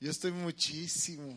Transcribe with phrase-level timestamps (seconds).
[0.00, 1.36] Yo estoy muchísimo.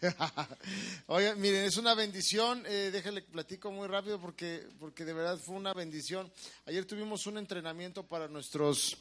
[1.06, 2.64] Oigan, miren, es una bendición.
[2.66, 6.30] Eh, déjenle platico muy rápido porque, porque de verdad fue una bendición.
[6.66, 8.96] Ayer tuvimos un entrenamiento para nuestros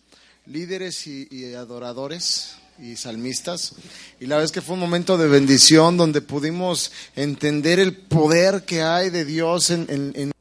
[0.46, 3.74] líderes y, adoradores y salmistas.
[4.20, 8.84] Y la es que fue un momento de bendición donde pudimos entender el poder que
[8.84, 10.32] hay de Dios en- en-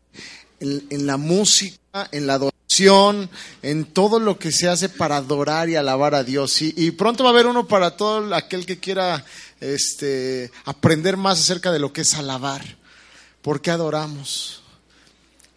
[0.60, 2.57] en- en la música, en la adoración,
[3.62, 6.60] en todo lo que se hace para adorar y alabar a Dios.
[6.62, 9.24] Y, pronto va a haber uno para todo aquel que quiera
[9.60, 12.62] este, aprender más acerca de lo que es alabar.
[13.42, 14.62] ¿Por qué adoramos?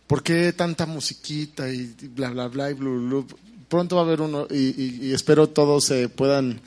[0.07, 3.27] ¿Por qué tanta musiquita y bla, bla, bla y blu, blu?
[3.67, 6.59] Pronto va a haber uno y, y- y espero todos se puedan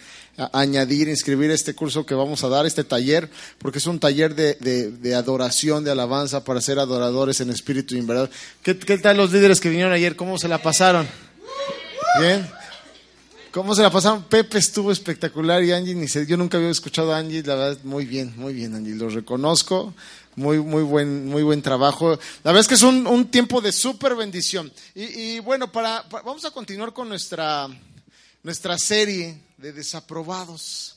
[0.52, 4.54] añadir, inscribir este curso que vamos a dar, este taller, porque es un taller de,
[4.54, 8.30] de- de adoración, de alabanza para ser adoradores en espíritu y en verdad.
[8.62, 10.16] ¿Qué, ¿Qué tal los líderes que vinieron ayer?
[10.16, 11.06] ¿Cómo se la pasaron?
[12.20, 12.46] ¿Bien?
[13.52, 14.24] ¿Cómo se la pasaron?
[14.24, 17.78] Pepe estuvo espectacular y Angie, ni sé, yo nunca había escuchado a Angie, la verdad,
[17.84, 19.94] muy bien, muy bien, Angie, lo reconozco,
[20.34, 22.18] muy, muy buen, muy buen trabajo.
[22.42, 24.72] La verdad es que es un, un tiempo de súper bendición.
[24.96, 27.68] Y, y bueno, para, pa- vamos a continuar con nuestra,
[28.42, 30.96] nuestra serie de desaprobados.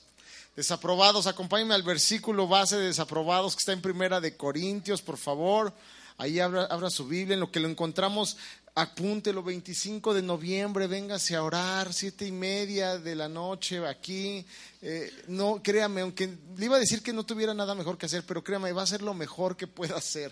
[0.56, 5.74] Desaprobados, acompáñenme al versículo base de desaprobados que está en primera de Corintios, por favor.
[6.18, 8.38] Ahí abra, abra su Biblia, en lo que lo encontramos,
[8.74, 14.46] apúntelo, 25 de noviembre, véngase a orar, siete y media de la noche aquí.
[14.82, 18.24] Eh, no, créame, aunque le iba a decir que no tuviera nada mejor que hacer,
[18.26, 20.32] pero créame, va a ser lo mejor que pueda hacer.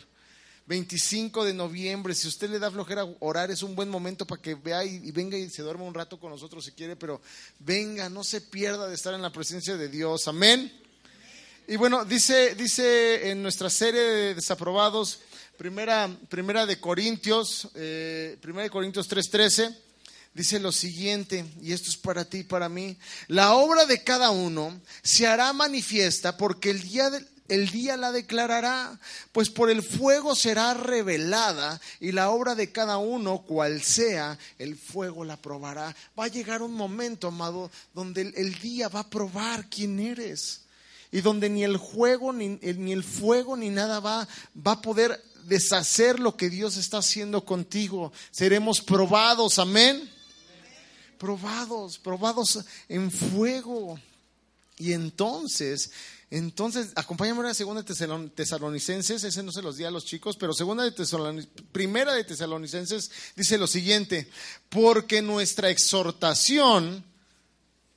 [0.67, 4.55] 25 de noviembre, si usted le da flojera orar, es un buen momento para que
[4.55, 7.21] vea y, venga y se duerma un rato con nosotros si quiere, pero
[7.59, 10.27] venga, no se pierda de estar en la presencia de Dios.
[10.27, 10.71] Amén.
[11.67, 15.19] Y bueno, dice, dice en nuestra serie de desaprobados,
[15.57, 19.75] primera, primera de Corintios, eh, primera de Corintios 3:13,
[20.33, 22.97] dice lo siguiente, y esto es para ti y para mí,
[23.27, 28.11] la obra de cada uno se hará manifiesta porque el día del- el día la
[28.11, 28.99] declarará,
[29.31, 34.75] pues por el fuego será revelada y la obra de cada uno, cual sea, el
[34.75, 35.95] fuego la probará.
[36.17, 40.61] Va a llegar un momento, amado, donde el, día va a probar quién eres
[41.11, 44.27] y donde ni el juego, ni ni el fuego, ni nada va
[44.65, 48.11] a poder deshacer lo que Dios está haciendo contigo.
[48.31, 50.09] Seremos probados, amén.
[51.17, 53.99] Probados, probados en fuego.
[54.77, 55.91] Y entonces,
[56.31, 60.35] entonces, acompáñame a segunda de Tesalon- Tesalonicenses, ese no se los di a los chicos,
[60.37, 60.83] pero segunda
[61.71, 64.29] primera de Tesalonicenses dice lo siguiente,
[64.69, 67.03] porque nuestra exhortación,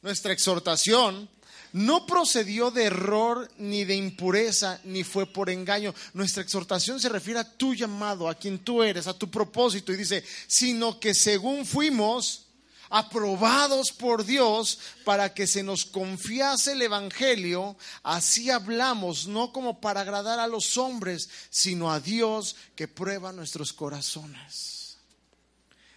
[0.02, 1.28] nuestra exhortación
[1.72, 5.94] no procedió de error ni de impureza, ni fue por engaño.
[6.14, 9.96] Nuestra exhortación se refiere a tu llamado, a quien tú eres, a tu propósito, y
[9.96, 12.47] dice, sino que según fuimos
[12.90, 20.02] aprobados por Dios para que se nos confiase el Evangelio, así hablamos, no como para
[20.02, 24.78] agradar a los hombres, sino a Dios que prueba nuestros corazones.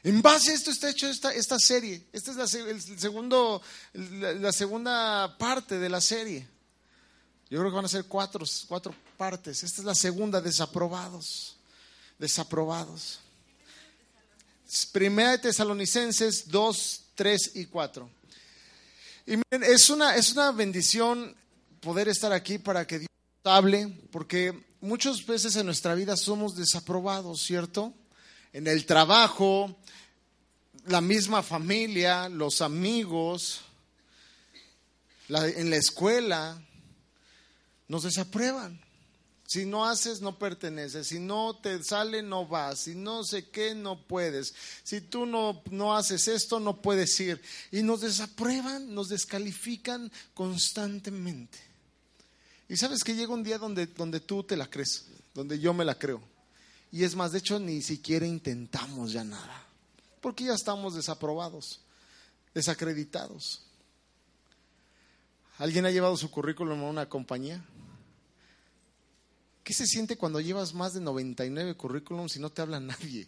[0.03, 2.07] En base a esto está hecho esta, esta serie.
[2.11, 3.61] Esta es la, el segundo,
[3.93, 6.47] la segunda parte de la serie.
[7.49, 9.63] Yo creo que van a ser cuatro, cuatro partes.
[9.63, 11.57] Esta es la segunda, desaprobados.
[12.17, 13.19] Desaprobados.
[14.91, 18.09] Primera de Tesalonicenses 2, 3 y 4.
[19.25, 21.35] Y miren, es una, es una bendición
[21.81, 23.09] poder estar aquí para que Dios
[23.43, 27.93] hable, porque muchas veces en nuestra vida somos desaprobados, ¿cierto?
[28.53, 29.75] En el trabajo,
[30.85, 33.61] la misma familia, los amigos,
[35.27, 36.61] la- en la escuela,
[37.87, 38.79] nos desaprueban.
[39.51, 41.07] Si no haces, no perteneces.
[41.07, 42.83] Si no te sale, no vas.
[42.83, 44.53] Si no sé qué, no puedes.
[44.81, 47.41] Si tú no, no haces esto, no puedes ir.
[47.69, 51.57] Y nos desaprueban, nos descalifican constantemente.
[52.69, 55.83] Y sabes que llega un día donde, donde tú te la crees, donde yo me
[55.83, 56.21] la creo.
[56.89, 59.65] Y es más, de hecho, ni siquiera intentamos ya nada.
[60.21, 61.81] Porque ya estamos desaprobados,
[62.53, 63.63] desacreditados.
[65.57, 67.61] ¿Alguien ha llevado su currículum a una compañía?
[69.63, 73.27] ¿Qué se siente cuando llevas más de 99 currículums y no te habla nadie?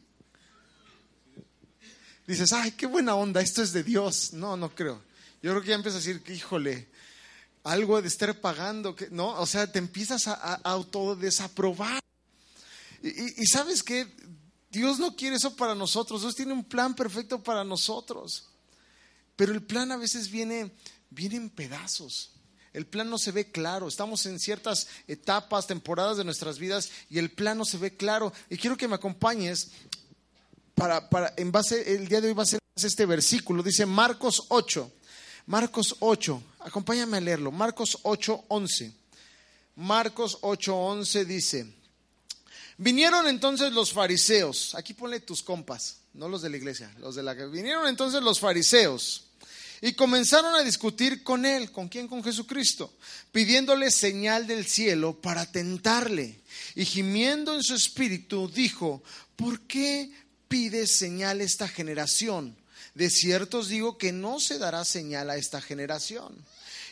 [2.25, 4.33] Dices, ay, qué buena onda, esto es de Dios.
[4.33, 5.01] No, no creo.
[5.41, 6.87] Yo creo que ya empiezas a decir híjole,
[7.63, 9.39] algo de estar pagando, ¿no?
[9.39, 11.99] O sea, te empiezas a, a autodesaprobar.
[13.01, 14.07] Y, y, sabes que
[14.71, 18.49] Dios no quiere eso para nosotros, Dios tiene un plan perfecto para nosotros.
[19.35, 20.71] Pero el plan a veces viene,
[21.09, 22.32] viene en pedazos.
[22.73, 23.87] El plan no se ve claro.
[23.87, 28.33] Estamos en ciertas etapas, temporadas de nuestras vidas y el plan no se ve claro.
[28.49, 29.69] Y quiero que me acompañes
[30.75, 33.61] para, para en base, el día de hoy va a ser este versículo.
[33.61, 34.91] Dice Marcos 8.
[35.45, 36.41] Marcos 8.
[36.59, 37.51] Acompáñame a leerlo.
[37.51, 38.93] Marcos 8, 11.
[39.75, 41.73] Marcos 8, 11 dice.
[42.77, 47.21] Vinieron entonces los fariseos, aquí ponle tus compas, no los de la iglesia, los de
[47.21, 49.25] la vinieron entonces los fariseos
[49.85, 52.07] y comenzaron a discutir con él, ¿con quién?
[52.07, 52.93] Con Jesucristo,
[53.33, 56.39] pidiéndole señal del cielo para tentarle.
[56.73, 59.03] Y gimiendo en su espíritu dijo,
[59.35, 60.09] ¿por qué
[60.47, 62.55] pide señal esta generación?
[62.95, 66.33] De cierto os digo que no se dará señal a esta generación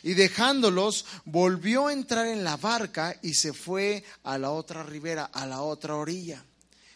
[0.03, 5.23] y dejándolos volvió a entrar en la barca y se fue a la otra ribera,
[5.23, 6.43] a la otra orilla.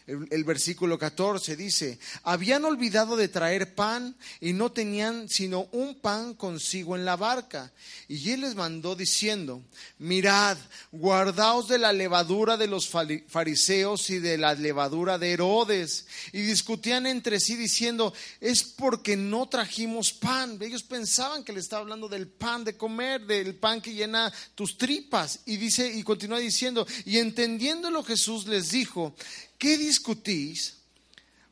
[0.06, 6.34] El, versículo 14 dice, habían olvidado de traer pan y no tenían sino un pan
[6.34, 7.72] consigo en la barca.
[8.06, 9.64] Y él les mandó diciendo,
[9.98, 10.58] mirad,
[10.92, 16.06] guardaos de la levadura de los fariseos y de la levadura de Herodes.
[16.32, 20.56] Y discutían entre sí diciendo, es porque no trajimos pan.
[20.62, 24.78] Ellos pensaban que le estaba hablando del pan de comer, del pan que llena tus
[24.78, 25.40] tripas.
[25.46, 29.16] Y dice, y continúa diciendo, y entendiéndolo Jesús les dijo,
[29.58, 30.74] ¿qué discutís?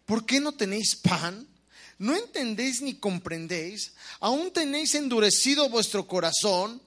[0.06, 1.46] ¿Por qué no tenéis pan?
[1.98, 3.92] ¿No entendéis ni comprendéis?
[4.20, 6.80] ¿Aún tenéis endurecido vuestro corazón?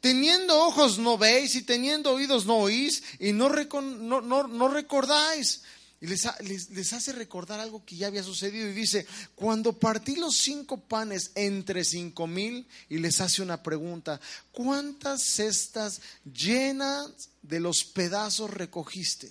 [0.00, 5.62] Teniendo ojos no veis y teniendo oídos no oís y no, no, recordáis.
[6.00, 6.26] Y les,
[6.70, 11.30] les, hace recordar algo que ya había sucedido y dice, cuando partí los cinco panes
[11.36, 14.20] entre cinco mil y les hace una pregunta,
[14.50, 19.30] ¿cuántas cestas llenas de los pedazos recogiste?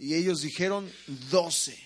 [0.00, 0.90] Y ellos dijeron,
[1.30, 1.78] doce.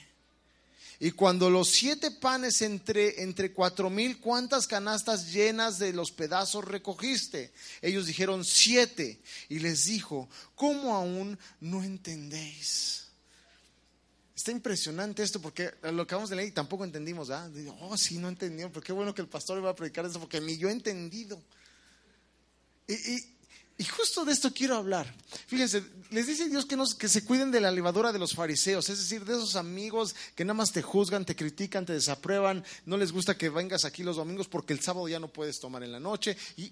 [1.00, 6.64] Y cuando los siete panes entre, entre cuatro mil, ¿cuántas canastas llenas de los pedazos
[6.64, 7.52] recogiste?
[7.82, 9.20] Ellos dijeron, siete.
[9.48, 13.08] Y les dijo, ¿cómo aún no entendéis?
[14.36, 17.30] Está impresionante esto porque lo que vamos de leer y tampoco entendimos.
[17.30, 17.50] ¿ah?
[17.80, 18.70] Oh, sí, no entendimos.
[18.72, 21.42] Pero qué bueno que el pastor iba a predicar esto porque ni yo he entendido.
[22.86, 23.33] Y,
[23.76, 25.12] y justo de esto quiero hablar.
[25.46, 28.98] Fíjense, les dice Dios que, que se cuiden de la levadura de los fariseos, es
[28.98, 33.10] decir, de esos amigos que nada más te juzgan, te critican, te desaprueban, no les
[33.10, 35.98] gusta que vengas aquí los domingos porque el sábado ya no puedes tomar en la
[35.98, 36.36] noche.
[36.56, 36.70] Y,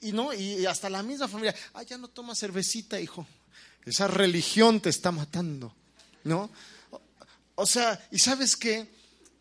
[0.00, 3.24] y, no, y hasta la misma familia, ah, ya no tomas cervecita, hijo.
[3.84, 5.72] Esa religión te está matando,
[6.24, 6.50] ¿no?
[7.54, 8.88] O sea, ¿y sabes qué?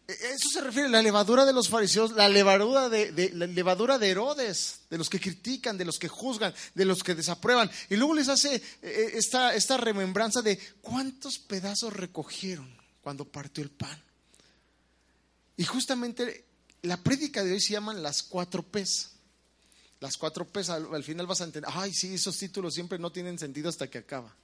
[0.09, 4.09] Eso se refiere a la levadura de los fariseos, la levadura de, la levadura de
[4.09, 7.69] Herodes, de los que critican, de los que juzgan, de los que desaprueban.
[7.91, 12.67] Y luego les hace eh, eh, esta, esta remembranza de cuántos pedazos recogieron
[13.03, 14.01] cuando partió el pan.
[15.57, 16.45] Y justamente
[16.81, 19.11] la prédica de hoy se llaman las cuatro P's.
[19.99, 23.37] Las cuatro P's, al, final vas a entender, ay, sí, esos títulos siempre no tienen
[23.37, 24.35] sentido hasta que acaba.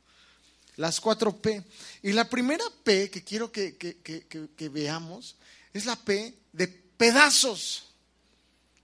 [0.75, 1.63] Las cuatro P.
[2.03, 5.37] Y la primera P que quiero que veamos
[5.75, 7.83] es la P de pedazos.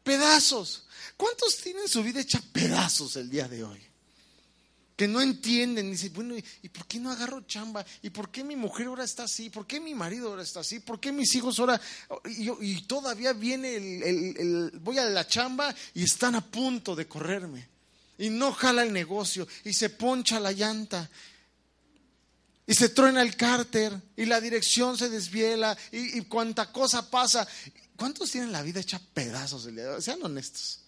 [0.04, 0.84] Pedazos.
[1.16, 3.80] ¿Cuántos tienen su vida hecha pedazos el día de hoy?
[4.98, 7.86] Que no entienden, y dicen, bueno, ¿y por qué no agarro chamba?
[8.02, 9.50] ¿Y por qué mi mujer ahora está así?
[9.50, 10.82] ¿Por qué mi marido ahora está así?
[10.82, 11.80] ¿Por qué mis hijos ahora?
[12.26, 17.70] Y, todavía viene el, voy a la chamba y están a punto de correrme.
[18.18, 21.10] Y no jala el negocio y se poncha la llanta
[22.68, 27.48] y se truena el cárter y la dirección se desviela y, cuánta cosa pasa.
[27.96, 29.68] ¿Cuántos tienen la vida hecha pedazos?
[30.00, 30.80] Sean honestos.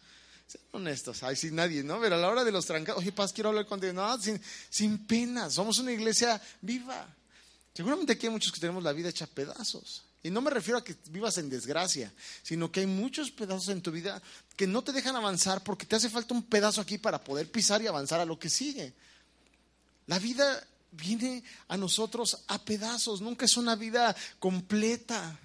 [0.47, 1.23] Sean honestos.
[1.23, 1.99] Ay, sin nadie, ¿no?
[1.99, 3.93] Pero a la hora de los trancados, oye, Paz, quiero hablar contigo.
[3.93, 4.39] No, sin,
[4.69, 5.49] sin pena.
[5.49, 7.07] Somos una iglesia viva.
[7.73, 10.03] Seguramente aquí hay muchos que tenemos la vida hecha pedazos.
[10.21, 12.13] Y no me refiero a que vivas en desgracia,
[12.43, 14.21] sino que hay muchos pedazos en tu vida
[14.55, 17.81] que no te dejan avanzar porque te hace falta un pedazo aquí para poder pisar
[17.81, 18.93] y avanzar a lo que sigue.
[20.07, 25.39] La vida viene a nosotros a pedazos, nunca es una vida completa.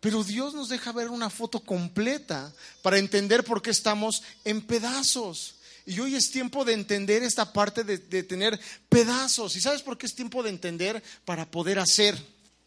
[0.00, 2.52] Pero Dios nos deja ver una foto completa
[2.82, 5.54] para entender por qué estamos en pedazos.
[5.86, 9.54] Y hoy es tiempo de entender esta parte de, tener pedazos.
[9.56, 11.02] ¿Y sabes por qué es tiempo de entender?
[11.24, 12.16] Para poder hacer.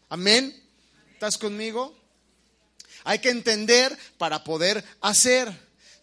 [0.08, 0.54] Amén.
[1.12, 1.94] ¿Estás conmigo?
[3.04, 5.50] Hay que entender para poder hacer.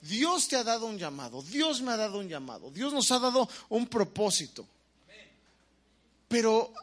[0.01, 3.19] Dios te ha dado un llamado, Dios me ha dado un llamado, Dios nos ha
[3.19, 4.67] dado un propósito.
[6.27, 6.73] Pero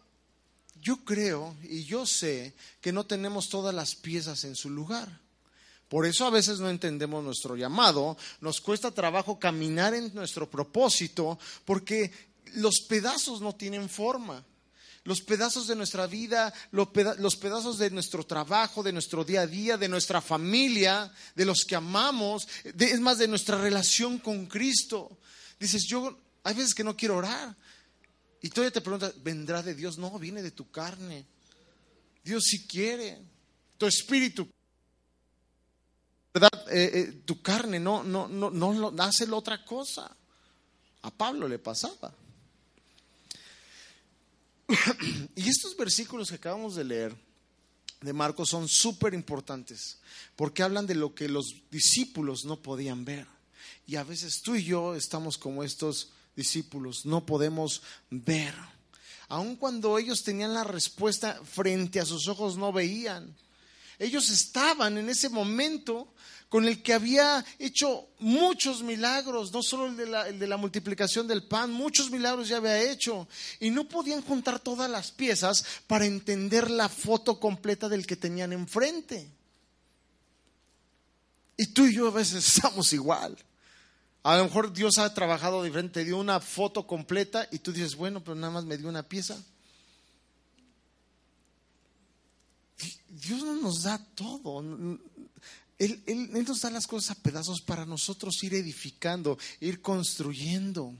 [0.80, 5.20] yo creo y yo sé que no tenemos todas las piezas en su lugar.
[5.88, 11.38] Por eso a veces no entendemos nuestro llamado, nos cuesta trabajo caminar en nuestro propósito,
[11.64, 12.10] porque
[12.54, 14.44] los pedazos no tienen forma.
[15.04, 19.76] Los pedazos de nuestra vida, los pedazos de nuestro trabajo, de nuestro día a día,
[19.76, 25.18] de nuestra familia, de los que amamos, es más, de nuestra relación con Cristo.
[25.60, 27.54] Dices, yo hay veces que no quiero orar.
[28.44, 29.96] Y todavía te preguntas, ¿vendrá de Dios?
[29.96, 31.24] No, viene de tu carne.
[32.22, 33.18] Dios sí quiere.
[33.78, 34.46] Tu espíritu.
[36.34, 36.50] ¿Verdad?
[36.70, 40.14] Eh, eh, tu carne no, no, no, no hace la otra cosa.
[41.00, 42.14] A Pablo le pasaba.
[45.36, 47.16] y estos versículos que acabamos de leer
[48.02, 50.00] de Marcos son súper importantes
[50.36, 53.26] porque hablan de lo que los discípulos no podían ver.
[53.86, 58.54] Y a veces tú y yo estamos como estos discípulos, no podemos ver.
[59.28, 63.34] Aun cuando ellos tenían la respuesta frente a sus ojos, no veían.
[63.98, 66.08] Ellos estaban en ese momento
[66.48, 70.56] con el que había hecho muchos milagros, no solo el de, la, el de, la,
[70.56, 73.26] multiplicación del pan, muchos milagros ya había hecho,
[73.58, 78.52] y no podían juntar todas las piezas para entender la foto completa del que tenían
[78.52, 79.28] enfrente.
[81.56, 83.36] Y tú y yo a veces estamos igual.
[84.24, 87.94] A lo mejor Dios ha trabajado diferente, te dio una foto completa y tú dices,
[87.94, 89.38] bueno, pero nada más me dio una pieza.
[93.06, 94.60] Dios no nos da todo.
[95.78, 100.94] Él, él, nos da las cosas a pedazos para nosotros ir edificando, ir construyendo.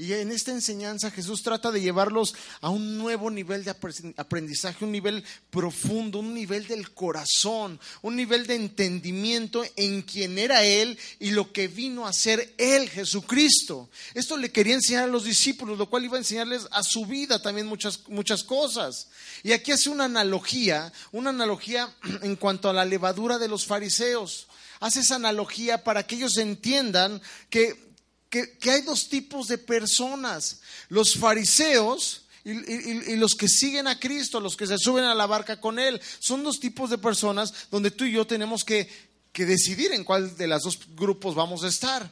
[0.00, 3.74] Y en esta enseñanza Jesús trata de llevarlos a un nuevo nivel de
[4.16, 10.62] aprendizaje, un nivel profundo, un nivel del corazón, un nivel de entendimiento en quién era
[10.62, 13.90] Él y lo que vino a ser Él, Jesucristo.
[14.14, 17.42] Esto le quería enseñar a los discípulos, lo cual iba a enseñarles a su vida
[17.42, 19.08] también muchas, muchas cosas.
[19.42, 24.46] Y aquí hace una analogía, una analogía en cuanto a la levadura de los fariseos
[24.80, 27.87] hace esa analogía para que ellos entiendan que
[28.28, 34.56] que, hay dos tipos de personas, los fariseos y, los que siguen a Cristo, los
[34.56, 36.00] que se suben a la barca con Él.
[36.18, 38.88] Son dos tipos de personas donde tú y yo tenemos que,
[39.32, 42.10] que decidir en cuál de los dos grupos vamos a estar.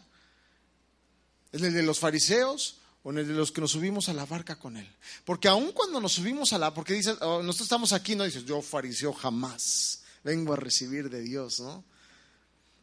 [1.52, 4.26] ¿En el de los fariseos o en el de los que nos subimos a la
[4.26, 4.88] barca con Él?
[5.24, 8.44] Porque aun cuando nos subimos a la, porque dices, oh, nosotros estamos aquí, no dices,
[8.44, 11.84] yo fariseo jamás vengo a recibir de Dios, ¿no?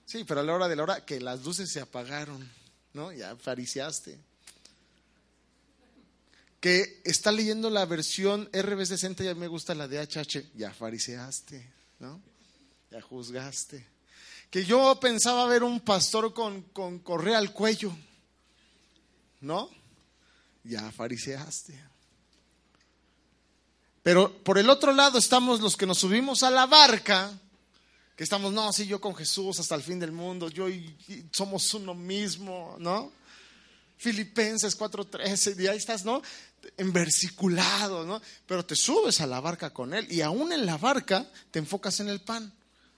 [0.06, 2.50] Sí, pero a la hora de la hora que las luces se apagaron
[2.94, 3.12] ¿no?
[3.12, 4.20] Ya fariseaste.
[6.60, 11.70] Que está leyendo la versión RB60, ya me gusta la de HH, ya fariseaste,
[12.00, 12.22] ¿no?
[12.90, 13.86] Ya juzgaste.
[14.50, 17.94] Que yo pensaba ver un pastor con, con correa al cuello,
[19.42, 19.70] ¿no?
[20.64, 21.94] Ya fariseaste.
[24.04, 27.32] Pero por el otro lado estamos los que nos subimos a la barca
[28.16, 30.96] que estamos, no, sí, yo con Jesús hasta el fin del mundo, yo y,
[31.32, 33.12] somos uno mismo, ¿no?
[33.98, 36.22] Filipenses 4:13, y ahí estás, ¿no?
[36.78, 38.22] Enversiculado, ¿no?
[38.46, 42.00] Pero te subes a la barca con él y aún en la barca te enfocas
[42.02, 42.54] en el pan.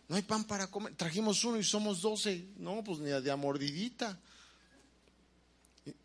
[0.08, 0.96] No hay pan para comer.
[0.96, 2.46] Trajimos uno y somos doce.
[2.58, 4.20] No, pues ni de amordidita.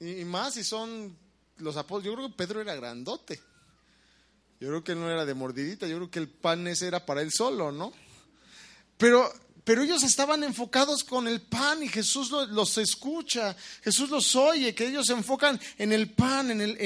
[0.01, 1.15] Y, y más si son
[1.59, 2.07] los apóstoles.
[2.07, 3.39] Yo creo que Pedro era grandote.
[4.59, 5.87] Yo creo que él no era de mordidita.
[5.87, 7.93] Yo creo que el pan ese era para él solo, ¿no?
[9.01, 9.33] Pero,
[9.65, 14.89] pero ellos estaban enfocados con el pan y Jesús los, escucha, Jesús los oye, que
[14.89, 16.77] ellos se enfocan en el pan, en, el,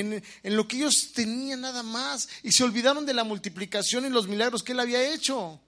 [0.44, 4.28] en, lo que ellos tenían nada más y se olvidaron de la multiplicación y los
[4.28, 5.60] milagros que él había hecho.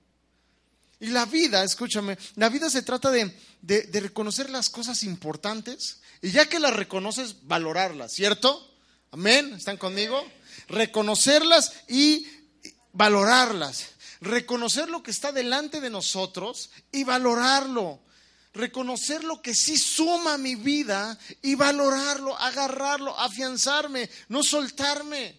[1.01, 6.31] Y la vida, escúchame, la vida se trata de, de, reconocer las cosas importantes y
[6.31, 8.73] ya que las reconoces, valorarlas, ¿cierto?
[9.11, 10.25] Amén, ¿están conmigo?
[10.69, 12.25] Reconocerlas y
[12.93, 18.01] valorarlas reconocer lo que está delante de nosotros y valorarlo.
[18.55, 25.39] Reconocer lo que sí suma mi vida y valorarlo, agarrarlo, afianzarme, no soltarme.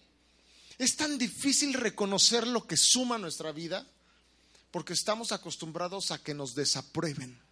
[0.77, 3.85] Es tan difícil reconocer lo que suma nuestra vida
[4.69, 7.46] porque estamos acostumbrados a que nos desaprueben.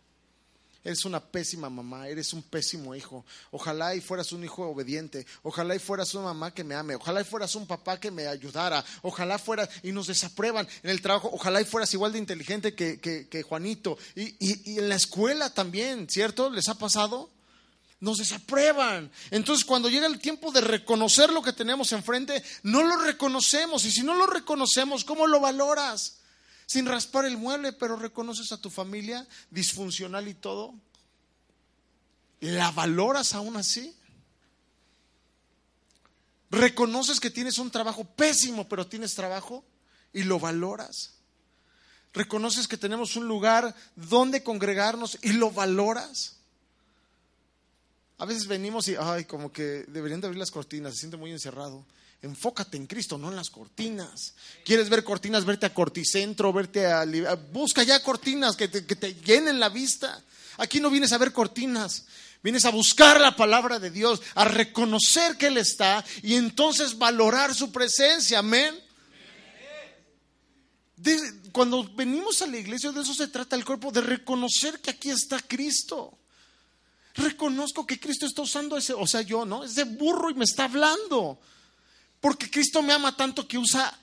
[0.85, 3.25] Eres una pésima mamá, eres un pésimo hijo.
[3.49, 5.25] Ojalá y fueras un hijo obediente.
[5.41, 6.93] Ojalá y fueras una mamá que me ame.
[6.93, 8.85] Ojalá y fueras un papá que me ayudara.
[9.01, 11.31] Ojalá fueras, y nos desaprueban en el trabajo.
[11.33, 13.97] Ojalá y fueras igual de inteligente que, Juanito.
[14.15, 16.51] Y, y en la escuela también, ¿cierto?
[16.51, 17.31] ¿Les ha pasado?
[17.99, 19.09] Nos desaprueban.
[19.31, 23.85] Entonces, cuando llega el tiempo de reconocer lo que tenemos enfrente, no lo reconocemos.
[23.85, 26.17] Y si no lo reconocemos, ¿cómo lo valoras?
[26.65, 30.73] Sin raspar el mueble, pero reconoces a tu familia disfuncional y todo.
[32.39, 33.95] ¿La valoras aún así?
[36.51, 39.63] Reconoces que tienes un trabajo pésimo, pero tienes trabajo
[40.13, 41.13] y lo valoras.
[42.13, 46.37] ¿Reconoces que tenemos un lugar donde congregarnos y lo valoras?
[48.17, 51.31] A veces venimos y, ay, como que deberían de abrir las cortinas, se siente muy
[51.31, 51.85] encerrado.
[52.25, 54.33] Enfócate en Cristo, no en las cortinas.
[54.63, 55.45] ¿Quieres ver cortinas?
[55.45, 57.05] Verte a Corticentro, verte a...
[57.53, 60.23] Busca ya cortinas que te, llenen la vista.
[60.57, 62.05] Aquí no vienes a ver cortinas,
[62.41, 67.53] vienes a buscar la palabra de Dios, a reconocer que Él está y entonces valorar
[67.53, 68.39] su presencia.
[68.39, 68.85] Amén
[71.51, 75.09] cuando venimos a la iglesia, de eso se trata el cuerpo, de reconocer que aquí
[75.09, 76.17] está Cristo.
[77.15, 79.63] Reconozco que Cristo está usando ese, o sea, yo, ¿no?
[79.63, 81.39] Ese burro y me está hablando.
[82.25, 83.95] Porque Cristo me ama tanto que usa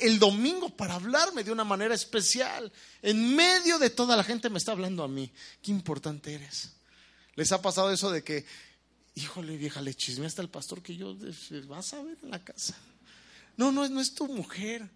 [0.00, 2.72] el domingo para hablarme de una manera especial.
[3.02, 5.30] En medio de toda la gente me está hablando a mí.
[5.60, 6.70] Qué importante eres.
[7.34, 8.46] ¿Les ha pasado eso de que,
[9.16, 11.14] híjole vieja, le chisme hasta el pastor que yo
[11.68, 12.74] vas a ver en la casa?
[13.58, 14.88] No, no, no es tu mujer.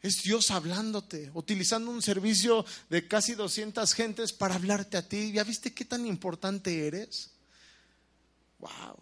[0.00, 5.32] Es Dios hablándote, utilizando un servicio de casi 200 gentes para hablarte a ti.
[5.32, 7.32] ¿Ya viste qué tan importante eres?
[8.58, 8.96] Wow,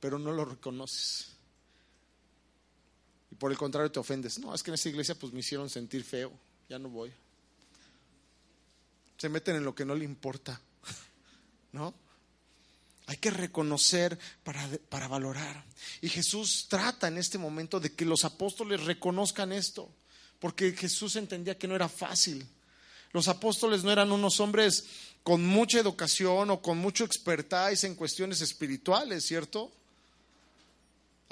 [0.00, 1.33] pero no lo reconoces.
[3.44, 4.38] Por el contrario te ofendes.
[4.38, 6.32] No, es que en esa iglesia pues me hicieron sentir feo,
[6.66, 7.12] ya no voy.
[9.18, 10.58] Se meten en lo que no le importa,
[11.72, 11.92] ¿no?
[13.04, 15.62] Hay que reconocer para, para valorar.
[16.00, 19.90] Y Jesús trata en este momento de que los apóstoles reconozcan esto
[20.38, 22.48] porque Jesús entendía que no era fácil.
[23.12, 24.86] Los apóstoles no eran unos hombres
[25.22, 29.70] con mucha educación o con mucho expertise en cuestiones espirituales, ¿cierto?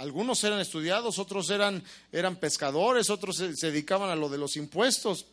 [0.02, 1.80] Algunos eran estudiados, otros eran,
[2.10, 5.26] eran pescadores, otros se, dedicaban a lo de los impuestos.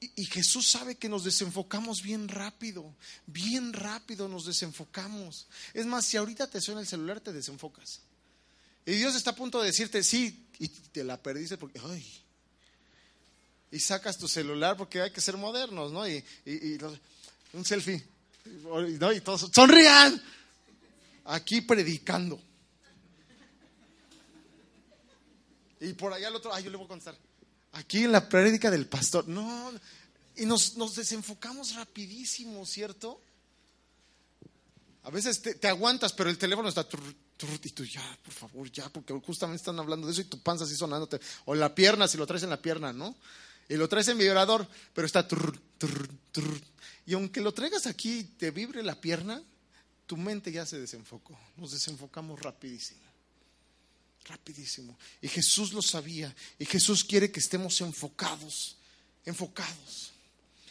[0.00, 2.94] Y, y Jesús sabe que nos desenfocamos bien rápido,
[3.26, 5.46] bien rápido nos desenfocamos.
[5.74, 8.00] Es más, si ahorita te suena el celular, te desenfocas.
[8.86, 12.02] Y Dios está a punto de decirte, sí, y te la perdiste porque, ay,
[13.70, 16.08] y sacas tu celular porque hay que ser modernos, ¿no?
[16.08, 16.24] Y,
[17.52, 18.02] un selfie,
[18.98, 19.12] ¿no?
[19.12, 20.18] Y todos, sonrían,
[21.26, 22.40] aquí predicando.
[25.80, 27.16] Y por allá el otro, ay, yo le voy a contestar.
[27.72, 29.72] Aquí en la prédica del pastor, no,
[30.36, 33.20] y nos, nos desenfocamos rapidísimo, ¿cierto?
[35.04, 36.86] A veces te, aguantas, pero el teléfono está
[37.62, 40.64] y tú ya, por favor, ya, porque justamente están hablando de eso y tu panza
[40.64, 41.18] así sonándote.
[41.46, 43.16] O la pierna, si lo traes en la pierna, ¿no?
[43.70, 45.26] y lo traes en vibrador, pero está...
[47.06, 49.40] y aunque lo traigas aquí y te vibre la pierna,
[50.06, 51.38] tu mente ya se desenfocó.
[51.56, 53.00] Nos desenfocamos rapidísimo.
[54.24, 54.98] Rapidísimo.
[55.20, 56.34] Y Jesús lo sabía.
[56.58, 58.76] Y Jesús quiere que estemos enfocados.
[59.24, 60.12] Enfocados.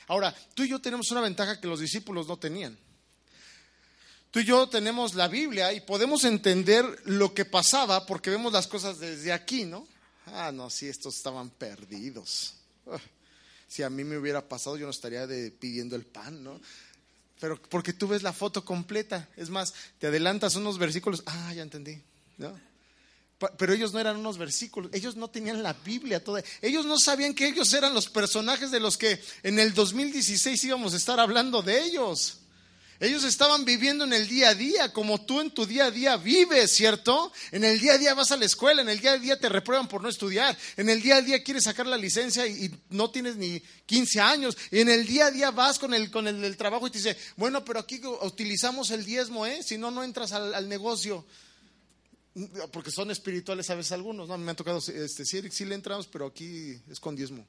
[0.07, 2.77] Ahora, tú y yo tenemos una ventaja que los discípulos no tenían.
[4.31, 8.67] Tú y yo tenemos la Biblia y podemos entender lo que pasaba porque vemos las
[8.67, 9.87] cosas desde aquí, ¿no?
[10.27, 12.53] Ah, no, sí, estos estaban perdidos.
[13.67, 15.27] Si a mí me hubiera pasado, yo no estaría
[15.59, 16.59] pidiendo el pan, ¿no?
[17.39, 19.29] Pero porque tú ves la foto completa.
[19.37, 21.21] Es más, te adelantas unos versículos.
[21.27, 22.01] Ah, ya entendí.
[22.37, 22.59] ¿no?
[23.57, 26.43] Pero ellos no eran unos versículos, ellos no tenían la Biblia toda.
[26.61, 30.93] Ellos no sabían que ellos eran los personajes de los que en el 2016 íbamos
[30.93, 32.39] a estar hablando de ellos.
[33.01, 36.17] Ellos estaban viviendo en el día a día, como tú en tu día a día
[36.17, 37.31] vives, ¿cierto?
[37.51, 39.47] En el día a día vas a la escuela, en el día a día te
[39.47, 43.09] reprueban por no estudiar, en el día a día quieres sacar la licencia y, no
[43.09, 46.57] tienes ni 15 años, y en el día a día vas con el, con el,
[46.57, 49.63] trabajo y te dice, bueno, pero aquí utilizamos el diezmo, ¿eh?
[49.63, 51.23] Si no, no entras al, negocio.
[52.71, 54.37] Porque son espirituales a veces algunos, ¿no?
[54.37, 57.45] Me han tocado, este, sí, le entramos, pero aquí es con diezmo.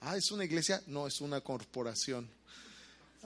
[0.00, 0.82] Ah, ¿es una iglesia?
[0.86, 2.28] No, es una corporación.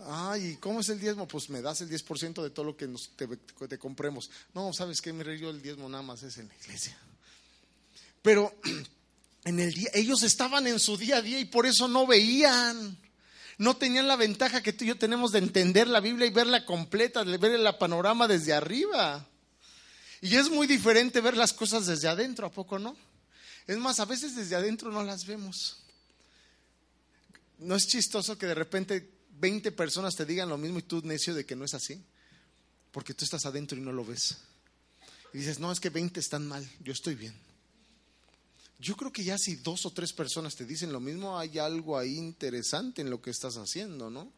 [0.07, 1.27] Ay, ¿cómo es el diezmo?
[1.27, 4.31] Pues me das el 10% de todo lo que nos, te, compremos.
[4.55, 5.13] No, ¿sabes qué?
[5.13, 6.97] Me yo el diezmo nada más es en la iglesia.
[8.23, 8.55] Pero
[9.45, 12.97] en el día, ellos estaban en su día a día y por eso no veían.
[13.59, 16.65] No tenían la ventaja que tú y yo tenemos de entender la Biblia y verla
[16.65, 19.27] completa, de ver el panorama desde arriba.
[20.21, 22.97] Y es muy diferente ver las cosas desde adentro, ¿a poco no?
[23.67, 25.79] Es más, a veces desde adentro no las vemos.
[27.59, 31.35] No es chistoso que de repente 20 personas te digan lo mismo y tú necio
[31.35, 32.03] de que no es así,
[32.91, 34.39] porque tú estás adentro y no lo ves.
[35.33, 37.35] Y dices, no, es que 20 están mal, yo estoy bien.
[38.81, 41.99] Yo creo que ya si dos o tres personas te dicen lo mismo, hay algo
[41.99, 44.33] ahí interesante en lo que estás haciendo, ¿no?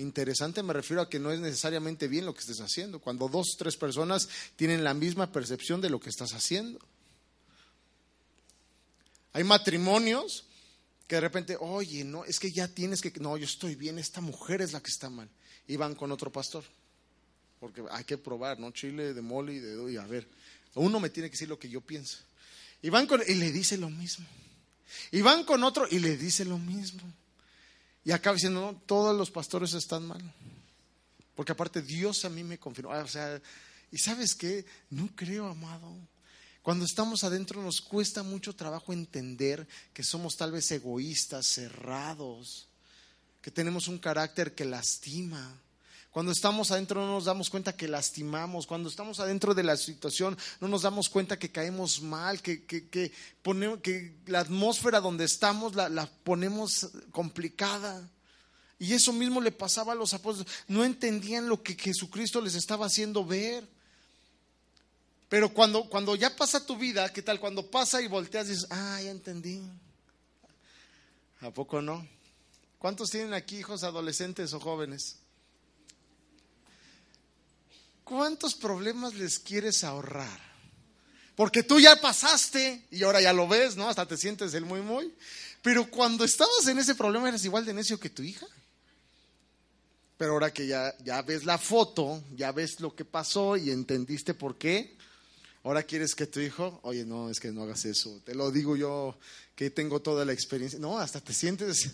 [0.00, 3.54] Interesante me refiero a que no es necesariamente bien lo que estés haciendo, cuando dos
[3.54, 6.78] o tres personas tienen la misma percepción de lo que estás haciendo.
[9.34, 10.46] Hay matrimonios
[11.06, 14.22] que de repente, oye, no, es que ya tienes que, no, yo estoy bien, esta
[14.22, 15.28] mujer es la que está mal.
[15.68, 16.64] Y van con otro pastor,
[17.58, 18.70] porque hay que probar, ¿no?
[18.70, 20.26] Chile de mole y de y a ver,
[20.76, 22.18] uno me tiene que decir lo que yo pienso.
[22.80, 24.26] Y van con, y le dice lo mismo.
[25.12, 27.02] Y van con otro y le dice lo mismo.
[28.04, 30.22] Y acaba diciendo, no, todos los pastores están mal.
[31.34, 32.90] Porque aparte Dios a mí me confirmó.
[32.90, 33.40] O sea,
[33.90, 35.96] y sabes qué, no creo, amado.
[36.62, 42.68] Cuando estamos adentro nos cuesta mucho trabajo entender que somos tal vez egoístas, cerrados,
[43.40, 45.58] que tenemos un carácter que lastima.
[46.10, 48.66] Cuando estamos adentro no nos damos cuenta que lastimamos.
[48.66, 53.12] Cuando estamos adentro de la situación no nos damos cuenta que caemos mal, que, que,
[53.42, 58.08] ponemos, que la atmósfera donde estamos la, la, ponemos complicada.
[58.78, 60.52] Y eso mismo le pasaba a los apóstoles.
[60.66, 63.68] No entendían lo que Jesucristo les estaba haciendo ver.
[65.28, 67.38] Pero cuando, cuando ya pasa tu vida, ¿qué tal?
[67.38, 69.62] Cuando pasa y volteas dices, ah, ya entendí.
[71.40, 72.04] ¿A poco no?
[72.80, 75.18] ¿Cuántos tienen aquí hijos adolescentes o jóvenes?
[78.10, 80.40] ¿Cuántos problemas les quieres ahorrar?
[81.36, 83.88] Porque tú ya pasaste y ahora ya lo ves, ¿no?
[83.88, 85.14] Hasta te sientes el muy, muy.
[85.62, 88.48] Pero cuando estabas en ese problema eres igual de necio que tu hija.
[90.18, 94.34] Pero ahora que ya, ya ves la foto, ya ves lo que pasó y entendiste
[94.34, 94.96] por qué,
[95.62, 98.20] ahora quieres que tu hijo, oye, no, es que no hagas eso.
[98.24, 99.16] Te lo digo yo
[99.54, 100.80] que tengo toda la experiencia.
[100.80, 101.92] No, hasta te sientes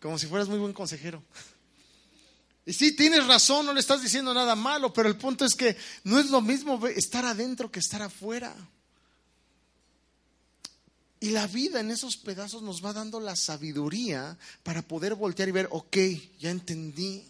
[0.00, 1.22] como si fueras muy buen consejero.
[2.64, 5.76] Y sí, tienes razón, no le estás diciendo nada malo, pero el punto es que
[6.04, 8.54] no es lo mismo estar adentro que estar afuera.
[11.18, 15.52] Y la vida en esos pedazos nos va dando la sabiduría para poder voltear y
[15.52, 15.96] ver, ok,
[16.38, 17.24] ya entendí.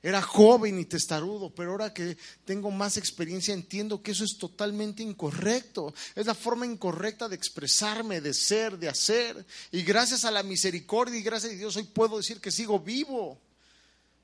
[0.00, 5.02] Era joven y testarudo, pero ahora que tengo más experiencia entiendo que eso es totalmente
[5.02, 5.92] incorrecto.
[6.14, 9.44] Es la forma incorrecta de expresarme, de ser, de hacer.
[9.72, 13.40] Y gracias a la misericordia y gracias a Dios hoy puedo decir que sigo vivo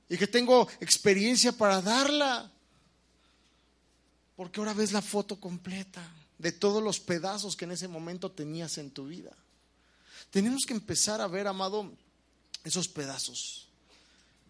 [0.09, 2.51] y que tengo experiencia para darla.
[4.37, 6.07] Porque ahora ves la foto completa
[6.39, 9.33] de todos los pedazos que en ese momento tenías en tu vida.
[10.31, 11.93] Tenemos que empezar a ver, amado,
[12.65, 13.69] esos pedazos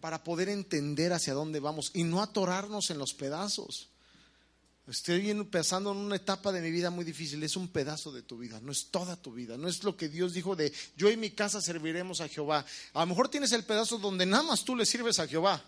[0.05, 3.87] para poder entender hacia dónde vamos y no atorarnos en los pedazos.
[4.87, 8.37] Estoy empezando en una etapa de mi vida muy difícil, es un pedazo de tu
[8.37, 11.17] vida, no es toda tu vida, no es lo que Dios dijo de yo y
[11.17, 12.63] mi casa serviremos a Jehová.
[12.93, 15.63] A lo mejor tienes el pedazo donde nada más tú le sirves a Jehová.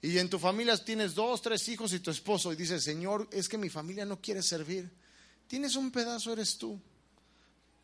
[0.00, 3.48] Y en tu familia tienes dos, tres hijos y tu esposo y dices, Señor, es
[3.48, 4.90] que mi familia no quiere servir.
[5.48, 6.80] Tienes un pedazo, eres tú.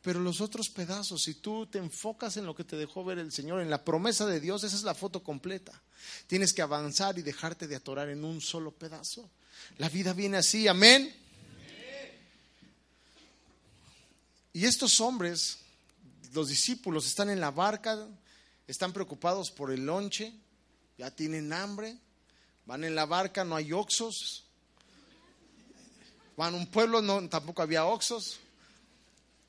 [0.00, 3.32] Pero los otros pedazos, si tú te enfocas en lo que te dejó ver el
[3.32, 5.82] Señor, en la promesa de Dios, esa es la foto completa.
[6.28, 9.28] Tienes que avanzar y dejarte de atorar en un solo pedazo.
[9.78, 11.14] La vida viene así, amén.
[14.52, 15.58] Y estos hombres,
[16.32, 18.08] los discípulos, están en la barca,
[18.66, 20.32] están preocupados por el lonche,
[20.96, 21.98] ya tienen hambre,
[22.64, 24.46] van en la barca, no hay oxos,
[26.38, 28.40] van a un pueblo, no, tampoco había oxos.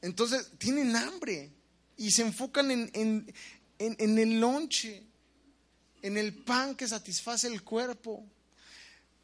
[0.02, 1.52] Entonces, tienen hambre
[1.96, 3.34] y se enfocan en, en,
[3.80, 5.04] en el lonche,
[6.02, 8.26] en el pan que satisface el cuerpo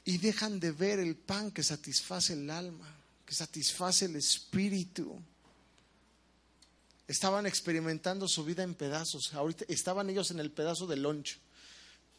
[0.05, 2.87] y dejan de ver el pan que satisface el alma,
[3.25, 5.21] que satisface el espíritu.
[7.07, 9.33] Estaban experimentando su vida en pedazos.
[9.33, 11.39] Ahorita estaban ellos en el pedazo del lunch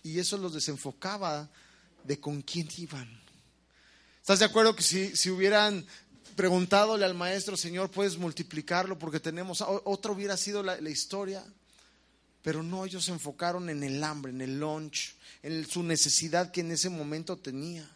[0.02, 1.50] y eso los desenfocaba
[2.04, 3.08] de con quién iban.
[4.20, 5.84] ¿Estás de acuerdo que si, si hubieran
[6.36, 11.44] preguntadole al maestro, Señor, puedes multiplicarlo porque tenemos, otra hubiera sido la, la historia?
[12.44, 16.60] Pero no, ellos se enfocaron en el hambre, en el lunch, en su necesidad que
[16.60, 17.90] en ese momento tenía.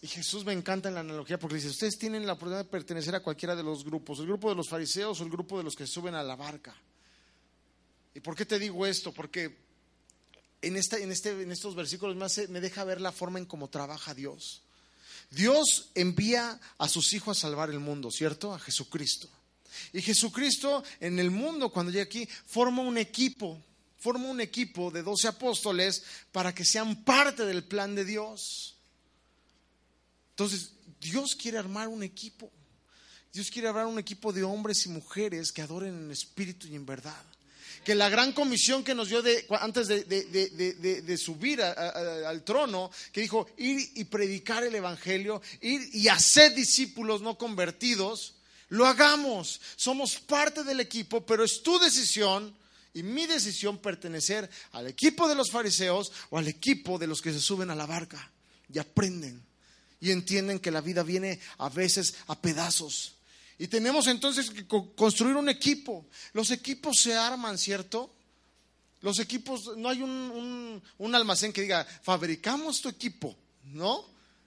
[0.00, 3.12] Y Jesús me encanta en la analogía porque dice, ustedes tienen la oportunidad de pertenecer
[3.16, 5.74] a cualquiera de los grupos, el grupo de los fariseos o el grupo de los
[5.74, 6.76] que suben a la barca.
[8.14, 9.12] ¿Y por qué te digo esto?
[9.12, 9.58] Porque
[10.62, 13.68] en, esta, en, este, en estos versículos me, me deja ver la forma en cómo
[13.68, 14.62] trabaja Dios.
[15.28, 18.54] Dios envía a sus hijos a salvar el mundo, ¿cierto?
[18.54, 19.28] A Jesucristo.
[19.92, 23.60] Y Jesucristo en el mundo, cuando llega aquí, forma un equipo,
[23.98, 28.76] forma un equipo de doce apóstoles para que sean parte del plan de Dios.
[30.30, 32.50] Entonces, Dios quiere armar un equipo.
[33.32, 36.86] Dios quiere armar un equipo de hombres y mujeres que adoren en espíritu y en
[36.86, 37.22] verdad.
[37.84, 39.22] Que la gran comisión que nos dio
[39.60, 46.54] antes de, subir al trono, que dijo ir y predicar el evangelio, ir y hacer
[46.54, 48.34] discípulos no convertidos,
[48.68, 49.60] lo hagamos.
[49.76, 52.54] Somos parte del equipo, pero es tu decisión
[52.92, 57.32] y mi decisión pertenecer al equipo de los fariseos o al equipo de los que
[57.32, 58.30] se suben a la barca
[58.72, 59.42] y aprenden
[60.00, 63.14] y entienden que la vida viene a veces a pedazos.
[63.58, 66.06] Y tenemos entonces que construir un equipo.
[66.32, 68.12] Los equipos se arman, ¿cierto?
[69.00, 74.04] Los equipos, no hay un, un almacén que diga, fabricamos tu equipo, ¿no?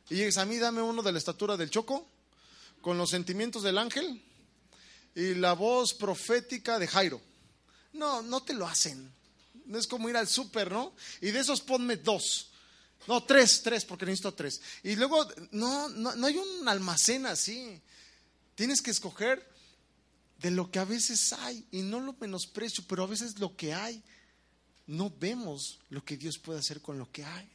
[0.10, 2.08] Y llegues a mí, dame uno de la estatura del choco
[2.82, 4.24] con los sentimientos del ángel
[5.16, 7.22] y la voz profética de Jairo.
[7.94, 9.12] No, no te lo hacen.
[9.66, 10.94] No es como ir al súper, ¿no?
[11.22, 12.52] Y de esos ponme dos.
[13.08, 14.62] No, tres, tres, porque necesito tres.
[14.84, 17.82] Y luego, no, no, no hay un almacén así.
[18.56, 19.46] Tienes que escoger
[20.40, 23.74] de lo que a veces hay y no lo menosprecio, pero a veces lo que
[23.74, 24.04] hay,
[24.86, 27.50] no vemos lo que Dios puede hacer con lo que hay.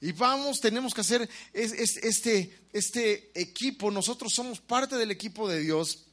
[0.00, 6.04] Y vamos, tenemos que hacer este, este equipo, nosotros somos parte del equipo de Dios.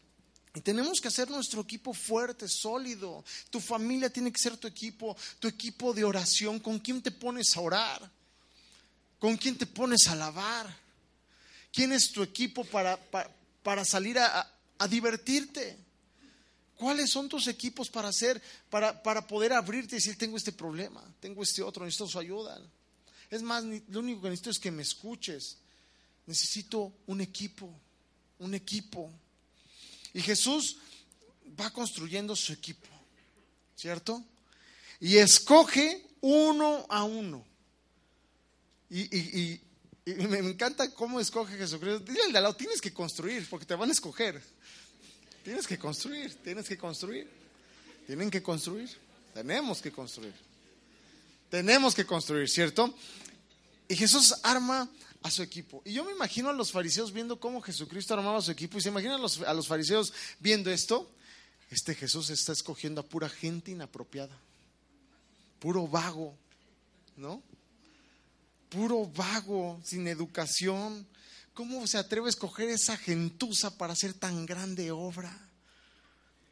[0.54, 3.24] Y tenemos que hacer nuestro equipo fuerte, sólido.
[3.50, 6.60] Tu familia tiene que ser tu equipo, tu equipo de oración.
[6.60, 8.12] ¿Con quién te pones a orar?
[9.18, 10.78] ¿Con quién te pones a alabar?
[11.72, 13.00] ¿Quién es tu equipo para,
[13.64, 15.78] para, salir a, a, divertirte?
[16.76, 21.02] ¿Cuáles son tus equipos para hacer, para, para poder abrirte y decir, tengo este problema,
[21.22, 22.60] tengo este otro, necesito su ayuda?
[23.32, 25.58] Es más, lo único que necesito es que me escuches.
[26.28, 27.74] Necesito un equipo,
[28.40, 29.10] un equipo.
[30.14, 30.78] Y Jesús
[31.60, 32.88] va construyendo su equipo,
[33.76, 34.24] ¿cierto?
[35.00, 37.46] Y escoge uno a uno.
[38.90, 39.60] Y,
[40.06, 42.00] me encanta cómo escoge Jesucristo.
[42.00, 44.42] Dile al de al lado, tienes que construir, porque te van a escoger.
[45.44, 47.30] Tienes que construir, tienes que construir.
[48.06, 48.90] Tienen que construir.
[49.34, 50.34] Tenemos que construir.
[51.52, 52.96] Tenemos que construir, ¿cierto?
[53.90, 54.90] Y Jesús arma
[55.22, 55.82] a su equipo.
[55.84, 58.78] Y yo me imagino a los fariseos viendo cómo Jesucristo armaba a su equipo.
[58.78, 61.12] Y se imaginan a los, a los fariseos viendo esto.
[61.70, 64.34] Este Jesús está escogiendo a pura gente inapropiada.
[65.60, 66.38] Puro vago,
[67.18, 67.44] ¿no?
[68.70, 71.06] Puro vago, sin educación.
[71.54, 75.38] ¿Cómo se atreve a escoger esa gentuza para hacer tan grande obra?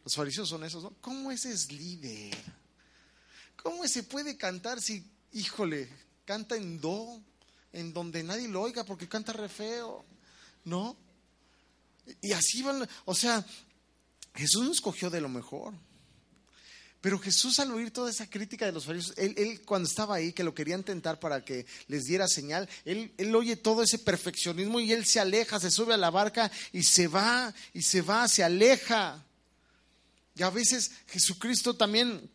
[0.03, 0.93] Los fariseos son esos, ¿no?
[0.99, 2.58] ¿Cómo ese es líder?
[3.63, 5.89] ¿Cómo se puede cantar si, híjole,
[6.25, 7.21] canta en do,
[7.73, 10.05] en donde nadie lo oiga porque canta re feo,
[10.65, 10.95] ¿no?
[12.21, 13.45] Y así van, o sea,
[14.33, 15.73] Jesús no escogió de lo mejor.
[17.01, 20.43] Pero Jesús al oír toda esa crítica de los fariseos, él, cuando estaba ahí, que
[20.43, 24.91] lo querían tentar para que les diera señal, él, él oye todo ese perfeccionismo y
[24.91, 28.43] él se aleja, se sube a la barca y se va, y se va, se
[28.43, 29.23] aleja.
[30.35, 32.29] Y a veces Jesucristo también,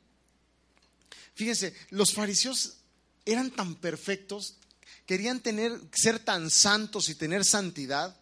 [1.35, 2.79] fíjense, los fariseos
[3.25, 4.57] eran tan perfectos,
[5.07, 8.16] querían tener, ser tan santos y tener santidad,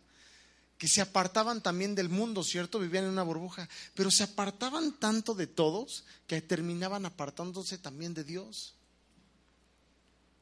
[0.82, 2.80] que se apartaban también del mundo, ¿cierto?
[2.80, 8.24] Vivían en una burbuja, pero se apartaban tanto de todos que terminaban apartándose también de
[8.24, 8.74] Dios.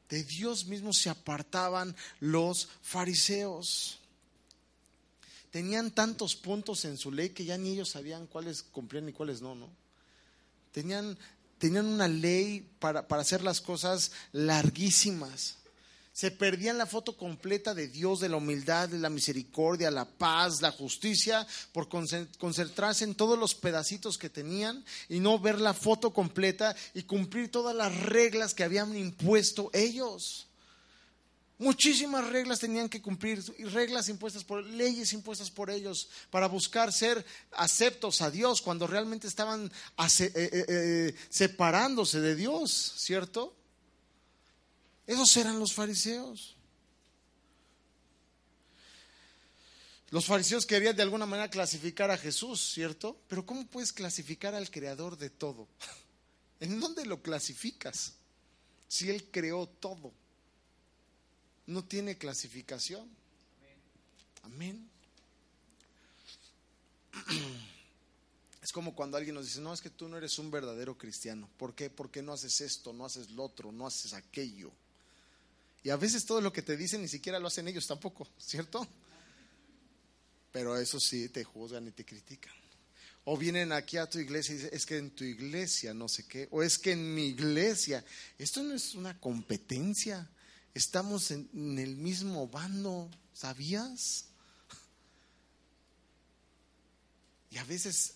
[0.09, 3.99] De Dios mismo se apartaban los fariseos.
[5.51, 9.43] Tenían tantos puntos en su ley que ya ni ellos sabían cuáles cumplían y cuáles
[9.43, 9.69] no, ¿no?
[10.71, 11.19] Tenían
[11.61, 15.57] tenían una ley para, hacer las cosas larguísimas.
[16.11, 20.59] Se perdían la foto completa de Dios, de la humildad, de la misericordia, la paz,
[20.61, 26.11] la justicia, por concentrarse en todos los pedacitos que tenían y no ver la foto
[26.11, 30.47] completa y cumplir todas las reglas que habían impuesto ellos.
[31.61, 33.39] Muchísimas reglas tenían que cumplir,
[33.71, 39.27] reglas impuestas por leyes impuestas por ellos para buscar ser aceptos a Dios cuando realmente
[39.27, 43.55] estaban eh, eh, eh, separándose de Dios, ¿cierto?
[45.05, 46.55] Esos eran los fariseos.
[50.09, 53.21] Los fariseos querían de alguna manera clasificar a Jesús, ¿cierto?
[53.27, 55.67] Pero ¿cómo puedes clasificar al creador de todo?
[56.59, 58.13] ¿En dónde lo clasificas?
[58.87, 60.11] Si Él creó todo
[61.67, 63.09] no tiene clasificación.
[64.43, 64.89] Amén.
[68.61, 71.49] Es como cuando alguien nos dice, no, es que tú no eres un verdadero cristiano.
[71.57, 71.89] ¿Por qué?
[71.89, 74.71] Porque no haces esto, no haces lo otro, no haces aquello.
[75.83, 78.87] Y a veces todo lo que te dicen ni siquiera lo hacen ellos tampoco, ¿cierto?
[80.51, 82.53] Pero eso sí, te juzgan y te critican.
[83.25, 86.27] O vienen aquí a tu iglesia y dicen, es que en tu iglesia no sé
[86.27, 88.03] qué, o es que en mi iglesia,
[88.37, 90.29] esto no es una competencia,
[90.73, 94.25] Estamos en, el mismo bando, ¿sabías?
[97.49, 98.15] Y a veces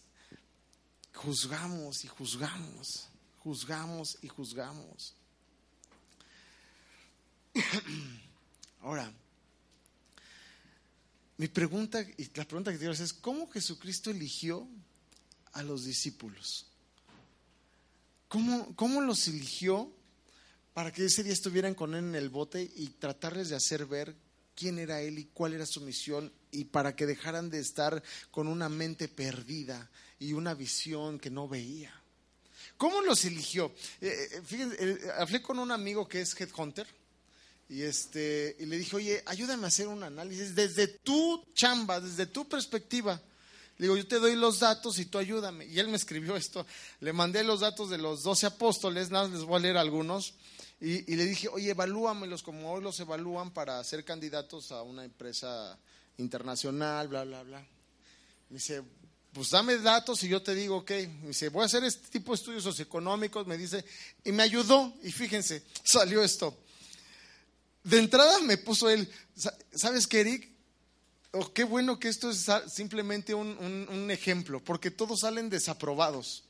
[1.14, 3.10] juzgamos y juzgamos,
[3.44, 5.14] juzgamos y juzgamos.
[8.82, 9.12] Ahora,
[11.38, 14.66] mi pregunta, y la pregunta que quiero hacer es, ¿cómo Jesucristo eligió
[15.52, 16.68] a los discípulos?
[18.30, 19.92] ¿Cómo, cómo los eligió
[20.76, 24.14] para que ese día estuvieran con él en el bote y tratarles de hacer ver
[24.54, 28.50] quién era él y cuál era su misión y para que dejaran de estar con
[28.50, 31.94] una mente perdida y una visión que no veía.
[32.76, 33.74] ¿Cómo los eligió?
[34.02, 36.88] Eh, eh, fíjense, hablé con un amigo que es headhunter
[37.70, 42.26] y este y le dije, "Oye, ayúdame a hacer un análisis desde tu chamba, desde
[42.26, 43.22] tu perspectiva.
[43.78, 45.66] Le digo, yo te doy los datos y tú ayúdame.
[45.66, 46.66] Y él me escribió esto.
[47.02, 50.34] Le mandé los datos de los doce apóstoles, nada les voy a leer algunos.
[50.80, 55.78] Y, le dije, oye, evalúamelos como hoy los evalúan para ser candidatos a una empresa
[56.18, 57.60] internacional, bla, bla, bla.
[58.50, 58.84] Me dice,
[59.32, 60.92] pues dame datos y yo te digo, ok.
[61.22, 63.84] Me dice, voy a hacer este tipo de estudios socioeconómicos, me dice,
[64.24, 64.94] y me ayudó.
[65.04, 66.58] Y fíjense, salió esto.
[67.84, 69.08] De entrada me puso él,
[69.74, 70.50] ¿sabes qué, Eric?
[71.34, 73.58] Oh, qué bueno que esto es simplemente un,
[73.90, 76.45] un, ejemplo, porque todos salen desaprobados.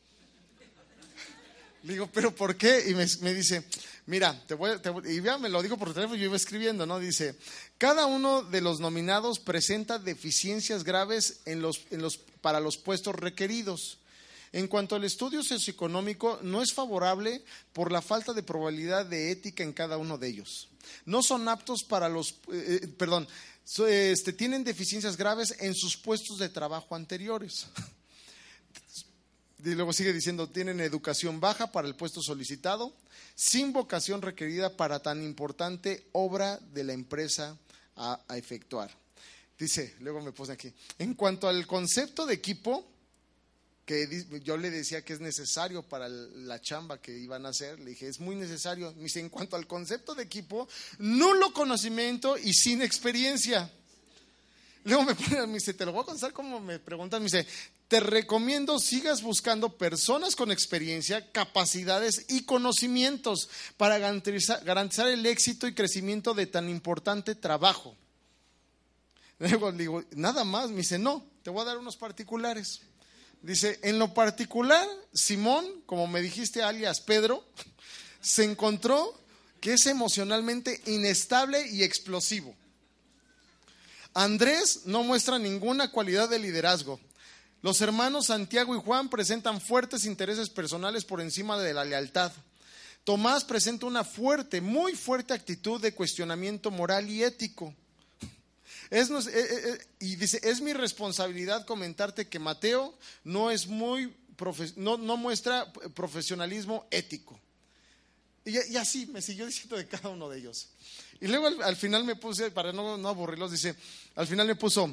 [1.85, 2.83] Digo, ¿pero por qué?
[2.87, 3.63] Y me, me dice,
[4.07, 6.99] mira, te voy, te y ya me lo digo por teléfono, yo iba escribiendo, ¿no?
[6.99, 7.35] Dice,
[7.77, 13.13] cada uno de los nominados presenta deficiencias graves en los, en los, para los puestos
[13.13, 13.99] requeridos.
[14.51, 19.63] En cuanto al estudio socioeconómico, no es favorable por la falta de probabilidad de ética
[19.63, 20.69] en cada uno de ellos.
[21.05, 23.27] No son aptos para los, eh, eh, perdón,
[23.87, 27.67] este, tienen deficiencias graves en sus puestos de trabajo anteriores.
[29.65, 32.93] Y luego sigue diciendo, tienen educación baja para el puesto solicitado,
[33.33, 37.57] sin vocación requerida para tan importante obra de la empresa
[37.95, 38.95] a, efectuar.
[39.57, 42.85] Dice, luego me pone aquí, en cuanto al concepto de equipo,
[43.87, 44.07] que
[44.43, 48.07] yo le decía que es necesario para la chamba que iban a hacer, le dije,
[48.07, 48.93] es muy necesario.
[48.93, 50.67] Me dice, en cuanto al concepto de equipo,
[50.99, 53.71] nulo conocimiento y sin experiencia.
[54.85, 57.47] Luego me pone, me dice, te lo voy a contar como me preguntan, me dice,
[57.87, 65.67] te recomiendo sigas buscando personas con experiencia, capacidades y conocimientos para garantizar, garantizar el éxito
[65.67, 67.97] y crecimiento de tan importante trabajo.
[69.39, 72.81] Luego le digo, nada más, me dice, no, te voy a dar unos particulares.
[73.41, 77.43] Dice, en lo particular, Simón, como me dijiste alias Pedro,
[78.21, 79.19] se encontró
[79.59, 82.55] que es emocionalmente inestable y explosivo.
[84.15, 86.99] Andrés no muestra ninguna cualidad de liderazgo.
[87.61, 92.31] Los hermanos Santiago y Juan presentan fuertes intereses personales por encima de la lealtad.
[93.03, 97.75] Tomás presenta una fuerte, muy fuerte actitud de cuestionamiento moral y ético.
[98.89, 104.15] Eh, eh, eh, y dice, es mi responsabilidad comentarte que Mateo no es muy,
[104.77, 107.37] no, no muestra profesionalismo ético.
[108.45, 110.69] Y, así me siguió diciendo de cada uno de ellos.
[111.21, 113.75] Y luego al, final me puse, para no, no aburrirlos, dice,
[114.15, 114.89] al final me puso,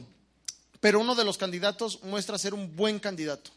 [0.80, 3.50] pero uno de los candidatos muestra ser un buen candidato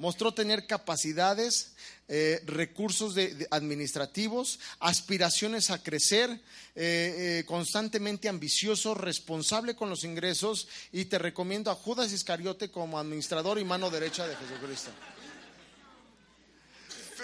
[0.00, 1.72] mostró tener capacidades,
[2.08, 3.14] eh, recursos
[3.50, 6.38] administrativos, aspiraciones a crecer, eh,
[6.74, 13.58] eh, constantemente ambicioso, responsable con los ingresos y te recomiendo a Judas Iscariote como administrador
[13.58, 14.90] y mano derecha de Jesucristo.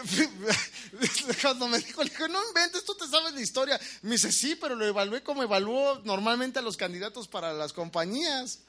[1.43, 3.81] Cuando me dijo, le dije, no inventes, tú te sabes la historia.
[4.03, 8.61] Me dice, sí, pero lo evalué como evalúo normalmente a los candidatos para las compañías.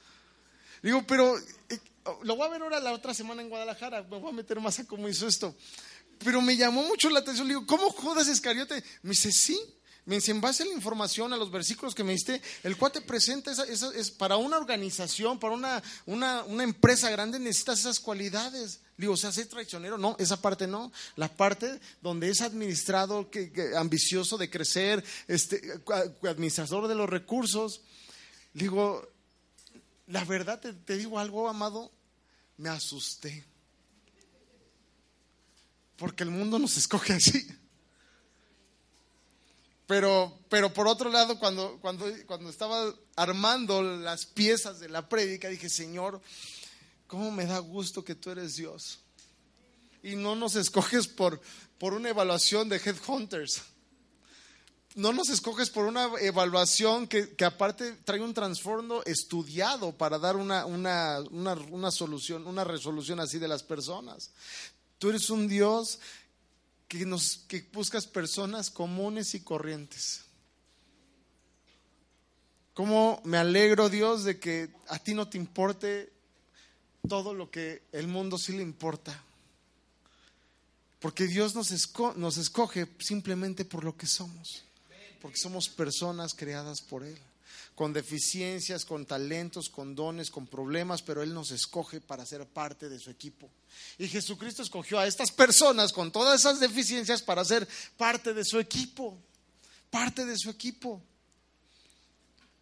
[0.81, 1.35] Digo, pero
[2.23, 4.79] lo voy a ver ahora la otra semana en Guadalajara, me voy a meter más
[4.79, 5.55] a cómo hizo esto.
[6.19, 8.83] Pero me llamó mucho la atención, le digo, ¿cómo Judas Iscariote?
[9.03, 9.59] Me dice, sí.
[10.07, 13.01] Me dice, en base a la información, a los versículos que me diste, el cuate
[13.01, 18.79] presenta, esa, es para una organización, para una, una, empresa grande, necesitas esas cualidades.
[18.95, 20.93] Digo, o sea, ser traicionero, no, esa parte no.
[21.17, 25.61] La parte donde es administrado, que, ambicioso de crecer, este,
[26.23, 27.81] administrador de los recursos.
[28.53, 29.11] Digo,
[30.07, 31.91] la verdad, te digo algo, amado,
[32.55, 33.43] me asusté.
[35.97, 37.45] Porque el mundo nos escoge así.
[39.87, 45.47] Pero, pero por otro lado, cuando, cuando, cuando estaba armando las piezas de la prédica,
[45.47, 46.21] dije, Señor,
[47.07, 48.99] ¿cómo me da gusto que tú eres Dios?
[50.03, 51.41] Y no nos escoges por,
[51.79, 53.63] por una evaluación de Headhunters
[54.97, 60.65] no nos escoges por una evaluación que, aparte trae un trasfondo estudiado para dar una,
[60.65, 64.31] una, solución, una resolución así de las personas.
[64.97, 65.99] Tú eres un Dios
[66.87, 70.23] que, nos, que buscas personas comunes y corrientes.
[72.73, 76.11] ¿Cómo me alegro, Dios, de que a ti no te importe
[77.07, 79.23] todo lo que el mundo sí le importa?
[80.99, 81.71] Porque Dios nos,
[82.15, 84.63] nos escoge simplemente por lo que somos
[85.21, 87.17] porque somos personas creadas por Él,
[87.77, 92.89] con deficiencias, con talentos, con dones, con problemas, pero Él nos escoge para ser parte
[92.89, 93.51] de su equipo.
[93.99, 98.57] Y Jesucristo escogió a estas personas con todas esas deficiencias para ser parte de su
[98.57, 99.15] equipo,
[99.91, 101.03] parte de su equipo.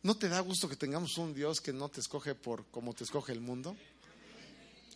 [0.03, 3.05] ¿No te da gusto que tengamos un Dios que no te escoge por como te
[3.05, 3.77] escoge el mundo?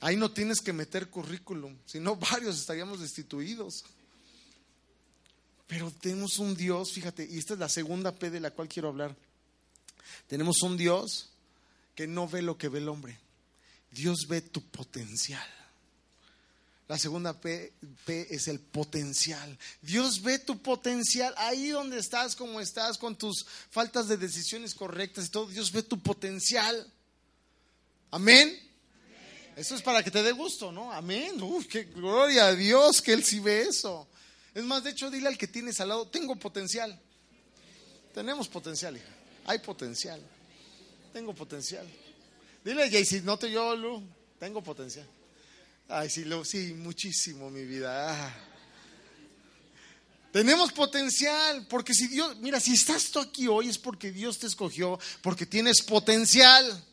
[0.02, 3.86] Ahí no tienes que meter currículum, si no varios estaríamos destituidos.
[5.66, 8.90] Pero tenemos un Dios, fíjate, y esta es la segunda P de la cual quiero
[8.90, 9.16] hablar.
[10.28, 11.30] Tenemos un Dios
[11.96, 13.20] que no ve lo que ve el hombre.
[13.92, 15.46] Dios ve tu potencial.
[16.88, 17.72] La segunda P,
[18.04, 19.58] P, es el potencial.
[19.82, 25.28] Dios ve tu potencial ahí donde estás, como estás, con tus faltas de decisiones correctas
[25.28, 25.46] y todo.
[25.46, 26.92] Dios ve tu potencial.
[28.10, 28.58] Amén.
[29.56, 30.92] Eso es para que te dé gusto, ¿no?
[30.92, 31.40] Amén.
[31.44, 34.08] Uf, qué gloria a Dios que Él sí ve eso.
[34.56, 37.00] Es más, de hecho, dile al que tienes al lado, tengo potencial.
[38.14, 39.19] Tenemos potencial, hija.
[39.50, 40.22] Hay potencial.
[41.12, 41.84] Tengo potencial.
[42.64, 44.04] Dile, Jaycee, no te yo, Lu.
[44.38, 45.08] Tengo potencial.
[45.88, 48.12] Ay, sí, sí, muchísimo, mi vida.
[48.12, 48.34] Ah.
[50.32, 54.46] Tenemos potencial, porque si Dios, mira, si estás tú aquí hoy es porque Dios te
[54.46, 56.86] escogió, porque tienes potencial.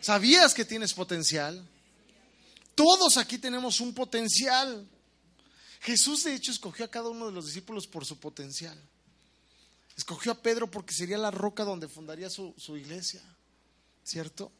[0.00, 1.62] ¿Sabías que tienes potencial?
[2.74, 4.88] Todos aquí tenemos un potencial.
[5.82, 8.82] Jesús de hecho escogió a cada uno de los discípulos por su potencial.
[9.98, 13.20] Escogió a Pedro porque sería la roca donde fundaría su, iglesia,
[14.04, 14.52] ¿cierto?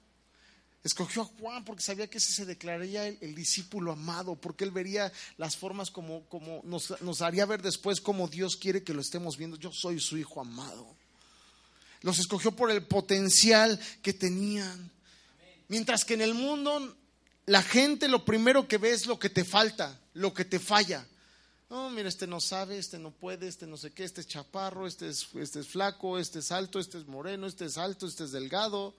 [0.83, 5.13] Escogió a Juan porque sabía que ese se declararía el, discípulo amado, porque él vería
[5.37, 9.37] las formas como, como nos, nos, haría ver después como Dios quiere que lo estemos
[9.37, 9.57] viendo.
[9.57, 10.97] Yo soy su hijo amado.
[12.03, 14.91] Los escogió por el potencial que tenían.
[15.69, 16.97] Mientras que en el mundo
[17.47, 21.07] la gente lo primero que ve es lo que te falta, lo que te falla.
[21.71, 24.87] No, mira, este no sabe, este no puede, este no sé qué, este es chaparro,
[24.87, 28.25] este es, este es flaco, este es alto, este es moreno, este es alto, este
[28.25, 28.95] es delgado.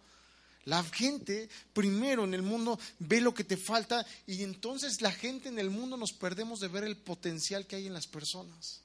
[0.66, 5.50] La gente primero en el mundo ve lo que te falta y entonces la gente
[5.50, 8.82] en el mundo nos perdemos de ver el potencial que hay en las personas.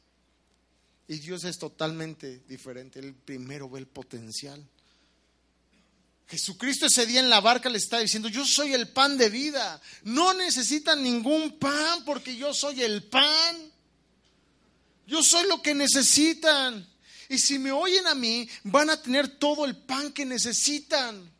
[1.06, 3.00] Y Dios es totalmente diferente.
[3.00, 4.66] Él primero ve el potencial.
[6.26, 9.78] Jesucristo ese día en la barca le está diciendo, yo soy el pan de vida.
[10.04, 13.73] No necesitan ningún pan porque yo soy el pan.
[15.06, 16.86] Yo soy lo que necesitan.
[17.28, 21.32] Y si me oyen a mí, van a tener todo el pan que necesitan.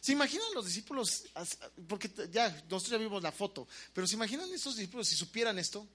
[0.00, 1.24] ¿Se imaginan los discípulos?
[1.86, 5.86] Porque ya, nosotros ya vimos la foto, pero ¿se imaginan estos discípulos si supieran esto?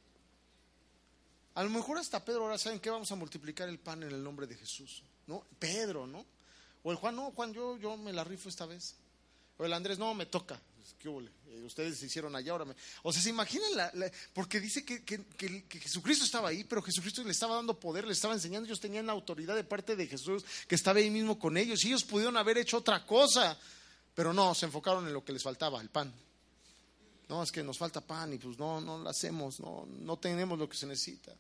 [1.56, 4.24] A lo mejor hasta Pedro ahora saben que vamos a multiplicar el pan en el
[4.24, 5.04] nombre de Jesús.
[5.26, 5.44] ¿No?
[5.60, 6.26] Pedro, ¿no?
[6.84, 8.96] O el Juan, no, Juan, yo, yo me la rifo esta vez.
[9.58, 10.62] O el Andrés, no, me toca.
[11.00, 12.66] ¿Qué eh, ustedes se hicieron allá, ahora.
[13.04, 13.70] O sea, se imaginan,
[14.34, 15.04] porque dice que,
[15.80, 19.56] Jesucristo estaba ahí, pero Jesucristo le estaba dando poder, le estaba enseñando, ellos tenían autoridad
[19.56, 22.78] de parte de Jesús, que estaba ahí mismo con ellos, y ellos pudieron haber hecho
[22.78, 23.58] otra cosa,
[24.14, 26.14] pero no, se enfocaron en lo que les faltaba, el pan.
[27.30, 30.58] No, es que nos falta pan y pues no, no lo hacemos, no, no tenemos
[30.58, 31.36] lo que se necesita.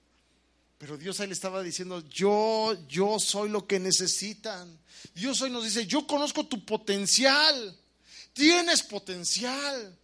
[0.77, 4.77] Pero Dios ahí le estaba diciendo, yo, yo soy lo que necesitan.
[5.15, 7.75] Dios hoy nos dice, yo conozco tu potencial.
[8.37, 9.97] Tienes potencial.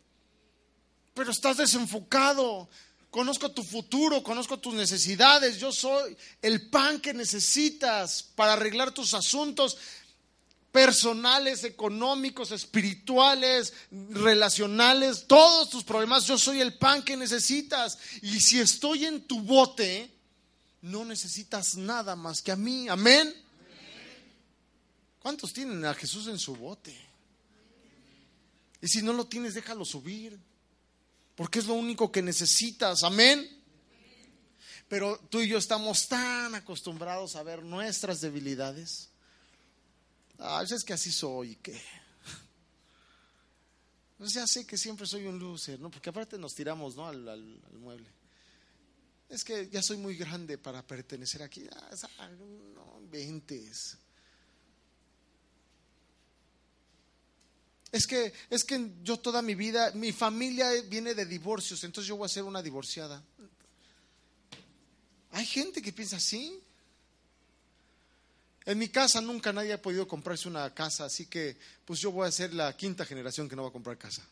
[1.14, 2.68] Pero estás desenfocado.
[3.12, 5.60] Conozco tu futuro, conozco tus necesidades.
[5.60, 9.78] Yo soy el pan que necesitas para arreglar tus asuntos
[10.72, 13.74] personales, económicos, espirituales,
[14.10, 16.26] relacionales, todos tus problemas.
[16.26, 18.00] Yo soy el pan que necesitas.
[18.24, 20.10] Y si estoy en tu bote,
[20.82, 22.90] no necesitas nada más que a mí.
[22.90, 23.32] Amén.
[25.20, 27.13] ¿Cuántos tienen a Jesús en su bote?
[28.84, 30.40] Y si no lo tienes, déjalo subir.
[31.36, 33.04] Porque es lo único que necesitas.
[33.04, 33.50] Amén.
[34.88, 39.10] Pero tú y yo estamos tan acostumbrados a ver nuestras debilidades.
[40.38, 41.82] Ah, es que así soy, ¿qué?
[44.20, 45.90] Pues ya sé que siempre soy un loser, ¿no?
[45.90, 47.08] Porque aparte nos tiramos, ¿no?
[47.08, 48.08] al mueble
[49.34, 51.68] es que ya soy muy grande para pertenecer aquí.
[51.72, 53.98] Ah, no ventes.
[57.94, 62.18] Es que, es que yo toda mi vida, mi familia viene de divorcios, entonces yo
[62.18, 63.24] voy a ser una divorciada.
[65.30, 66.60] Hay gente que piensa así.
[68.66, 72.28] En mi casa nunca nadie ha podido comprarse una casa, así que pues yo voy
[72.28, 74.24] a ser la quinta generación que no va a comprar casa.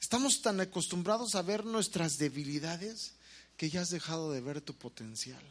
[0.00, 3.12] Estamos tan acostumbrados a ver nuestras debilidades
[3.58, 5.42] que ya has dejado de ver tu potencial.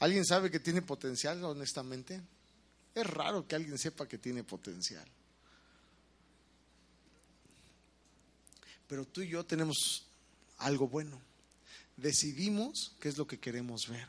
[0.00, 2.20] ¿Alguien sabe que tiene potencial, honestamente?
[3.00, 5.06] Es raro que alguien sepa que tiene potencial.
[8.86, 10.06] Pero tú y yo tenemos
[10.58, 11.20] algo bueno.
[11.96, 14.08] Decidimos qué es lo que queremos ver.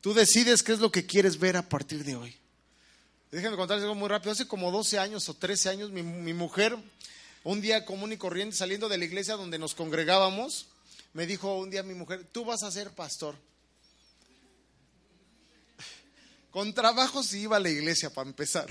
[0.00, 2.36] Tú decides qué es lo que quieres ver a partir de hoy.
[3.30, 4.32] Déjenme contarles algo muy rápido.
[4.32, 6.76] Hace como 12 años o 13 años, mi, mi mujer
[7.42, 10.66] un día común y corriente saliendo de la iglesia donde nos congregábamos,
[11.12, 13.36] me dijo un día mi mujer, tú vas a ser pastor.
[16.54, 18.66] Con trabajos iba a la iglesia para empezar.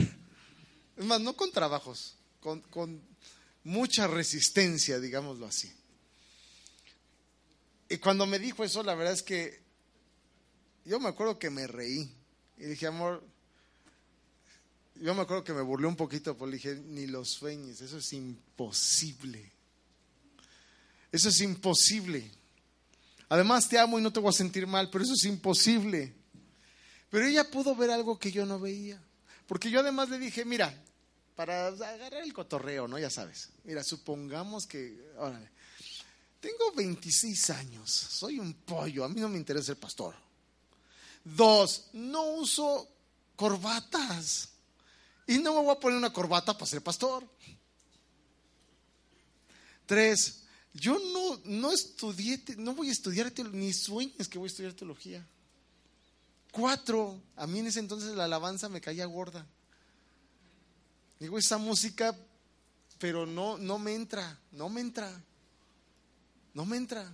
[0.95, 3.01] Es más, no con trabajos, con, con
[3.65, 5.69] mucha resistencia, digámoslo así.
[7.89, 9.61] Y cuando me dijo eso, la verdad es que
[10.85, 12.09] yo me acuerdo que me reí.
[12.57, 13.21] Y dije, amor,
[14.95, 18.13] yo me acuerdo que me burlé un poquito, porque dije, ni los sueños, eso es
[18.13, 19.51] imposible.
[21.11, 22.31] Eso es imposible.
[23.27, 26.22] Además te amo y no te voy a sentir mal, pero eso es imposible.
[27.13, 28.99] Pero ella pudo ver algo que yo no veía.
[29.45, 30.73] Porque yo además le dije, mira,
[31.35, 32.97] para agarrar el cotorreo, ¿no?
[32.97, 33.49] Ya sabes.
[33.65, 35.47] Mira, supongamos que, órale,
[36.39, 40.15] tengo 26 años, soy un pollo, a mí no me interesa el pastor.
[41.23, 42.89] Dos, no uso
[43.35, 44.49] corbatas.
[45.27, 47.23] Y no me voy a poner una corbata para ser pastor.
[49.85, 50.41] Tres,
[50.73, 55.23] yo no, no estudié, no voy a estudiar ni sueños que voy a estudiar teología.
[56.53, 59.43] Cuatro, a mí en ese entonces la alabanza me caía gorda.
[61.19, 62.15] Digo, esa música,
[62.99, 65.11] pero no, no me entra, no me entra,
[66.53, 67.11] no me entra.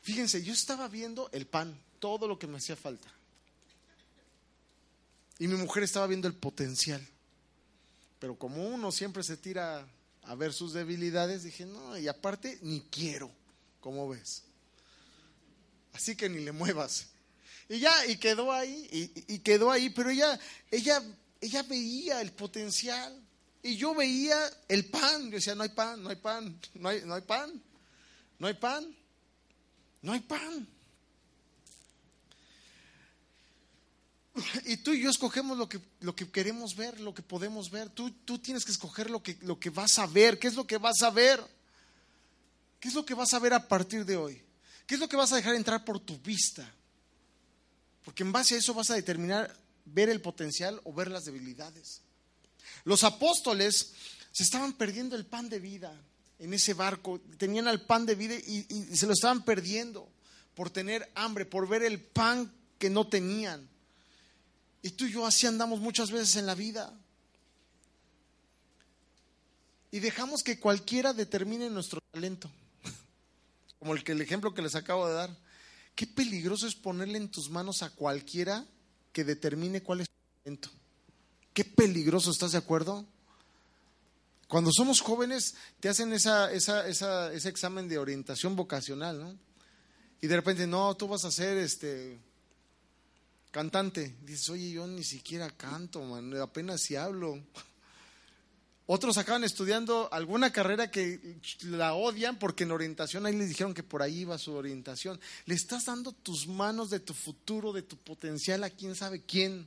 [0.00, 3.08] Fíjense, yo estaba viendo el pan, todo lo que me hacía falta.
[5.40, 7.04] Y mi mujer estaba viendo el potencial.
[8.20, 9.84] Pero como uno siempre se tira
[10.22, 13.28] a ver sus debilidades, dije, no, y aparte ni quiero,
[13.80, 14.44] ¿cómo ves?
[15.94, 17.08] Así que ni le muevas.
[17.68, 18.88] Y ya, y quedó ahí,
[19.28, 20.38] y, quedó ahí, pero ella,
[20.70, 21.02] ella,
[21.40, 23.20] ella veía el potencial.
[23.62, 24.38] Y yo veía
[24.68, 25.30] el pan.
[25.30, 27.62] Yo decía, no hay pan, no hay pan, no hay, no hay pan,
[28.38, 28.96] no hay pan,
[30.02, 30.68] no hay pan.
[34.64, 37.90] Y tú y yo escogemos lo que, lo que queremos ver, lo que podemos ver.
[37.90, 40.38] Tú, tú tienes que escoger lo que, lo que vas a ver.
[40.38, 41.40] ¿Qué es lo que vas a ver?
[42.80, 44.42] ¿Qué es lo que vas a ver a partir de hoy?
[44.86, 46.68] ¿Qué es lo que vas a dejar entrar por tu vista?
[48.04, 52.02] Porque en base a eso vas a determinar ver el potencial o ver las debilidades.
[52.84, 53.92] Los apóstoles
[54.32, 55.94] se estaban perdiendo el pan de vida
[56.38, 60.08] en ese barco, tenían el pan de vida y, y, se lo estaban perdiendo
[60.54, 63.68] por tener hambre, por ver el pan que no tenían.
[64.82, 66.92] Y tú y yo así andamos muchas veces en la vida.
[69.92, 72.50] Y dejamos que cualquiera determine nuestro talento.
[73.78, 75.36] Como el, que, el ejemplo que les acabo de dar.
[75.94, 78.66] Qué peligroso es ponerle en tus manos a cualquiera
[79.12, 80.70] que determine cuál es tu talento.
[81.52, 83.06] Qué peligroso, ¿estás de acuerdo?
[84.48, 89.38] Cuando somos jóvenes te hacen esa, ese examen de orientación vocacional, ¿no?
[90.20, 92.18] Y de repente, no, tú vas a ser este
[93.50, 94.14] cantante.
[94.22, 97.42] Dices, oye, yo ni siquiera canto, man, apenas si hablo.
[98.94, 103.82] Otros acaban estudiando alguna carrera que la odian porque en orientación ahí les dijeron que
[103.82, 105.18] por ahí iba su orientación.
[105.46, 109.66] Le estás dando tus manos de tu futuro, de tu potencial a quién sabe quién.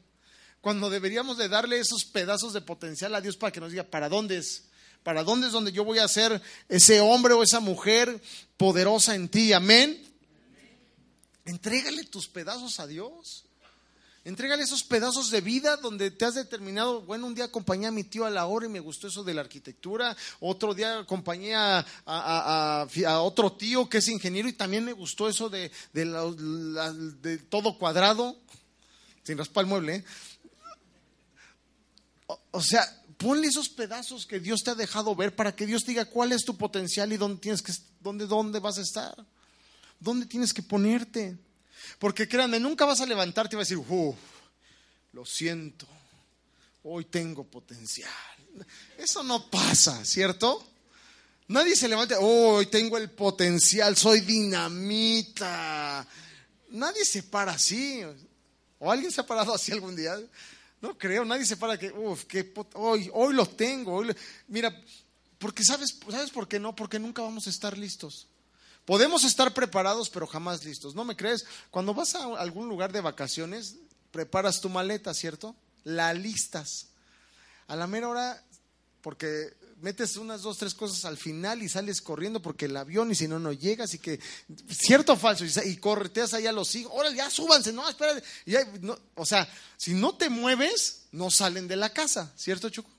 [0.61, 4.09] Cuando deberíamos de darle esos pedazos de potencial a Dios para que nos diga, ¿para
[4.09, 4.65] dónde es?
[5.01, 8.21] ¿Para dónde es donde yo voy a ser ese hombre o esa mujer
[8.57, 9.53] poderosa en ti?
[9.53, 10.03] Amén.
[11.45, 13.44] Entrégale tus pedazos a Dios.
[14.26, 18.03] Entrégale esos pedazos de vida donde te has determinado, bueno, un día acompañé a mi
[18.03, 21.86] tío a la hora y me gustó eso de la arquitectura, otro día acompañé a,
[23.21, 25.69] otro tío que es ingeniero y también me gustó eso de,
[27.49, 28.36] todo cuadrado,
[29.21, 29.95] sin raspar el mueble.
[29.97, 30.03] ¿eh?
[32.49, 32.84] O, sea,
[33.17, 36.43] ponle esos pedazos que Dios te ha dejado ver para que Dios diga cuál es
[36.43, 39.23] tu potencial y dónde tienes que, dónde, dónde vas a estar,
[39.99, 41.38] dónde tienes que ponerte.
[41.99, 44.15] Porque créanme, nunca vas a levantarte y vas a decir, uff,
[45.13, 45.88] lo siento,
[46.84, 48.09] hoy tengo potencial.
[48.97, 50.65] Eso no pasa, ¿cierto?
[51.47, 56.07] Nadie se levanta, hoy tengo el potencial, soy dinamita.
[56.69, 58.01] Nadie se para así.
[58.80, 60.17] ¿O alguien se ha parado así algún día?
[60.82, 62.26] No creo, nadie se para que, uff,
[62.73, 64.03] hoy, hoy lo tengo.
[64.47, 64.76] Mira,
[65.38, 66.76] porque sabes, ¿sabes por qué no?
[66.76, 68.28] Porque nunca vamos a estar listos.
[68.86, 70.93] Podemos estar preparados, pero jamás listos.
[70.93, 71.45] ¿No me crees?
[71.71, 73.77] Cuando vas a algún lugar de vacaciones,
[74.11, 75.55] preparas tu maleta, ¿cierto?
[75.83, 76.88] La listas.
[77.67, 78.43] A la mera hora,
[79.01, 83.15] porque metes unas dos, tres cosas al final y sales corriendo porque el avión y
[83.15, 84.19] si no, no llegas y que,
[84.69, 88.23] cierto o falso, y, correteas ahí a los hijos, órale, ya súbanse, no, espérate.
[89.15, 92.89] o sea, si no te mueves, no salen de la casa, ¿cierto, Chuco?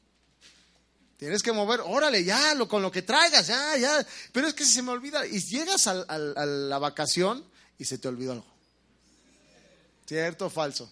[1.18, 4.06] Tienes que mover, órale, ya, lo, con lo que traigas, ya, ya.
[4.32, 7.44] Pero es que si se me olvida, y llegas a la vacación
[7.78, 8.46] y se te olvidó algo.
[10.06, 10.90] ¿Cierto o falso?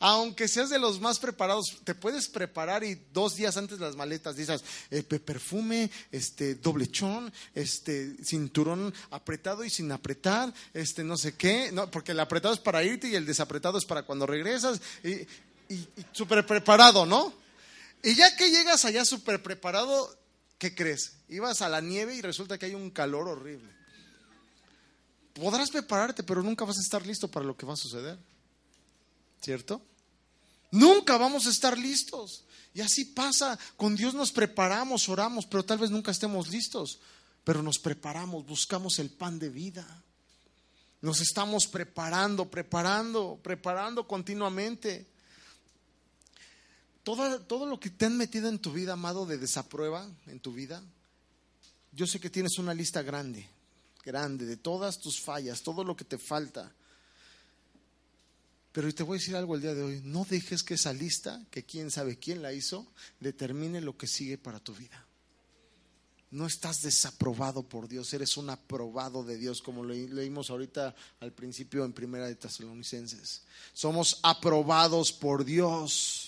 [0.00, 4.36] Aunque seas de los más preparados, te puedes preparar y dos días antes las maletas
[4.36, 11.72] dices eh, perfume, este doblechón, este cinturón apretado y sin apretar, este no sé qué,
[11.72, 15.10] no, porque el apretado es para irte y el desapretado es para cuando regresas y,
[15.68, 17.47] y súper preparado, ¿no?
[18.02, 20.16] Y ya que llegas allá súper preparado,
[20.58, 21.16] ¿qué crees?
[21.28, 23.72] Ibas a la nieve y resulta que hay un calor horrible.
[25.34, 28.18] Podrás prepararte, pero nunca vas a estar listo para lo que va a suceder.
[29.40, 29.82] ¿Cierto?
[30.70, 32.44] Nunca vamos a estar listos.
[32.74, 37.00] Y así pasa, con Dios nos preparamos, oramos, pero tal vez nunca estemos listos.
[37.44, 40.02] Pero nos preparamos, buscamos el pan de vida.
[41.00, 45.06] Nos estamos preparando, preparando, preparando continuamente.
[47.08, 50.52] Todo, todo lo que te han metido en tu vida, amado, de desaprueba en tu
[50.52, 50.82] vida,
[51.90, 53.48] yo sé que tienes una lista grande,
[54.04, 56.70] grande, de todas tus fallas, todo lo que te falta.
[58.72, 61.42] Pero te voy a decir algo el día de hoy, no dejes que esa lista,
[61.50, 62.86] que quién sabe quién la hizo,
[63.20, 65.06] determine lo que sigue para tu vida.
[66.30, 71.86] No estás desaprobado por Dios, eres un aprobado de Dios, como leímos ahorita al principio
[71.86, 73.44] en Primera de Tesalonicenses.
[73.72, 76.27] Somos aprobados por Dios.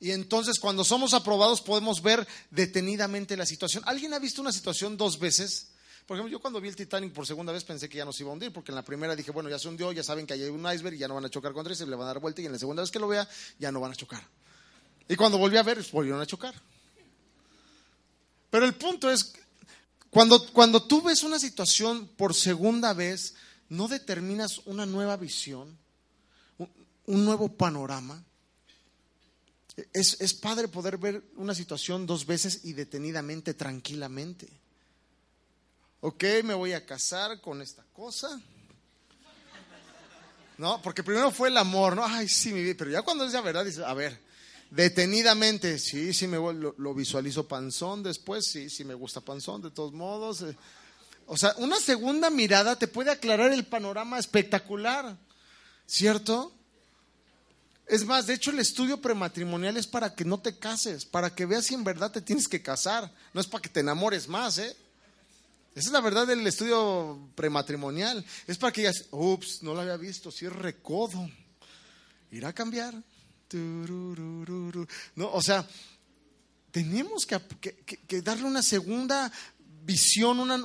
[0.00, 3.82] Y entonces cuando somos aprobados podemos ver detenidamente la situación.
[3.86, 5.68] ¿Alguien ha visto una situación dos veces?
[6.06, 8.30] Por ejemplo, yo cuando vi el Titanic por segunda vez pensé que ya nos iba
[8.30, 10.42] a hundir, porque en la primera dije, bueno, ya se hundió, ya saben que hay
[10.44, 12.40] un iceberg y ya no van a chocar contra ese, le van a dar vuelta
[12.40, 13.28] y en la segunda vez que lo vea
[13.58, 14.22] ya no van a chocar.
[15.08, 16.54] Y cuando volví a ver, volvieron a chocar.
[18.50, 19.34] Pero el punto es,
[20.10, 23.34] cuando, cuando tú ves una situación por segunda vez,
[23.68, 25.76] no determinas una nueva visión,
[26.58, 28.22] un nuevo panorama.
[29.92, 34.48] Es, es, padre poder ver una situación dos veces y detenidamente, tranquilamente.
[36.00, 38.40] Ok, me voy a casar con esta cosa.
[40.58, 42.04] No, porque primero fue el amor, ¿no?
[42.06, 42.74] Ay, sí, mi vida.
[42.78, 44.18] Pero ya cuando es la verdad, dice, a ver,
[44.70, 49.70] detenidamente, sí, sí me lo, lo, visualizo panzón después, sí, sí me gusta panzón, de
[49.70, 50.40] todos modos.
[50.42, 50.56] Eh.
[51.26, 55.18] O sea, una segunda mirada te puede aclarar el panorama espectacular,
[55.86, 56.55] ¿cierto?
[57.86, 61.46] Es más, de hecho el estudio prematrimonial es para que no te cases, para que
[61.46, 64.58] veas si en verdad te tienes que casar, no es para que te enamores más,
[64.58, 64.76] ¿eh?
[65.76, 68.24] Esa es la verdad del estudio prematrimonial.
[68.46, 71.28] Es para que digas, ups, no lo había visto, si es recodo.
[72.30, 72.94] ¿Irá a cambiar?
[75.14, 75.68] No, o sea,
[76.70, 79.30] tenemos que, darle una segunda
[79.84, 80.56] visión, una,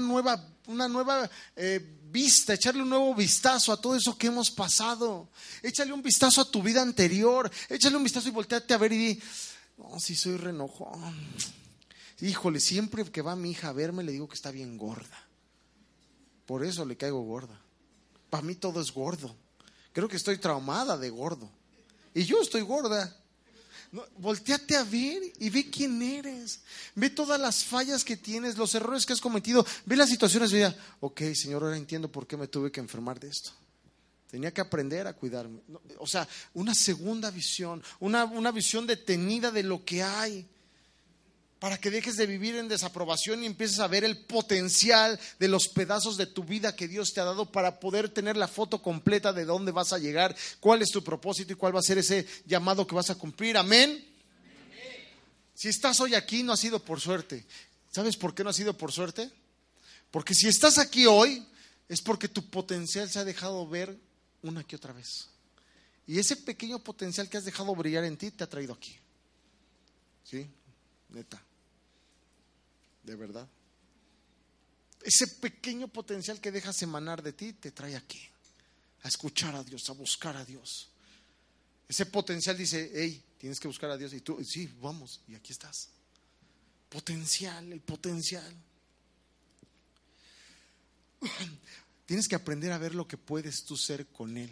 [0.00, 5.30] nueva, una nueva eh, vista, echarle un nuevo vistazo a todo eso que hemos pasado.
[5.62, 8.98] Échale un vistazo a tu vida anterior, échale un vistazo y volteate a ver y
[8.98, 9.22] di,
[9.98, 11.14] si soy renojón.
[12.20, 15.26] Híjole, siempre que va mi hija a verme le digo que está bien gorda.
[16.46, 17.58] Por eso le caigo gorda.
[18.30, 19.34] Para mí todo es gordo.
[19.92, 21.50] Creo que estoy traumada de gordo.
[22.14, 23.16] Y yo estoy gorda.
[24.16, 26.60] Volteate a ver y ve quién eres.
[26.94, 29.66] Ve todas las fallas que tienes, los errores que has cometido.
[29.84, 33.20] Ve las situaciones y diga, ok, Señor, ahora entiendo por qué me tuve que enfermar
[33.20, 33.50] de esto.
[34.30, 35.60] Tenía que aprender a cuidarme.
[35.98, 40.48] O sea, una segunda visión, una, una visión detenida de lo que hay
[41.62, 45.68] para que dejes de vivir en desaprobación y empieces a ver el potencial de los
[45.68, 49.32] pedazos de tu vida que Dios te ha dado para poder tener la foto completa
[49.32, 52.26] de dónde vas a llegar, cuál es tu propósito y cuál va a ser ese
[52.46, 53.56] llamado que vas a cumplir.
[53.56, 54.04] Amén.
[55.54, 57.46] Si estás hoy aquí no ha sido por suerte.
[57.92, 59.30] ¿Sabes por qué no ha sido por suerte?
[60.10, 61.46] Porque si estás aquí hoy
[61.88, 63.96] es porque tu potencial se ha dejado ver
[64.42, 65.28] una que otra vez.
[66.08, 68.96] Y ese pequeño potencial que has dejado brillar en ti te ha traído aquí.
[70.24, 70.50] ¿Sí?
[71.10, 71.40] Neta
[73.02, 73.48] de verdad.
[75.02, 78.20] Ese pequeño potencial que dejas emanar de ti te trae aquí,
[79.02, 80.90] a escuchar a Dios, a buscar a Dios.
[81.88, 84.12] Ese potencial dice, hey, tienes que buscar a Dios.
[84.14, 85.90] Y tú, sí, vamos, y aquí estás.
[86.88, 88.54] Potencial, el potencial.
[92.06, 94.50] Tienes que aprender a ver lo que puedes tú ser con Él.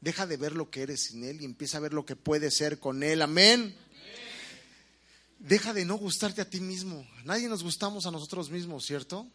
[0.00, 2.54] Deja de ver lo que eres sin Él y empieza a ver lo que puedes
[2.56, 3.22] ser con Él.
[3.22, 3.76] Amén.
[5.38, 7.06] Deja de no gustarte a ti mismo.
[7.24, 9.26] Nadie nos gustamos a nosotros mismos, ¿cierto?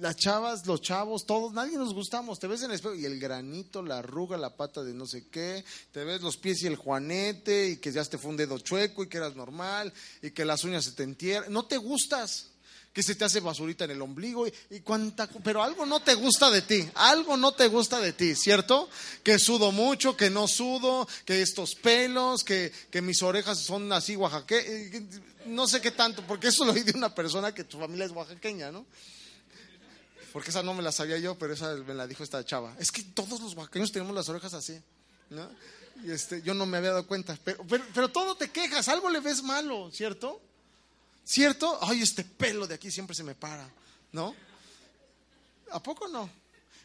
[0.00, 2.38] Las chavas, los chavos, todos, nadie nos gustamos.
[2.38, 5.28] Te ves en el espejo y el granito, la arruga, la pata de no sé
[5.28, 5.64] qué.
[5.92, 9.02] Te ves los pies y el juanete y que ya te fue un dedo chueco
[9.02, 11.52] y que eras normal y que las uñas se te entierran.
[11.52, 12.51] No te gustas
[12.92, 16.50] que se te hace basurita en el ombligo y, cuánta, pero algo no te gusta
[16.50, 18.88] de ti, algo no te gusta de ti, ¿cierto?
[19.22, 24.14] Que sudo mucho, que no sudo, que estos pelos, que, que mis orejas son así
[24.14, 28.04] oaxaqueñas, no sé qué tanto, porque eso lo oí de una persona que tu familia
[28.04, 28.84] es oaxaqueña, ¿no?
[30.32, 32.74] Porque esa no me la sabía yo, pero esa me la dijo esta chava.
[32.78, 34.78] Es que todos los oaxaqueños tenemos las orejas así,
[35.30, 35.48] ¿no?
[36.04, 39.08] Y este, yo no me había dado cuenta, pero, pero, pero todo te quejas, algo
[39.08, 40.40] le ves malo, ¿cierto?
[41.24, 41.78] ¿Cierto?
[41.82, 43.68] Ay, este pelo de aquí siempre se me para,
[44.12, 44.34] ¿no?
[45.70, 46.28] ¿A poco no?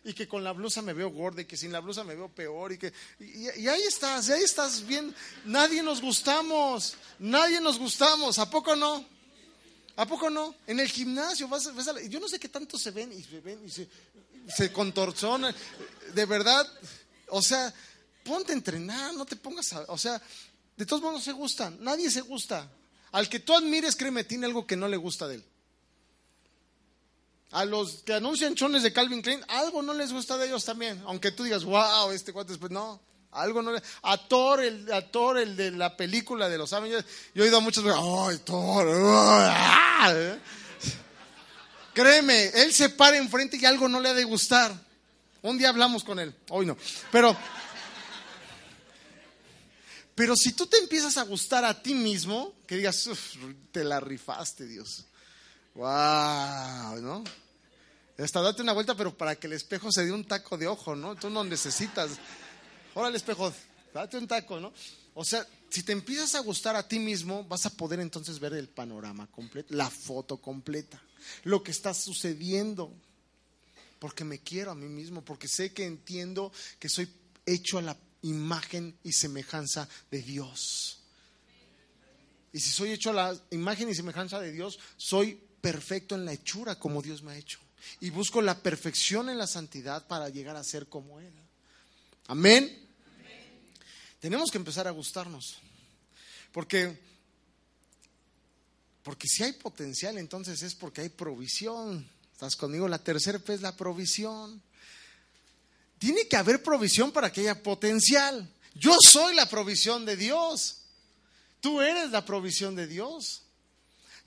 [0.03, 2.29] Y que con la blusa me veo gorda y que sin la blusa me veo
[2.29, 5.13] peor y que y, ahí estás, ahí estás bien.
[5.45, 9.05] Nadie nos gustamos, nadie nos gustamos, ¿a poco no?
[9.97, 10.55] ¿A poco no?
[10.67, 13.59] En el gimnasio vas, a, yo no sé qué tanto se ven y se ven
[13.65, 13.89] y se,
[14.55, 15.53] se contorsionan,
[16.13, 16.71] de verdad,
[17.29, 17.73] o sea,
[18.23, 20.21] ponte a entrenar, no te pongas a, o sea,
[20.77, 22.69] de todos modos se gustan, nadie se gusta.
[23.11, 25.45] Al que tú admires, créeme, tiene algo que no le gusta de él.
[27.51, 31.01] A los que anuncian chones de Calvin Klein, algo no les gusta de ellos también.
[31.05, 32.99] Aunque tú digas, wow, este cuate después, no.
[33.31, 33.81] Algo no le...
[34.03, 37.61] A Thor, el, a Thor, el de la película de los Avengers, yo he oído
[37.61, 40.37] muchas veces, ay, Thor, ah".
[41.93, 44.71] Créeme, él se para enfrente y algo no le ha de gustar.
[45.41, 46.77] Un día hablamos con él, hoy no.
[47.11, 47.35] Pero,
[50.17, 53.07] pero si tú te empiezas a gustar a ti mismo, que digas,
[53.71, 55.05] te la rifaste, Dios.
[55.75, 56.99] ¡Wow!
[57.03, 57.23] ¿No?
[58.17, 60.95] Hasta date una vuelta, pero para que el espejo se dé un taco de ojo,
[60.95, 61.15] ¿no?
[61.15, 62.09] Tú no necesitas.
[62.95, 63.53] Ahora el espejo,
[63.93, 64.73] date un taco, ¿no?
[65.13, 68.53] O sea, si te empiezas a gustar a ti mismo, vas a poder entonces ver
[68.53, 70.99] el panorama completo, la foto completa,
[71.43, 72.91] lo que está sucediendo.
[73.99, 77.07] Porque me quiero a mí mismo, porque sé que entiendo que soy
[77.45, 80.99] hecho a la imagen y semejanza de Dios.
[82.53, 86.79] Y si soy hecho la imagen y semejanza de Dios, soy perfecto en la hechura
[86.79, 87.59] como Dios me ha hecho.
[87.99, 91.33] Y busco la perfección en la santidad para llegar a ser como Él.
[92.27, 92.85] Amén.
[94.19, 95.57] Tenemos que empezar a gustarnos.
[96.51, 96.99] Porque,
[99.03, 102.09] porque si hay potencial, entonces es porque hay provisión.
[102.33, 102.87] ¿Estás conmigo?
[102.87, 104.61] La tercera P es la provisión.
[105.99, 108.49] Tiene que haber provisión para que haya potencial.
[108.75, 110.83] Yo soy la provisión de Dios.
[111.59, 113.43] Tú eres la provisión de Dios.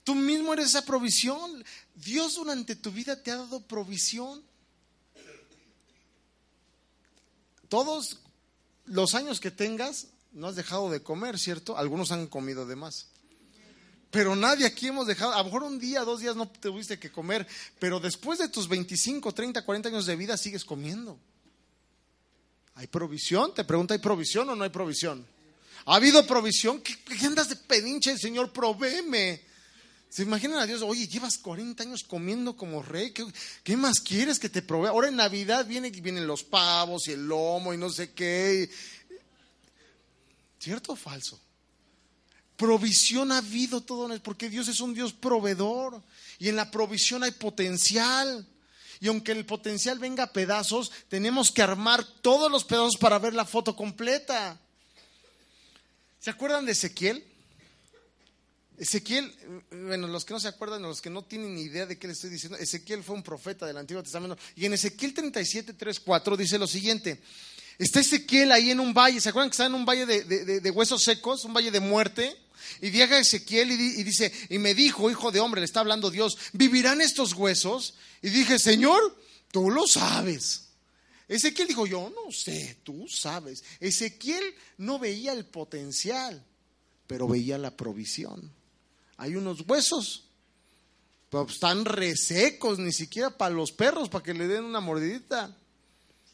[0.02, 1.64] Tú mismo eres esa provisión.
[1.94, 4.42] Dios durante tu vida te ha dado provisión.
[7.68, 8.18] Todos
[8.86, 11.78] los años que tengas, no has dejado de comer, ¿cierto?
[11.78, 13.06] Algunos han comido de más.
[14.10, 17.12] Pero nadie aquí hemos dejado, a lo mejor un día, dos días no tuviste que
[17.12, 17.46] comer,
[17.78, 21.16] pero después de tus 25, 30, 40 años de vida sigues comiendo.
[22.80, 23.52] ¿Hay provisión?
[23.52, 25.26] Te pregunto, ¿hay provisión o no hay provisión?
[25.84, 26.80] ¿Ha habido provisión?
[26.80, 28.54] ¿Qué, andas de pedinche, Señor?
[28.54, 29.42] Provéeme.
[30.08, 30.80] ¿Se imaginan a Dios?
[30.80, 33.12] Oye, llevas 40 años comiendo como rey.
[33.62, 34.92] ¿Qué, más quieres que te provea?
[34.92, 38.70] Ahora en Navidad viene, vienen los pavos y el lomo y no sé qué.
[40.58, 41.38] ¿Cierto o falso?
[42.56, 46.02] Provisión ha habido todo, porque Dios es un Dios proveedor.
[46.38, 48.48] Y en la provisión hay potencial.
[49.00, 53.34] Y aunque el potencial venga a pedazos, tenemos que armar todos los pedazos para ver
[53.34, 54.60] la foto completa.
[56.20, 57.24] ¿Se acuerdan de Ezequiel?
[58.80, 59.34] Ezequiel,
[59.70, 62.14] bueno, los que no se acuerdan, los que no tienen ni idea de qué le
[62.14, 64.38] estoy diciendo, Ezequiel fue un profeta del Antiguo Testamento.
[64.56, 67.20] Y en Ezequiel 37, 3, 4 dice lo siguiente.
[67.78, 71.02] Está Ezequiel ahí en un valle, ¿se acuerdan que está en un valle de, huesos
[71.02, 72.36] secos, un valle de muerte?
[72.80, 76.36] Y llega Ezequiel y, dice, y me dijo, hijo de hombre, le está hablando Dios,
[76.52, 77.94] ¿vivirán estos huesos?
[78.22, 79.00] Y dije, Señor,
[79.50, 80.68] tú lo sabes.
[81.28, 83.62] Ezequiel dijo, yo no sé, tú sabes.
[83.78, 86.44] Ezequiel no veía el potencial,
[87.06, 88.52] pero veía la provisión
[89.20, 90.24] hay unos huesos,
[91.28, 95.54] pero están resecos, ni siquiera para los perros, para que le den una mordidita.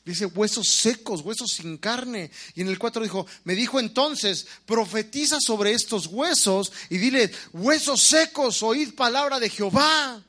[0.07, 2.31] Dice huesos secos, huesos sin carne.
[2.55, 8.03] Y en el 4 dijo, me dijo entonces, profetiza sobre estos huesos y dile, huesos
[8.03, 10.25] secos, oíd palabra de Jehová.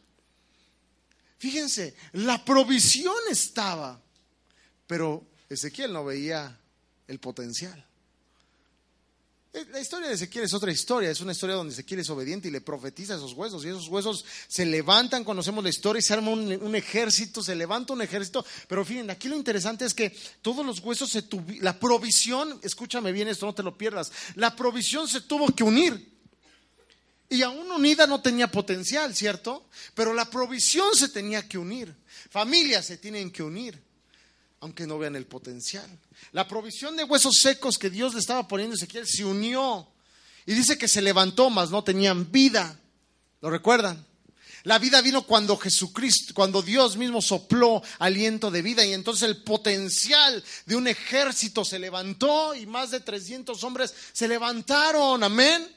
[1.37, 4.01] Fíjense, la provisión estaba,
[4.87, 6.59] pero Ezequiel no veía
[7.07, 7.86] el potencial.
[9.57, 12.47] Eh, la historia de Ezequiel es otra historia, es una historia donde Ezequiel es obediente
[12.47, 16.13] y le profetiza esos huesos y esos huesos se levantan, conocemos la historia y se
[16.13, 20.63] arma un, ejército, se levanta un ejército, pero fíjense, aquí lo interesante es que todos
[20.63, 25.07] los huesos se tuvieron, la provisión, escúchame bien esto, no te lo pierdas, la provisión
[25.07, 26.15] se tuvo que unir.
[27.29, 29.67] Y aún unida no tenía potencial, ¿cierto?
[29.93, 31.93] Pero la provisión se tenía que unir.
[32.29, 33.86] Familias se tienen que unir
[34.59, 35.87] aunque no vean el potencial.
[36.31, 39.87] La provisión de huesos secos que Dios le estaba poniendo a Ezequiel se unió
[40.45, 42.79] y dice que se levantó, mas no tenían vida.
[43.41, 44.05] ¿Lo recuerdan?
[44.63, 49.43] La vida vino cuando Jesucristo, cuando Dios mismo sopló aliento de vida y entonces el
[49.43, 55.23] potencial de un ejército se levantó y más de 300 hombres se levantaron.
[55.23, 55.76] Amén.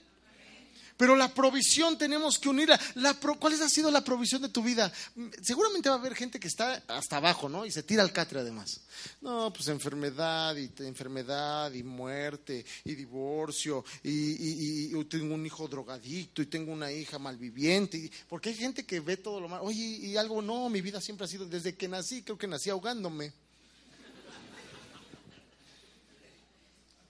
[1.00, 2.78] Pero la provisión tenemos que unirla.
[2.96, 4.92] La ¿Cuál ha sido la provisión de tu vida?
[5.40, 7.64] Seguramente va a haber gente que está hasta abajo, ¿no?
[7.64, 8.82] Y se tira al catre además.
[9.22, 16.46] No, pues enfermedad y enfermedad y muerte y divorcio y, tengo un hijo drogadicto y
[16.46, 18.10] tengo una hija malviviente.
[18.28, 19.64] porque hay gente que ve todo lo malo.
[19.64, 22.68] Oye, y algo no, mi vida siempre ha sido, desde que nací, creo que nací
[22.68, 23.32] ahogándome.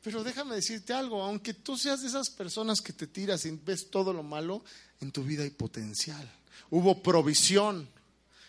[0.03, 3.91] Pero déjame decirte algo, aunque tú seas de esas personas que te tiras y ves
[3.91, 4.65] todo lo malo,
[5.01, 6.31] en tu vida hay potencial.
[6.71, 7.89] Hubo provisión,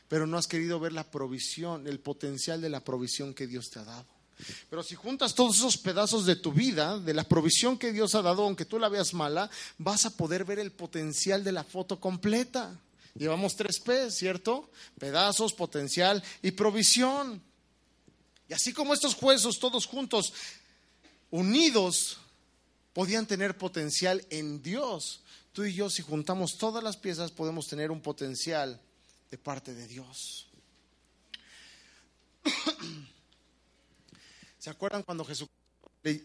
[0.07, 3.79] pero no has querido ver la provisión, el potencial de la provisión que Dios te
[3.79, 4.05] ha dado.
[4.69, 8.21] Pero si juntas todos esos pedazos de tu vida, de la provisión que Dios ha
[8.21, 11.99] dado, aunque tú la veas mala, vas a poder ver el potencial de la foto
[11.99, 12.79] completa.
[13.15, 14.69] Llevamos tres P, ¿cierto?
[14.97, 17.41] Pedazos, potencial y provisión.
[18.47, 20.33] Y así como estos huesos todos juntos,
[21.31, 22.19] unidos,
[22.93, 25.23] podían tener potencial en Dios.
[25.53, 28.79] Tú y yo, si juntamos todas las piezas, podemos tener un potencial
[29.31, 30.47] de parte de Dios.
[34.59, 35.60] ¿Se acuerdan cuando Jesucristo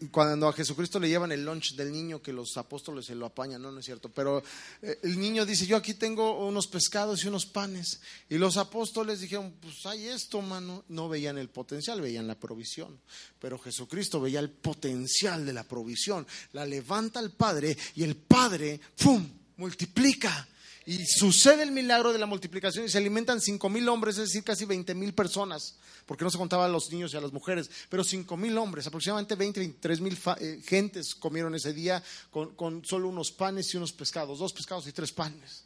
[0.09, 3.61] cuando a Jesucristo le llevan el lunch del niño que los apóstoles se lo apañan,
[3.61, 4.43] no, no es cierto, pero
[4.81, 8.01] eh, el niño dice, yo aquí tengo unos pescados y unos panes.
[8.27, 10.83] Y los apóstoles dijeron, pues hay esto, mano.
[10.89, 12.99] No veían el potencial, veían la provisión.
[13.39, 16.25] Pero Jesucristo veía el potencial de la provisión.
[16.53, 20.47] La levanta el Padre y el Padre, ¡pum!, multiplica
[20.87, 24.41] y sucede el milagro de la multiplicación y se alimentan cinco mil hombres, es decir,
[24.45, 25.75] casi veinte mil personas,
[26.05, 28.87] porque no se contaban a los niños y a las mujeres, pero cinco mil hombres,
[28.87, 33.75] aproximadamente 20, 23 mil eh, gentes comieron ese día con, con solo unos panes y
[33.75, 35.65] unos pescados, dos pescados y tres panes,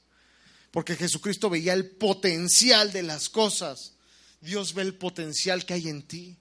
[0.71, 3.93] porque Jesucristo veía el potencial de las cosas,
[4.41, 6.35] Dios ve el potencial que hay en ti.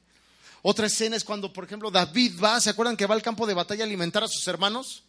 [0.63, 3.53] Otra escena es cuando, por ejemplo, David va, ¿se acuerdan que va al campo de
[3.53, 5.05] batalla a alimentar a sus hermanos?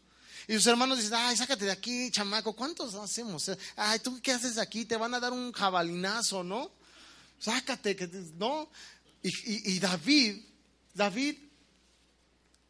[0.48, 3.52] Y sus hermanos dicen, ay, sácate de aquí, chamaco, ¿cuántos hacemos?
[3.76, 4.86] Ay, ¿tú qué haces aquí?
[4.86, 6.72] Te van a dar un jabalinazo, ¿no?
[7.40, 7.96] Sácate,
[8.38, 8.70] ¿no?
[9.24, 10.38] Y, David,
[10.94, 11.36] David,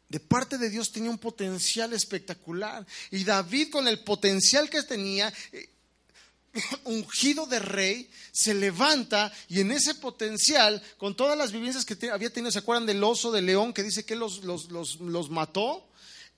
[0.08, 2.86] de parte de Dios tenía un potencial espectacular.
[3.10, 5.68] Y David con el potencial que tenía, eh,
[6.84, 12.30] ungido de rey, se levanta y en ese potencial, con todas las vivencias que había
[12.30, 15.88] tenido, ¿se acuerdan del oso, del león que dice que los, los, los, los mató?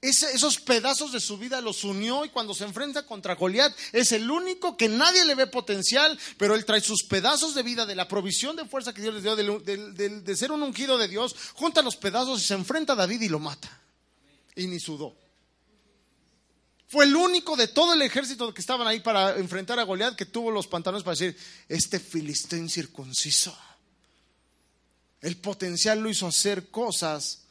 [0.09, 4.31] Esos pedazos de su vida los unió y cuando se enfrenta contra Goliat es el
[4.31, 8.07] único que nadie le ve potencial, pero él trae sus pedazos de vida, de la
[8.07, 11.97] provisión de fuerza que Dios les dio, de, ser un ungido de Dios, junta los
[11.97, 13.81] pedazos y se enfrenta a David y lo mata.
[14.55, 15.17] Y ni sudó.
[16.87, 20.27] Fue el único de todo el ejército que estaban ahí para enfrentar a Goliat que
[20.27, 21.37] tuvo los pantalones para decir,
[21.67, 23.57] este filisteo incircunciso.
[25.23, 27.44] El potencial lo hizo hacer cosas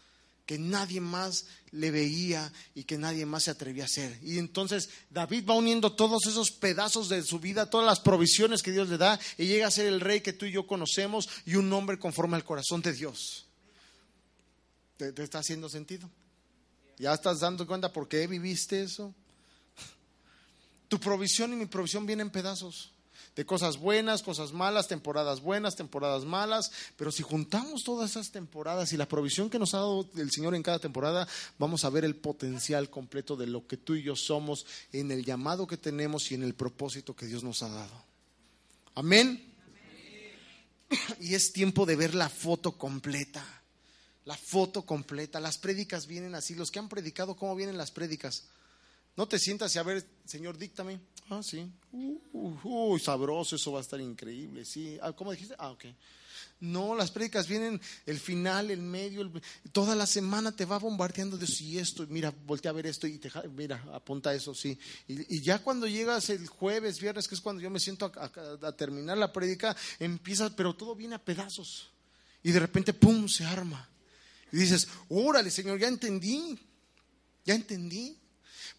[0.45, 4.19] que nadie más le veía y que nadie más se atrevía a hacer.
[4.21, 8.71] Y entonces David va uniendo todos esos pedazos de su vida, todas las provisiones que
[8.71, 11.55] Dios le da, y llega a ser el rey que tú y yo conocemos y
[11.55, 13.47] un hombre conforme al corazón de Dios.
[14.97, 16.09] ¿Te, está haciendo sentido?
[16.97, 19.13] ¿Ya estás dando cuenta por qué viviste eso?
[20.87, 22.92] Tu provisión y mi provisión vienen en pedazos
[23.35, 28.93] de cosas buenas, cosas malas, temporadas buenas, temporadas malas, pero si juntamos todas esas temporadas
[28.93, 31.27] y la provisión que nos ha dado el Señor en cada temporada,
[31.57, 35.25] vamos a ver el potencial completo de lo que tú y yo somos en el
[35.25, 38.03] llamado que tenemos y en el propósito que Dios nos ha dado.
[38.95, 39.53] Amén.
[41.19, 43.43] Y es tiempo de ver la foto completa.
[44.25, 45.39] La foto completa.
[45.39, 46.55] Las prédicas vienen así.
[46.55, 48.43] Los que han predicado, ¿cómo vienen las prédicas?
[49.15, 50.99] No te sientas y a ver, Señor, díctame.
[51.29, 51.69] Ah, sí.
[51.91, 54.65] Uy, sabroso, eso va a estar increíble.
[54.65, 54.97] Sí.
[55.01, 55.55] Ah, ¿Cómo dijiste?
[55.57, 55.85] Ah, ok.
[56.59, 59.29] No, las prédicas vienen el final, el medio,
[59.73, 63.17] toda la semana te va bombardeando de si esto, mira, voltea a ver esto y
[63.17, 64.77] te, mira, apunta eso, sí.
[65.07, 68.31] Y, ya cuando llegas el jueves, viernes, que es cuando yo me siento a,
[68.67, 71.91] a terminar la prédica, empieza, pero todo viene a pedazos.
[72.43, 73.89] Y de repente, ¡pum!, se arma.
[74.51, 76.57] Y dices, órale, Señor, ya entendí,
[77.43, 78.17] ya entendí.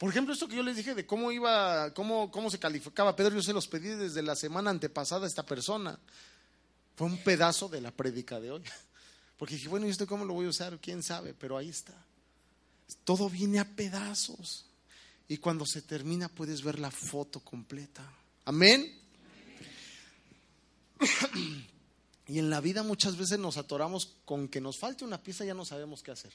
[0.05, 3.36] Por ejemplo, esto que yo les dije de cómo iba, cómo, cómo se calificaba Pedro,
[3.36, 5.98] yo se los pedí desde la semana antepasada a esta persona.
[6.94, 8.62] Fue un pedazo de la prédica de hoy.
[9.38, 10.78] Porque dije, bueno, ¿y esto cómo lo voy a usar?
[10.78, 11.32] ¿Quién sabe?
[11.32, 11.94] Pero ahí está.
[13.05, 14.66] Todo viene a pedazos.
[15.26, 18.07] Y cuando se termina puedes ver la foto completa.
[18.44, 19.00] Amén.
[22.26, 25.46] Y en la vida muchas veces nos atoramos con que nos falte una pieza y
[25.46, 26.32] ya no sabemos qué hacer.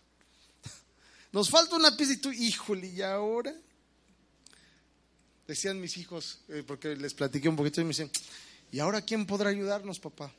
[1.32, 3.54] Nos falta una pieza y tú, híjole, ¿y ahora?
[5.48, 8.12] Decían mis hijos, eh, porque les platiqué un poquito y me dicen,
[8.72, 10.32] ¿y ahora quién podrá ayudarnos, papá?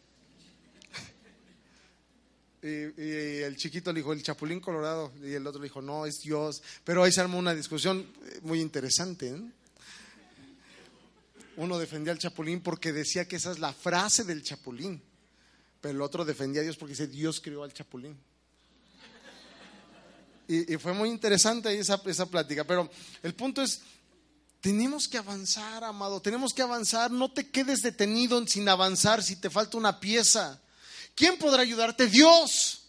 [2.62, 6.20] y, el chiquito le dijo, el chapulín colorado, y el otro le dijo, no, es
[6.22, 6.62] Dios.
[6.84, 9.28] Pero ahí se armó una discusión eh, muy interesante.
[9.28, 9.42] ¿eh?
[11.56, 15.00] Uno defendía al chapulín porque decía que esa es la frase del chapulín,
[15.80, 18.16] pero el otro defendía a Dios porque dice, Dios creó al chapulín.
[20.50, 22.64] Y, fue muy interesante esa, esa plática.
[22.64, 22.90] Pero
[23.22, 23.82] el punto es,
[24.60, 27.12] tenemos que avanzar, amado, tenemos que avanzar.
[27.12, 30.60] No te quedes detenido sin avanzar si te falta una pieza.
[31.14, 32.08] ¿Quién podrá ayudarte?
[32.08, 32.88] Dios.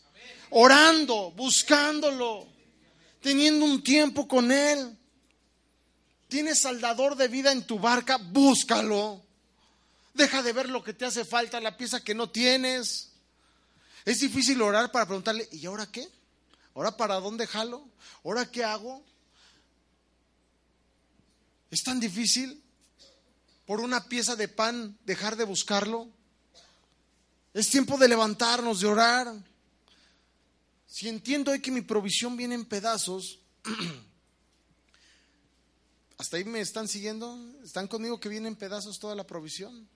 [0.49, 2.47] Orando, buscándolo,
[3.21, 4.97] teniendo un tiempo con Él.
[6.29, 8.17] ¿Tienes saldador de vida en tu barca?
[8.17, 9.21] Búscalo.
[10.15, 13.11] Deja de ver lo que te hace falta, la pieza que no tienes.
[14.03, 16.09] Es difícil orar para preguntarle, ¿y ahora qué?
[16.73, 17.87] ¿Ahora para dónde jalo?
[18.23, 19.03] ¿Ahora qué hago?
[21.69, 22.61] ¿Es tan difícil
[23.65, 26.09] por una pieza de pan dejar de buscarlo?
[27.53, 29.33] Es tiempo de levantarnos, de orar.
[30.87, 33.39] Si entiendo hoy que mi provisión viene en pedazos,
[36.17, 37.37] ¿hasta ahí me están siguiendo?
[37.63, 39.87] ¿Están conmigo que viene en pedazos toda la provisión?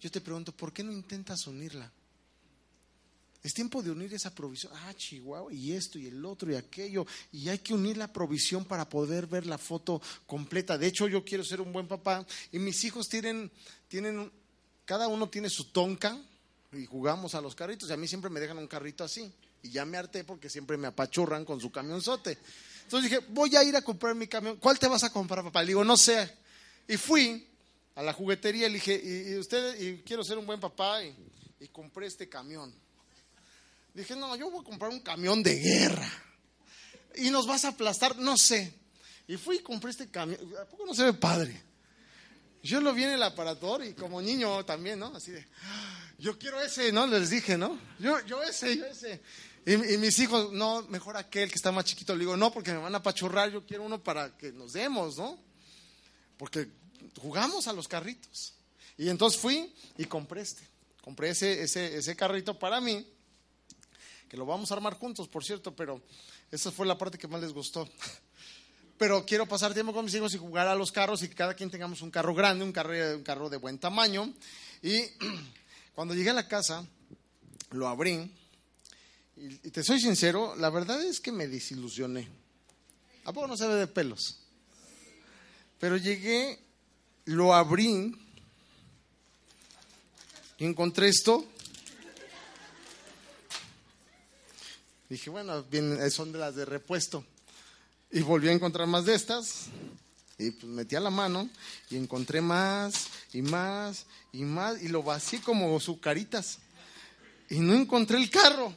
[0.00, 1.90] Yo te pregunto, ¿por qué no intentas unirla?
[3.42, 4.72] Es tiempo de unir esa provisión.
[4.76, 7.06] Ah, Chihuahua, y esto, y el otro, y aquello.
[7.32, 10.76] Y hay que unir la provisión para poder ver la foto completa.
[10.76, 12.26] De hecho, yo quiero ser un buen papá.
[12.52, 13.50] Y mis hijos tienen,
[13.88, 14.30] tienen
[14.84, 16.18] cada uno tiene su tonka.
[16.72, 17.88] Y jugamos a los carritos.
[17.88, 19.32] Y a mí siempre me dejan un carrito así.
[19.62, 22.36] Y ya me harté porque siempre me apachurran con su camionzote.
[22.84, 24.56] Entonces dije, voy a ir a comprar mi camión.
[24.56, 25.62] ¿Cuál te vas a comprar, papá?
[25.62, 26.30] Le digo, no sé.
[26.86, 27.46] Y fui
[27.94, 31.02] a la juguetería y le dije, y, usted, y quiero ser un buen papá.
[31.02, 32.70] y compré este camión.
[33.94, 36.10] Dije, no, yo voy a comprar un camión de guerra.
[37.16, 38.72] Y nos vas a aplastar, no sé.
[39.26, 40.40] Y fui y compré este camión.
[40.60, 41.62] ¿A poco no se ve padre?
[42.62, 45.14] Yo lo vi en el aparador y como niño también, ¿no?
[45.14, 45.46] Así de,
[46.18, 47.06] yo quiero ese, ¿no?
[47.06, 47.78] Les dije, ¿no?
[47.98, 49.22] Yo, yo ese, yo ese.
[49.64, 52.14] Y, y, mis hijos, no, mejor aquel que está más chiquito.
[52.14, 55.16] Le digo, no, porque me van a pachurrar, yo quiero uno para que nos demos,
[55.16, 55.38] ¿no?
[56.36, 56.68] Porque
[57.18, 58.54] jugamos a los carritos.
[58.96, 60.62] Y entonces fui y compré este.
[61.02, 63.06] Compré ese, ese, ese carrito para mí
[64.30, 66.00] que lo vamos a armar juntos, por cierto, pero
[66.52, 67.86] esa fue la parte que más les gustó.
[68.96, 71.54] Pero quiero pasar tiempo con mis hijos y jugar a los carros y que cada
[71.54, 74.30] quien tengamos un carro grande, un carro, un carro de buen tamaño.
[74.82, 75.00] Y
[75.94, 76.86] cuando llegué a la casa,
[77.70, 78.30] lo abrí
[79.36, 82.28] y, te soy sincero, la verdad es que me desilusioné.
[83.24, 84.38] ¿A poco no se ve de pelos?
[85.78, 86.60] Pero llegué,
[87.24, 88.14] lo abrí
[90.58, 91.48] y encontré esto
[95.10, 97.24] Dije, bueno, bien, son de las de repuesto.
[98.12, 99.64] Y volví a encontrar más de estas.
[100.38, 101.50] Y pues metí a la mano
[101.90, 104.80] y encontré más y más y más.
[104.80, 106.58] Y lo vacié como sucaritas.
[107.48, 108.72] Y no encontré el carro.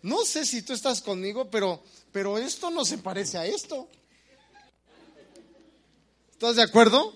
[0.00, 3.90] No sé si tú estás conmigo, pero, pero esto no se parece a esto.
[6.32, 7.14] ¿Estás de acuerdo?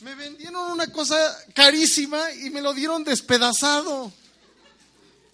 [0.00, 1.16] Me vendieron una cosa
[1.52, 4.10] carísima y me lo dieron despedazado.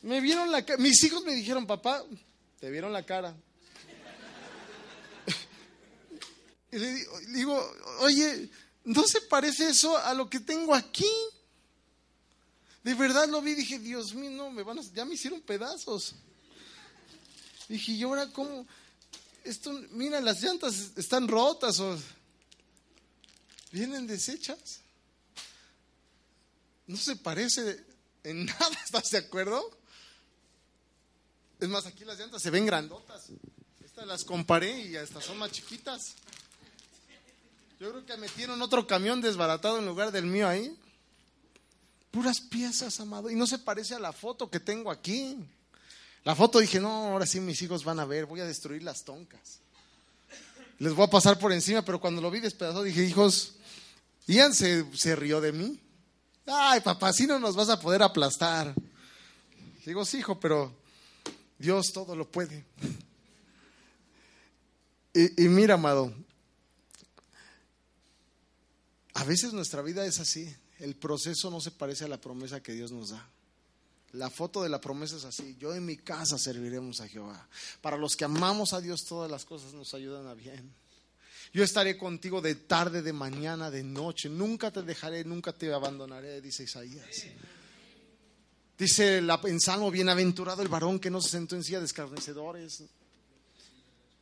[0.07, 0.80] Me vieron la cara.
[0.80, 2.04] Mis hijos me dijeron, papá,
[2.61, 3.34] te vieron la cara.
[6.70, 8.48] Y le digo, oye,
[8.84, 11.11] ¿no se parece eso a lo que tengo aquí?
[12.84, 16.14] De verdad lo vi dije, Dios mío, no, me van a, ya me hicieron pedazos.
[17.68, 18.64] Dije, ¿y ahora cómo?
[19.42, 21.98] Esto, mira, las llantas están rotas o
[23.72, 24.80] vienen deshechas.
[26.86, 27.84] No se parece
[28.22, 29.76] en nada, ¿estás de acuerdo?
[31.61, 33.30] Es más, aquí las llantas se ven grandotas.
[33.84, 36.14] Estas las comparé y estas son más chiquitas.
[37.80, 40.78] Yo creo que metieron otro camión desbaratado en lugar del mío ahí.
[42.11, 43.30] Puras piezas, amado.
[43.30, 45.36] Y no se parece a la foto que tengo aquí.
[46.24, 49.04] La foto dije, no, ahora sí mis hijos van a ver, voy a destruir las
[49.04, 49.61] toncas.
[50.78, 53.54] Les voy a pasar por encima, pero cuando lo vi despedazado dije, hijos,
[54.26, 55.80] Ian se, se rió de mí.
[56.46, 58.74] Ay, papá, así no nos vas a poder aplastar.
[59.84, 60.74] Digo, sí, hijo, pero
[61.59, 62.64] Dios todo lo puede.
[65.14, 66.12] Y, mira, amado,
[69.14, 70.54] a veces nuestra vida es así.
[70.78, 73.26] El proceso no se parece a la promesa que Dios nos da.
[74.12, 75.57] La foto de la promesa es así.
[75.59, 77.48] Yo en mi casa serviremos a Jehová.
[77.80, 80.70] Para los que amamos a Dios, todas las cosas nos ayudan a bien.
[81.54, 84.28] Yo estaré contigo de tarde, de mañana, de noche.
[84.28, 87.26] Nunca te dejaré, nunca te abandonaré, dice Isaías.
[88.79, 92.83] Dice la, en Salmo, bienaventurado el varón que no se sentó en silla de escarnecedores.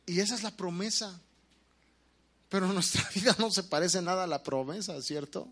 [0.05, 1.19] Y esa es la promesa.
[2.49, 5.47] Pero nuestra vida no se parece nada a la promesa, ¿cierto?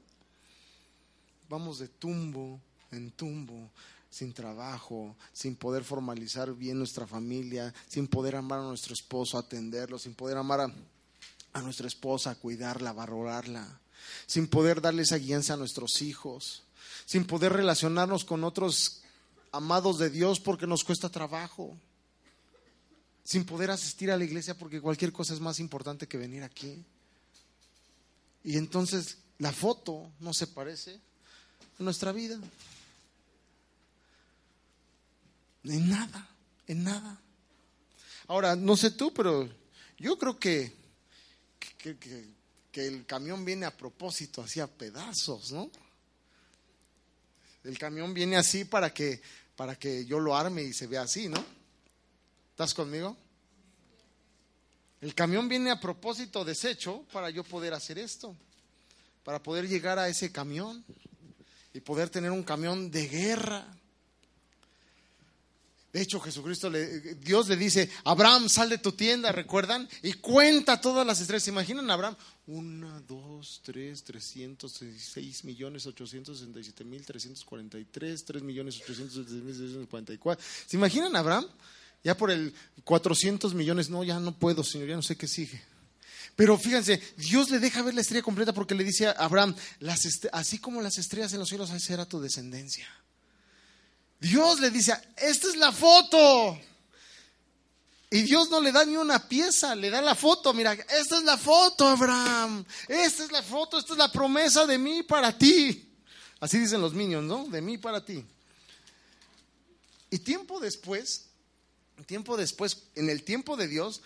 [1.49, 2.59] Vamos de tumbo
[2.93, 3.71] en tumbo,
[4.09, 9.97] sin trabajo, sin poder formalizar bien nuestra familia, sin poder amar a nuestro esposo, atenderlo,
[9.97, 13.79] sin poder amar a, nuestra esposa, cuidarla, valorarla,
[14.25, 16.63] sin poder darle esa guianza a nuestros hijos
[17.05, 19.01] sin poder relacionarnos con otros
[19.51, 21.77] amados de Dios porque nos cuesta trabajo,
[23.23, 26.83] sin poder asistir a la iglesia porque cualquier cosa es más importante que venir aquí.
[28.43, 30.99] Y entonces la foto no se parece
[31.79, 32.37] a nuestra vida.
[35.63, 36.29] En nada,
[36.67, 37.21] en nada.
[38.27, 39.49] Ahora, no sé tú, pero
[39.97, 40.73] yo creo que,
[41.77, 45.69] que, el camión viene a propósito, hacía pedazos, ¿no?
[47.63, 49.21] El camión viene así para que,
[49.55, 51.43] para que yo lo arme y se vea así, ¿no?
[52.51, 53.15] ¿Estás conmigo?
[55.01, 58.35] El camión viene a propósito deshecho para yo poder hacer esto,
[59.23, 60.83] para poder llegar a ese camión
[61.73, 63.65] y poder tener un camión de guerra.
[65.93, 69.87] De hecho, Jesucristo, le, Dios le dice, Abraham, sal de tu tienda, ¿recuerdan?
[70.01, 71.43] Y cuenta todas las estrellas.
[71.43, 72.15] ¿Se imaginan Abraham?
[72.47, 78.25] Una, dos, tres, trescientos seis millones ochocientos sesenta y siete mil trescientos cuarenta y tres,
[78.25, 80.43] tres millones ochocientos mil cuarenta y cuatro.
[80.65, 81.45] ¿Se imaginan Abraham?
[82.03, 85.61] Ya por el cuatrocientos millones, no, ya no puedo, Señor, ya no sé qué sigue.
[86.35, 89.55] Pero fíjense, Dios le deja ver la estrella completa porque le dice a Abraham,
[90.31, 92.87] así como las estrellas en los cielos, así será tu descendencia.
[94.23, 96.57] Dios le dice, esta es la foto.
[98.09, 100.53] Y Dios no le da ni una pieza, le da la foto.
[100.53, 102.63] Mira, esta es la foto, Abraham.
[102.87, 105.93] Esta es la foto, esta es la promesa de mí para ti.
[106.39, 107.47] Así dicen los niños, ¿no?
[107.49, 108.23] De mí para ti.
[110.09, 111.25] Y tiempo después,
[112.05, 114.03] tiempo después, en el tiempo de Dios,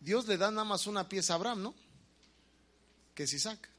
[0.00, 1.74] Dios le da nada más una pieza a Abraham, ¿no?
[3.14, 3.70] Que es Isaac.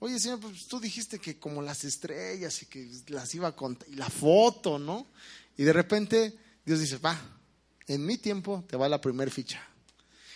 [0.00, 3.86] Oye, Señor, pues tú dijiste que como las estrellas y que las iba a contar,
[3.88, 5.06] y la foto, ¿no?
[5.58, 7.20] Y de repente Dios dice, va,
[7.86, 9.62] en mi tiempo te va la primer ficha.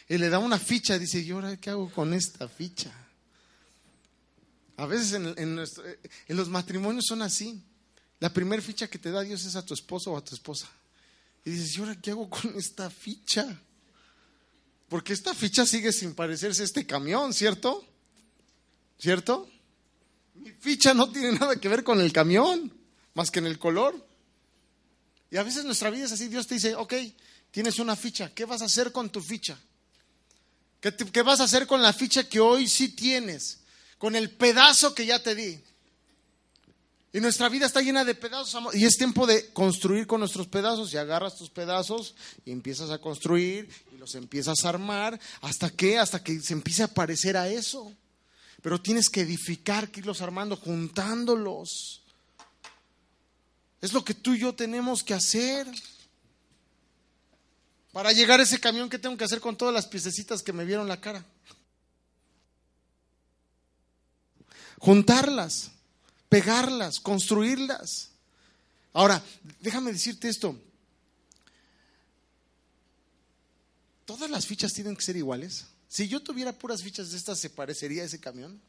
[0.07, 2.93] Y le da una ficha, dice, ¿y ahora qué hago con esta ficha?
[4.77, 7.63] A veces en, en los matrimonios son así.
[8.21, 10.69] La primera ficha que te da Dios es a tu esposo o a tu esposa.
[11.43, 13.61] Y dices, ¿y ahora qué hago con esta ficha?
[14.91, 17.83] Porque esta ficha sigue sin parecerse a este camión, ¿cierto?
[18.99, 19.49] ¿Cierto?
[20.35, 22.73] Mi ficha no tiene nada que ver con el camión,
[23.15, 24.07] más que en el color.
[25.31, 26.95] Y a veces nuestra vida es así, Dios te dice, ok,
[27.51, 29.59] tienes una ficha, ¿qué vas a hacer con tu ficha?
[30.81, 33.61] ¿Qué, ¿Qué, vas a hacer con la ficha que hoy sí tienes?
[33.99, 35.61] Con el pedazo que ya te di.
[37.13, 38.75] Y nuestra vida está llena de pedazos.
[38.75, 40.93] Y es tiempo de construir con nuestros pedazos.
[40.93, 45.19] Y agarras tus pedazos y empiezas a construir y los empiezas a armar.
[45.41, 45.97] ¿Hasta qué?
[45.97, 47.95] Hasta que se empiece a parecer a eso
[48.65, 52.03] pero tienes que edificar, que irlos armando, juntándolos.
[53.83, 55.67] Es lo que tú y yo tenemos que hacer.
[57.93, 60.65] Para llegar a ese camión, ¿qué tengo que hacer con todas las piececitas que me
[60.65, 61.27] vieron la cara?
[64.79, 65.71] Juntarlas,
[66.31, 68.13] pegarlas, construirlas.
[68.95, 69.23] Ahora,
[69.61, 70.59] déjame decirte esto.
[74.07, 75.67] ¿Todas las fichas tienen que ser iguales?
[75.95, 78.61] Si yo tuviera puras fichas de estas, ¿se parecería a ese camión?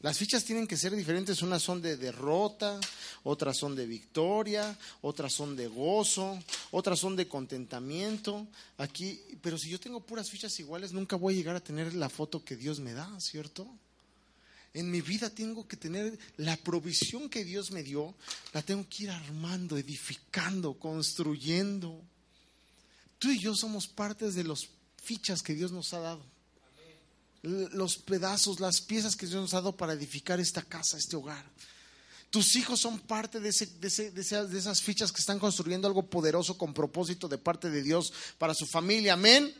[0.00, 2.78] Las fichas tienen que ser diferentes, unas son de derrota,
[3.24, 6.40] otras son de victoria, otras son de gozo,
[6.70, 8.46] otras son de contentamiento.
[8.78, 12.08] Aquí, pero si yo tengo puras fichas iguales, nunca voy a llegar a tener la
[12.08, 13.66] foto que Dios me da, ¿cierto?
[14.72, 18.14] En mi vida tengo que tener la provisión que Dios me dio,
[18.52, 22.00] la tengo que ir armando, edificando, construyendo.
[23.18, 24.68] Tú y yo somos partes de los
[25.04, 26.24] fichas que Dios nos ha dado.
[27.42, 31.44] Los pedazos, las piezas que Dios nos ha dado para edificar esta casa, este hogar.
[32.30, 37.28] Tus hijos son parte de, de, esas fichas que están construyendo algo poderoso con propósito
[37.28, 39.12] de parte de Dios para su familia.
[39.12, 39.54] Amén.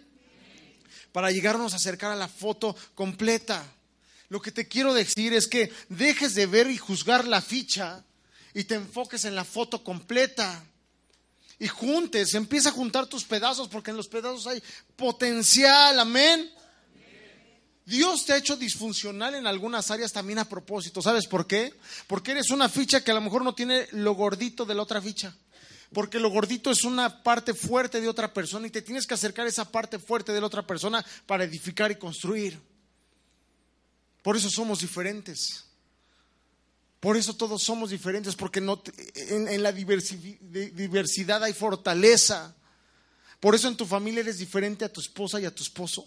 [1.12, 3.64] Para llegarnos a acercar a la foto completa.
[4.28, 8.02] Lo que te quiero decir es que dejes de ver y juzgar la ficha
[8.54, 10.64] y te enfoques en la foto completa
[11.64, 14.62] y juntes, empieza a juntar tus pedazos porque en los pedazos hay
[14.96, 16.52] potencial, amén.
[17.86, 21.00] Dios te ha hecho disfuncional en algunas áreas también a propósito.
[21.00, 21.72] ¿Sabes por qué?
[22.06, 25.00] Porque eres una ficha que a lo mejor no tiene lo gordito de la otra
[25.00, 25.34] ficha.
[25.94, 29.46] Porque lo gordito es una parte fuerte de otra persona y te tienes que acercar
[29.46, 32.60] a esa parte fuerte de la otra persona para edificar y construir.
[34.22, 35.63] Por eso somos diferentes.
[37.04, 38.82] Por eso todos somos diferentes, porque no,
[39.14, 42.54] en, la diversidad hay fortaleza.
[43.40, 46.06] Por eso en tu familia eres diferente a tu esposa y a tu esposo.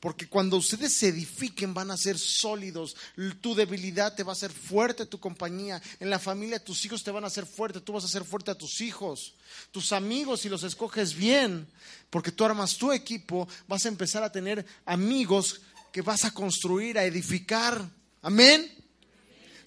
[0.00, 2.96] Porque cuando ustedes se edifiquen van a ser sólidos.
[3.42, 5.82] Tu debilidad te va a hacer fuerte tu compañía.
[6.00, 7.82] En la familia tus hijos te van a hacer fuerte.
[7.82, 9.34] Tú vas a ser fuerte a tus hijos.
[9.70, 11.68] Tus amigos, si los escoges bien,
[12.08, 15.60] porque tú armas tu equipo, vas a empezar a tener amigos
[15.92, 17.86] que vas a construir, a edificar.
[18.22, 18.77] Amén.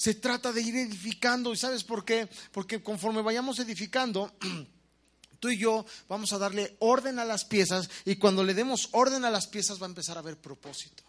[0.02, 1.54] Se trata de ir edificando.
[1.54, 2.28] ¿Y sabes por qué?
[2.52, 4.32] Porque conforme vayamos edificando,
[5.40, 9.26] tú y yo vamos a darle orden a las piezas y cuando le demos orden
[9.26, 11.04] a las piezas va a empezar a haber propósito.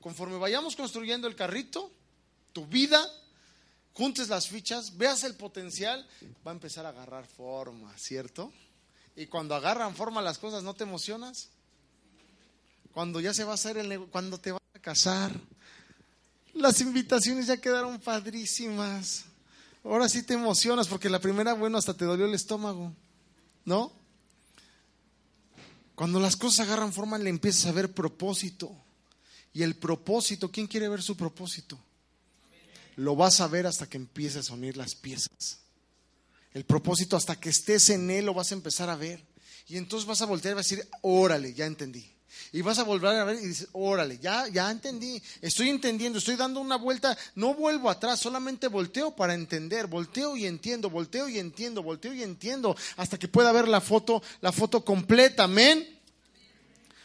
[0.00, 1.90] Conforme vayamos construyendo el carrito,
[2.52, 3.04] tu vida,
[3.94, 6.06] juntes las fichas, veas el potencial,
[6.46, 8.52] va a empezar a agarrar forma, ¿cierto?
[9.16, 11.48] Y cuando agarran forma las cosas, ¿no te emocionas?
[12.92, 15.32] Cuando ya se va a hacer el cuando te vas a casar,
[16.54, 19.24] las invitaciones ya quedaron padrísimas.
[19.84, 22.92] Ahora sí te emocionas porque la primera, bueno, hasta te dolió el estómago,
[23.64, 23.92] ¿no?
[25.94, 28.74] Cuando las cosas agarran forma, le empiezas a ver propósito.
[29.52, 31.78] Y el propósito, ¿quién quiere ver su propósito?
[32.96, 35.58] Lo vas a ver hasta que empieces a unir las piezas.
[36.54, 39.24] El propósito, hasta que estés en él, lo vas a empezar a ver.
[39.66, 42.11] Y entonces vas a voltear y vas a decir, órale, ya entendí.
[42.52, 46.36] Y vas a volver a ver y dices, órale, ya, ya entendí, estoy entendiendo, estoy
[46.36, 51.38] dando una vuelta, no vuelvo atrás, solamente volteo para entender, volteo y entiendo, volteo y
[51.38, 55.98] entiendo, volteo y entiendo, hasta que pueda ver la foto, la foto completa, amén.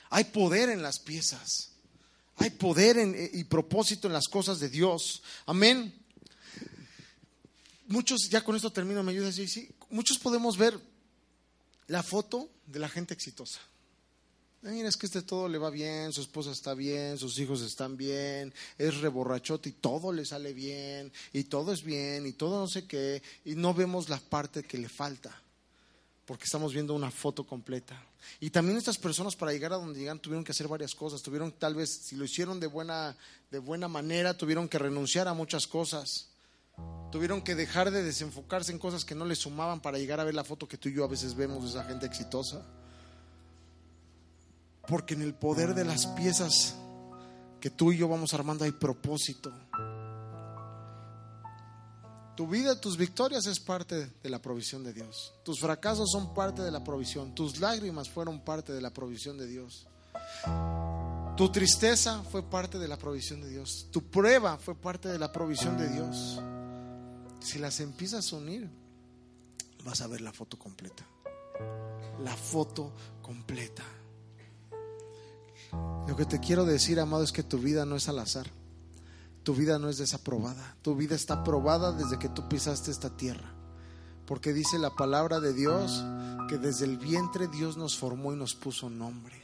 [0.09, 1.71] Hay poder en las piezas,
[2.37, 5.93] hay poder en, y propósito en las cosas de Dios, amén.
[7.87, 10.77] Muchos, ya con esto termino, me ayudas, sí, muchos podemos ver
[11.87, 13.61] la foto de la gente exitosa.
[14.63, 17.95] Mira, es que este todo le va bien, su esposa está bien, sus hijos están
[17.95, 22.67] bien, es reborrachote y todo le sale bien, y todo es bien, y todo no
[22.67, 25.39] sé qué, y no vemos la parte que le falta,
[26.25, 28.03] porque estamos viendo una foto completa.
[28.39, 31.51] Y también estas personas para llegar a donde llegan tuvieron que hacer varias cosas, tuvieron
[31.51, 33.15] tal vez, si lo hicieron de buena,
[33.51, 36.29] de buena manera, tuvieron que renunciar a muchas cosas.
[37.11, 40.35] Tuvieron que dejar de desenfocarse en cosas que no les sumaban para llegar a ver
[40.35, 42.65] la foto que tú y yo a veces vemos de esa gente exitosa.
[44.87, 46.75] Porque en el poder de las piezas
[47.59, 49.51] que tú y yo vamos armando hay propósito.
[52.35, 55.33] Tu vida, tus victorias es parte de la provisión de Dios.
[55.43, 57.33] Tus fracasos son parte de la provisión.
[57.33, 59.87] Tus lágrimas fueron parte de la provisión de Dios.
[61.35, 63.87] Tu tristeza fue parte de la provisión de Dios.
[63.91, 66.39] Tu prueba fue parte de la provisión de Dios.
[67.39, 68.69] Si las empiezas a unir,
[69.83, 71.07] vas a ver la foto completa.
[72.23, 73.83] La foto completa.
[75.71, 78.47] Lo que te quiero decir, amado, es que tu vida no es al azar.
[79.43, 80.75] Tu vida no es desaprobada.
[80.81, 83.53] Tu vida está aprobada desde que tú pisaste esta tierra.
[84.25, 86.03] Porque dice la palabra de Dios
[86.49, 89.41] que desde el vientre Dios nos formó y nos puso nombre.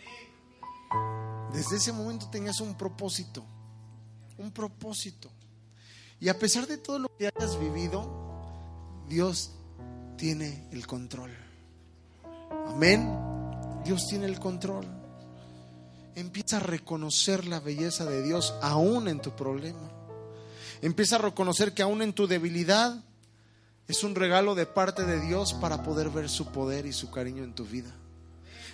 [1.53, 3.45] Desde ese momento tenías un propósito.
[4.37, 5.29] Un propósito.
[6.19, 9.51] Y a pesar de todo lo que hayas vivido, Dios
[10.17, 11.31] tiene el control.
[12.67, 13.09] Amén.
[13.83, 15.02] Dios tiene el control.
[16.15, 19.91] Empieza a reconocer la belleza de Dios aún en tu problema.
[20.81, 23.03] Empieza a reconocer que aún en tu debilidad
[23.87, 27.43] es un regalo de parte de Dios para poder ver su poder y su cariño
[27.43, 27.91] en tu vida.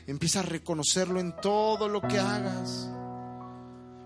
[0.07, 2.89] Empieza a reconocerlo en todo lo que hagas.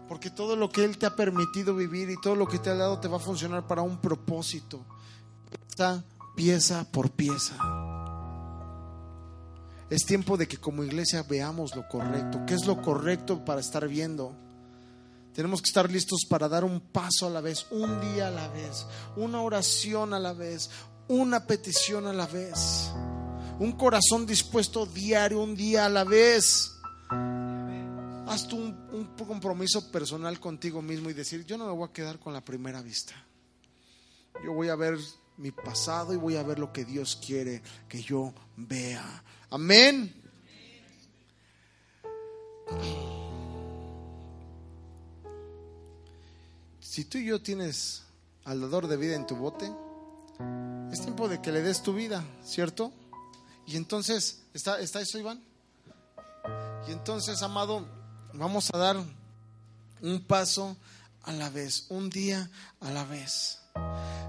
[0.07, 2.75] Porque todo lo que Él te ha permitido vivir y todo lo que te ha
[2.75, 4.81] dado te va a funcionar para un propósito.
[5.49, 6.03] Pieza,
[6.35, 7.55] pieza por pieza.
[9.93, 12.41] Es tiempo de que como iglesia veamos lo correcto.
[12.47, 14.35] ¿Qué es lo correcto para estar viendo?
[15.35, 18.47] Tenemos que estar listos para dar un paso a la vez, un día a la
[18.47, 20.71] vez, una oración a la vez,
[21.07, 22.89] una petición a la vez,
[23.59, 26.71] un corazón dispuesto diario, un día a la vez.
[28.25, 31.93] Haz tú un, un compromiso personal contigo mismo y decir, yo no me voy a
[31.93, 33.13] quedar con la primera vista.
[34.43, 34.97] Yo voy a ver
[35.37, 39.23] mi pasado y voy a ver lo que Dios quiere que yo vea.
[39.53, 40.11] Amén.
[46.79, 48.01] Si tú y yo tienes
[48.45, 49.71] al dador de vida en tu bote,
[50.91, 52.91] es tiempo de que le des tu vida, ¿cierto?
[53.67, 55.43] Y entonces, ¿está, está eso, Iván?
[56.87, 57.87] Y entonces, amado,
[58.33, 58.97] vamos a dar
[60.01, 60.75] un paso
[61.21, 62.49] a la vez, un día
[62.79, 63.59] a la vez.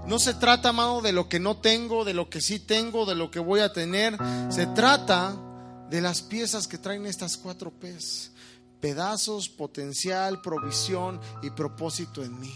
[0.07, 3.15] No se trata, amado, de lo que no tengo, de lo que sí tengo, de
[3.15, 4.17] lo que voy a tener.
[4.49, 5.35] Se trata
[5.89, 8.31] de las piezas que traen estas cuatro P's.
[8.79, 12.53] Pedazos, potencial, provisión y propósito en mí.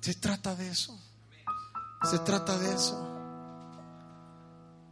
[0.00, 0.98] Se trata de eso.
[2.08, 3.08] Se trata de eso.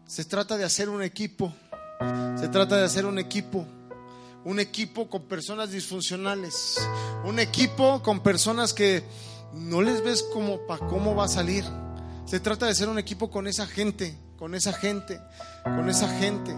[0.06, 1.54] Se trata de hacer un equipo.
[2.36, 3.64] Se trata de hacer un equipo.
[4.44, 6.78] Un equipo con personas disfuncionales.
[7.24, 9.04] Un equipo con personas que
[9.54, 11.64] no les ves como para cómo va a salir.
[12.24, 15.20] Se trata de ser un equipo con esa gente, con esa gente,
[15.64, 16.54] con esa gente.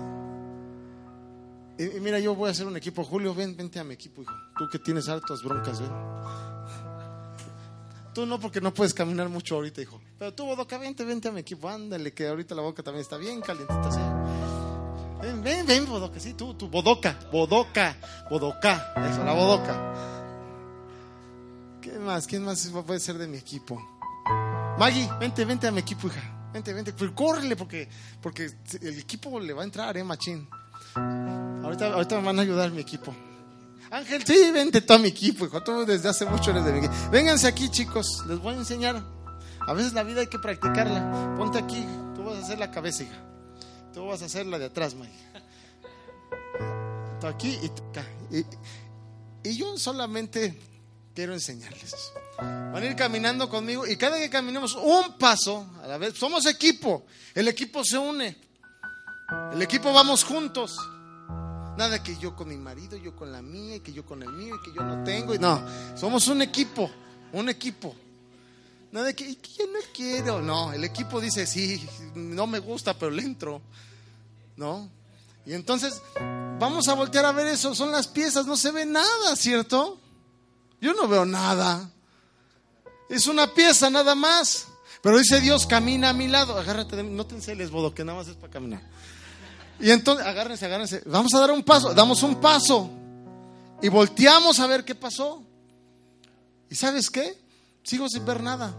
[1.79, 3.05] Y, mira, yo voy a hacer un equipo.
[3.05, 4.33] Julio, ven, vente a mi equipo, hijo.
[4.59, 5.91] Tú que tienes hartas broncas, ven.
[8.15, 10.01] Tú no, porque no puedes caminar mucho ahorita, hijo.
[10.19, 11.69] Pero tú, Bodoca, vente, vente a mi equipo.
[11.69, 14.01] Ándale, que ahorita la boca también está bien calientita, ¿sí?
[15.23, 17.97] Ven, ven, ven, Bodoca, sí, tú, tú, Bodoca, Bodoca,
[18.29, 18.93] Bodoca.
[19.09, 20.22] Eso, la Bodoca.
[22.03, 22.27] ¿Qué más?
[22.27, 23.81] ¿Quién más puede ser de mi equipo?
[24.77, 26.49] Maggie, vente, vente a mi equipo, hija.
[26.53, 26.93] Vente, vente.
[26.93, 27.89] Pero córrele porque,
[28.21, 28.51] porque
[28.81, 30.49] el equipo le va a entrar, eh, machín.
[30.97, 33.15] Ahorita, ahorita me van a ayudar mi equipo.
[33.89, 35.63] Ángel, sí, vente tú a mi equipo, hijo.
[35.63, 36.95] Tú desde hace mucho eres de mi equipo.
[37.13, 38.25] Vénganse aquí, chicos.
[38.27, 39.01] Les voy a enseñar.
[39.69, 41.37] A veces la vida hay que practicarla.
[41.39, 43.23] Ponte aquí, tú vas a hacer la cabeza, hija.
[43.95, 45.13] Tú vas a hacer la de atrás, May.
[47.21, 48.05] Tú aquí y tú acá.
[48.29, 48.45] Y,
[49.49, 50.72] y yo solamente
[51.15, 52.13] quiero enseñarles.
[52.39, 56.47] Van a ir caminando conmigo y cada que caminemos un paso a la vez, somos
[56.47, 57.05] equipo.
[57.35, 58.37] El equipo se une.
[59.53, 60.77] El equipo vamos juntos.
[61.77, 64.31] Nada que yo con mi marido, yo con la mía, y que yo con el
[64.31, 65.35] mío, y que yo no tengo.
[65.37, 65.65] No,
[65.97, 66.91] somos un equipo,
[67.33, 67.95] un equipo.
[68.91, 70.43] Nada que, que yo no quiero.
[70.43, 73.63] No, el equipo dice, sí, no me gusta, pero le entro.
[74.57, 74.91] ¿No?
[75.47, 76.01] Y entonces
[76.59, 77.75] vamos a voltear a ver eso.
[77.75, 80.02] Son las piezas, no se ve nada, ¿cierto?
[80.83, 81.89] Yo no veo nada.
[83.09, 84.67] Es una pieza nada más.
[85.01, 86.59] Pero dice Dios, camina a mi lado.
[86.59, 88.83] Agárrate, no te enceles, bodo, que nada más es para caminar.
[89.79, 91.03] Y entonces, agárrense, agárrense.
[91.07, 92.91] Vamos a dar un paso, damos un paso.
[93.81, 95.45] Y volteamos a ver qué pasó.
[96.69, 97.39] ¿Y sabes qué?
[97.85, 98.75] Sigo sin ver nada.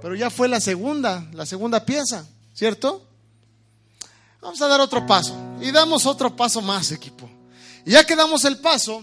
[0.00, 3.04] Pero ya fue la segunda, la segunda pieza, ¿cierto?
[4.40, 5.36] Vamos a dar otro paso.
[5.60, 7.28] Y damos otro paso más, equipo.
[7.84, 9.02] Y ya que damos el paso,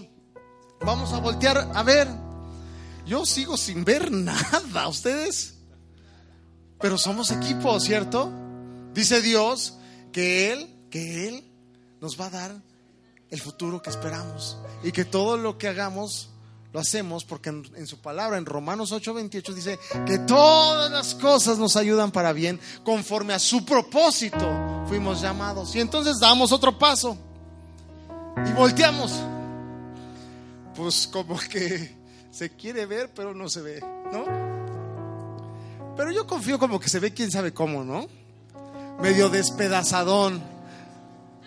[0.80, 2.27] vamos a voltear a ver.
[3.08, 5.54] Yo sigo sin ver nada, ustedes.
[6.78, 8.30] Pero somos equipo, ¿cierto?
[8.92, 9.78] Dice Dios
[10.12, 11.44] que Él que Él
[12.00, 12.62] nos va a dar
[13.30, 16.30] el futuro que esperamos y que todo lo que hagamos
[16.72, 21.76] lo hacemos porque en, su palabra, en Romanos 8:28 dice que todas las cosas nos
[21.76, 25.74] ayudan para bien conforme a su propósito fuimos llamados.
[25.74, 27.16] Y entonces damos otro paso
[28.46, 29.12] y volteamos.
[30.74, 31.97] Pues como que
[32.30, 33.80] se quiere ver, pero no se ve,
[34.12, 34.24] ¿no?
[35.96, 38.06] Pero yo confío como que se ve quién sabe cómo, ¿no?
[39.00, 40.58] Medio despedazadón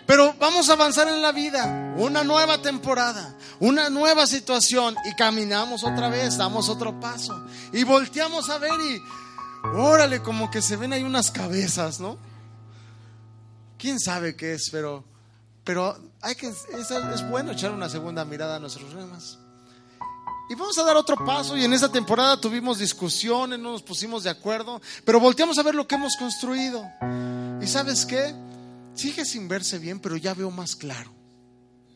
[0.06, 5.84] pero vamos a avanzar en la vida, una nueva temporada, una nueva situación y caminamos
[5.84, 9.00] otra vez, damos otro paso y volteamos a ver y
[9.74, 12.18] órale, como que se ven ahí unas cabezas, ¿no?
[13.78, 14.70] ¿Quién sabe qué es?
[14.70, 15.04] Pero,
[15.64, 19.38] pero hay que, es, bueno echar una segunda mirada a nuestros problemas.
[20.52, 24.22] Y vamos a dar otro paso y en esta temporada tuvimos discusiones, no nos pusimos
[24.22, 26.86] de acuerdo, pero volteamos a ver lo que hemos construido.
[27.62, 28.34] ¿Y sabes qué?
[28.94, 31.10] Sigue sin verse bien, pero ya veo más claro.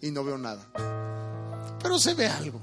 [0.01, 0.67] Y no veo nada.
[1.83, 2.59] Pero se ve algo.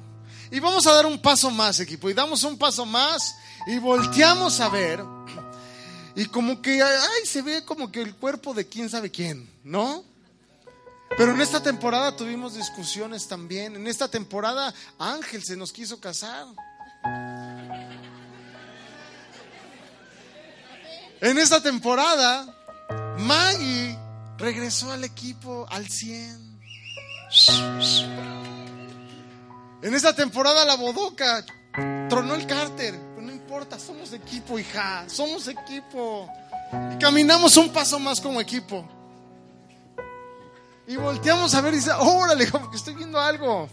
[0.49, 2.09] Y vamos a dar un paso más, equipo.
[2.09, 3.35] Y damos un paso más
[3.67, 5.05] y volteamos a ver.
[6.15, 10.03] Y como que, ay, se ve como que el cuerpo de quién sabe quién, ¿no?
[11.17, 13.75] Pero en esta temporada tuvimos discusiones también.
[13.75, 16.47] En esta temporada Ángel se nos quiso casar.
[21.21, 22.45] En esta temporada
[23.19, 23.97] Maggie
[24.37, 26.59] regresó al equipo al 100.
[29.83, 31.45] En esta temporada la bodoca
[32.09, 32.99] tronó el cárter.
[33.15, 35.05] Pero no importa, somos equipo, hija.
[35.07, 36.27] Somos equipo.
[36.99, 39.02] Caminamos un paso más como equipo.
[40.87, 43.69] Y volteamos a ver y dice, órale, como que estoy viendo algo.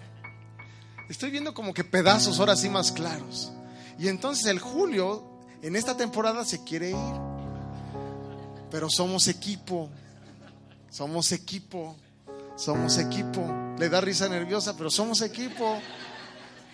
[1.08, 3.52] Estoy viendo como que pedazos ahora sí más claros.
[3.98, 5.24] Y entonces el Julio
[5.62, 7.20] en esta temporada se quiere ir.
[8.70, 9.90] Pero somos equipo.
[10.90, 11.96] Somos equipo,
[12.56, 13.46] somos equipo.
[13.78, 15.80] Le da risa nerviosa, pero somos equipo.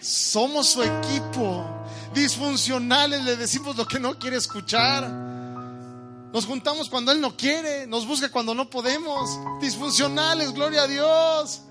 [0.00, 1.66] Somos su equipo.
[2.14, 5.35] Disfuncionales, le decimos lo que no quiere escuchar.
[6.36, 9.40] Nos juntamos cuando Él no quiere, nos busca cuando no podemos.
[9.58, 11.62] Disfuncionales, gloria a Dios.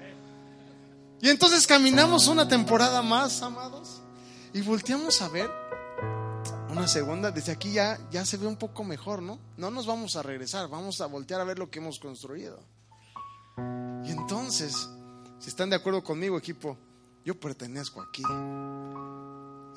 [1.22, 4.02] Y entonces caminamos una temporada más, amados,
[4.56, 5.52] y volteamos a ver
[6.72, 9.38] una segunda, desde aquí ya, ya se ve un poco mejor, ¿no?
[9.56, 12.60] No nos vamos a regresar, vamos a voltear a ver lo que hemos construido.
[14.04, 14.90] Y entonces,
[15.38, 16.76] si están de acuerdo conmigo, equipo,
[17.24, 18.24] yo pertenezco aquí.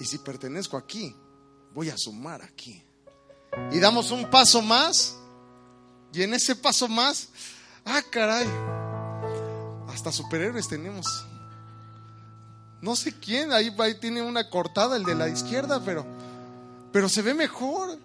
[0.00, 1.14] Y si pertenezco aquí,
[1.74, 2.87] voy a sumar aquí.
[3.72, 5.16] Y damos un paso más.
[6.12, 7.28] Y en ese paso más,
[7.84, 8.48] ah, caray,
[9.88, 11.06] hasta superhéroes tenemos.
[12.80, 16.06] No sé quién, ahí, ahí tiene una cortada el de la izquierda, pero
[16.92, 17.98] pero se ve mejor.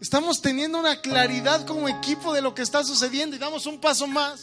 [0.00, 4.06] Estamos teniendo una claridad como equipo de lo que está sucediendo y damos un paso
[4.06, 4.40] más.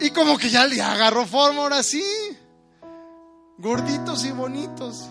[0.00, 2.04] Y como que ya le agarró forma ahora sí.
[3.58, 5.04] Gorditos y bonitos.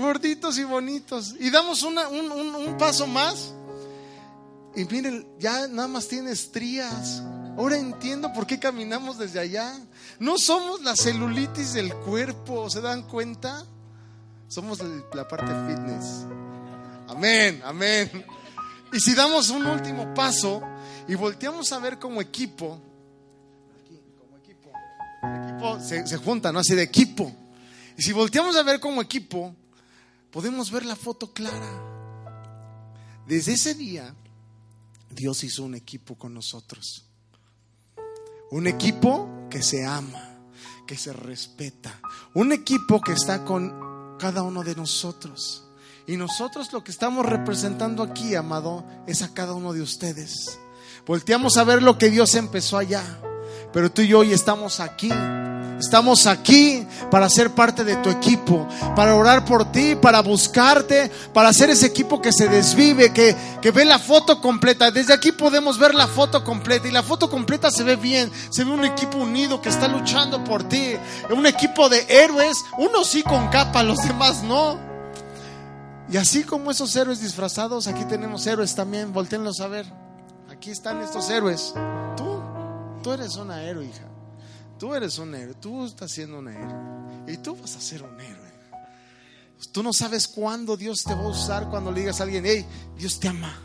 [0.00, 1.34] Gorditos y bonitos.
[1.38, 3.52] Y damos un, un paso más.
[4.74, 7.22] Y miren, ya nada más tiene estrías.
[7.56, 9.78] Ahora entiendo por qué caminamos desde allá.
[10.18, 13.66] No somos la celulitis del cuerpo, ¿se dan cuenta?
[14.48, 14.80] Somos
[15.12, 16.24] la parte fitness.
[17.08, 18.10] Amén, amén.
[18.92, 20.62] Y si damos un último paso
[21.06, 22.80] y volteamos a ver como equipo,
[23.78, 24.70] aquí, como equipo,
[25.22, 26.60] equipo se, se junta, ¿no?
[26.60, 27.32] Así de equipo.
[27.96, 29.54] Y si volteamos a ver como equipo,
[30.30, 31.86] podemos ver la foto clara.
[33.26, 34.14] Desde ese día,
[35.10, 37.04] Dios hizo un equipo con nosotros.
[38.50, 40.38] Un equipo que se ama,
[40.86, 42.00] que se respeta.
[42.34, 45.64] Un equipo que está con cada uno de nosotros.
[46.06, 50.58] Y nosotros lo que estamos representando aquí, amado, es a cada uno de ustedes.
[51.06, 53.20] Volteamos a ver lo que Dios empezó allá.
[53.72, 55.10] Pero tú y yo estamos aquí
[55.80, 61.54] Estamos aquí para ser parte de tu equipo, para orar por ti, para buscarte, para
[61.54, 64.90] ser ese equipo que se desvive, que, que ve la foto completa.
[64.90, 68.62] Desde aquí podemos ver la foto completa y la foto completa se ve bien, se
[68.62, 70.96] ve un equipo unido que está luchando por ti,
[71.30, 74.78] un equipo de héroes, unos sí con capa, los demás no.
[76.10, 79.86] Y así como esos héroes disfrazados, aquí tenemos héroes también, volteenlos a ver.
[80.50, 81.72] Aquí están estos héroes.
[82.18, 82.42] Tú,
[83.02, 84.10] tú eres una héroe, hija.
[84.80, 87.30] Tú eres un héroe, tú estás siendo un héroe.
[87.30, 88.50] Y tú vas a ser un héroe.
[89.72, 92.64] Tú no sabes cuándo Dios te va a usar cuando le digas a alguien, hey,
[92.96, 93.60] Dios te ama.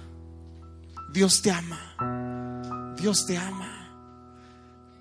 [1.13, 2.95] Dios te ama.
[2.99, 3.71] Dios te ama.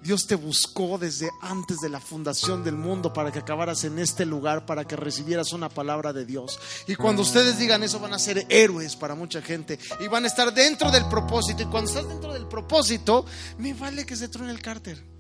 [0.05, 4.25] Dios te buscó desde antes de la fundación del mundo para que acabaras en este
[4.25, 6.61] lugar, para que recibieras una palabra de Dios.
[6.87, 10.29] Y cuando ustedes digan eso van a ser héroes para mucha gente y van a
[10.29, 11.65] estar dentro del propósito.
[11.65, 13.27] Y cuando estás dentro del propósito,
[13.59, 15.14] me vale que se truene el cárter.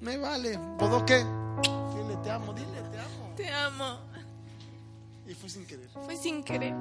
[0.00, 0.58] Me vale.
[0.78, 1.18] ¿Puedo qué?
[1.18, 3.32] Dile, te amo, dile, te amo.
[3.36, 3.98] Te amo.
[5.26, 5.88] Y fue sin querer.
[6.04, 6.74] Fue sin querer.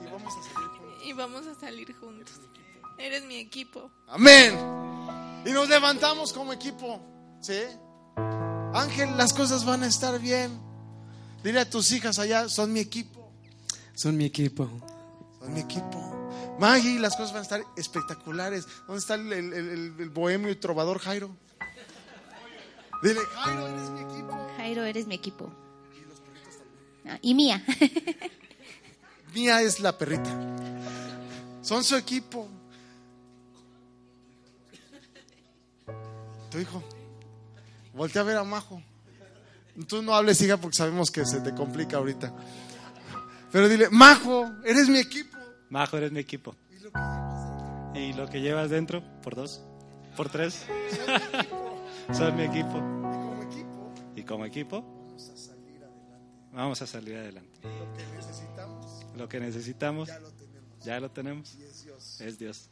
[0.00, 1.04] Y vamos a salir juntos.
[1.04, 2.40] Y vamos a salir juntos.
[2.98, 3.90] Eres mi equipo.
[4.08, 4.54] Amén.
[5.44, 7.00] Y nos levantamos como equipo.
[7.40, 7.60] ¿Sí?
[8.74, 10.58] Ángel, las cosas van a estar bien.
[11.44, 13.30] Dile a tus hijas allá, son mi equipo.
[13.94, 14.68] Son mi equipo.
[15.38, 16.04] Son mi equipo.
[16.58, 18.66] Maggie, las cosas van a estar espectaculares.
[18.88, 21.30] ¿Dónde está el, el- el- el bohemio y trovador Jairo?
[23.02, 24.48] Dile, Jairo, eres mi equipo.
[24.56, 25.52] Jairo, eres mi equipo.
[27.06, 27.64] Ah, y mía.
[29.34, 30.30] Mía es la perrita.
[31.62, 32.48] Son su equipo.
[36.50, 36.82] Tu hijo.
[37.94, 38.82] Voltea a ver a Majo.
[39.86, 42.32] Tú no hables, hija, porque sabemos que se te complica ahorita.
[43.52, 45.36] Pero dile, Majo, eres mi equipo.
[45.70, 46.54] Majo, eres mi equipo.
[47.94, 49.60] Y lo que llevas dentro, por dos,
[50.16, 50.64] por tres.
[52.12, 52.72] Son mi equipo.
[52.72, 54.84] Como equipo, Y como equipo,
[56.52, 57.60] vamos a salir adelante.
[57.62, 60.84] lo que necesitamos Lo que necesitamos, ya lo tenemos.
[60.84, 61.54] ya lo tenemos.
[61.56, 62.20] Y es Dios.
[62.20, 62.70] Es Dios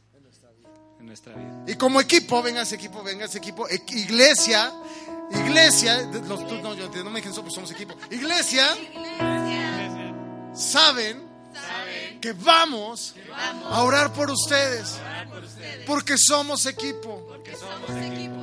[0.99, 1.63] en nuestra vida.
[1.67, 3.67] Y como equipo, venga ese equipo, venga ese equipo.
[3.69, 4.71] E- Iglesia,
[5.29, 7.93] iglesia, los, tú, no, yo, no me solo, pues somos equipo.
[8.09, 8.65] Iglesia,
[10.53, 11.26] saben,
[12.19, 13.15] que vamos,
[13.69, 14.95] a orar por ustedes.
[15.85, 17.35] Porque somos equipo.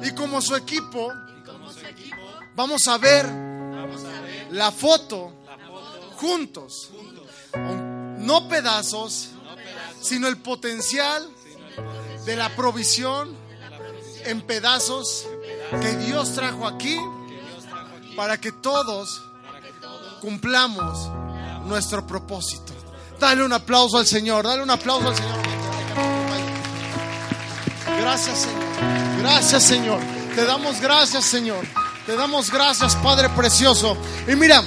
[0.03, 1.13] Y como su equipo,
[2.55, 3.29] vamos a ver
[4.51, 5.33] la foto
[6.17, 6.91] juntos.
[8.19, 9.31] No pedazos,
[10.01, 11.29] sino el potencial
[12.25, 13.37] de la provisión
[14.25, 15.27] en pedazos
[15.81, 16.99] que Dios trajo aquí
[18.17, 19.23] para que todos
[20.21, 21.11] cumplamos
[21.67, 22.74] nuestro propósito.
[23.25, 25.39] Dale un aplauso al Señor, dale un aplauso al Señor.
[27.99, 30.01] Gracias Señor, gracias Señor.
[30.35, 31.65] Te damos gracias Señor.
[32.05, 33.97] Te damos gracias Padre Precioso.
[34.31, 34.63] Y mira,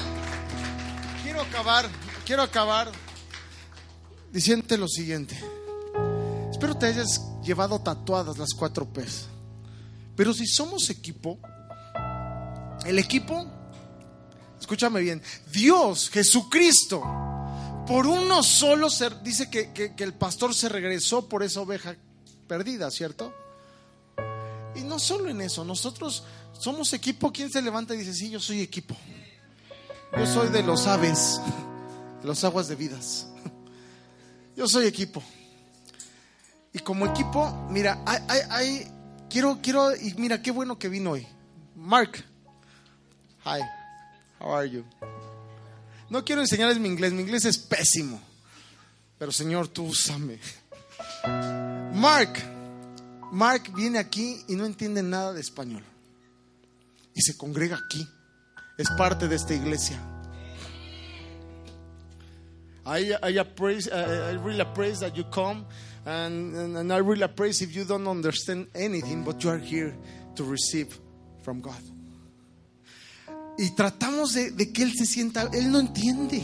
[1.22, 1.88] quiero acabar,
[2.26, 2.92] quiero acabar
[4.32, 5.40] diciéndote lo siguiente.
[6.50, 9.28] Espero te hayas llevado tatuadas las cuatro P's.
[10.16, 11.38] Pero si somos equipo,
[12.88, 13.46] el equipo,
[14.60, 17.27] escúchame bien, Dios, Jesucristo,
[17.88, 21.96] por uno solo ser, dice que, que- el pastor se regresó por esa oveja
[22.48, 23.34] perdida, ¿cierto?
[24.76, 26.24] Y no solo en eso, nosotros
[26.54, 27.32] somos equipo.
[27.32, 28.96] ¿Quién se levanta y dice, sí, yo soy equipo?
[30.18, 31.40] Yo soy de los aves,
[32.22, 33.28] de los aguas de vidas.
[34.56, 35.22] Yo soy equipo.
[36.74, 38.88] Y como equipo, mira, hay-
[39.30, 41.28] quiero, quiero, y mira, qué bueno que vino hoy.
[41.76, 42.24] Mark,
[43.46, 43.62] hi,
[44.40, 44.84] how are you?
[46.10, 48.22] No quiero enseñarles mi inglés, mi inglés es pésimo.
[49.18, 50.40] Pero Señor, tú úsame.
[51.94, 52.40] Mark,
[53.32, 55.84] Mark viene aquí y no entiende nada de español.
[57.14, 58.08] Y se congrega aquí.
[58.78, 60.00] Es parte de esta iglesia.
[62.86, 65.66] I, I, I really appraise that you come,
[66.06, 69.94] and, and, and I really appraise if you don't understand anything, but you are here
[70.36, 70.98] to receive
[71.42, 71.82] from God.
[73.58, 76.44] Y tratamos de, que Él se sienta, Él no entiende.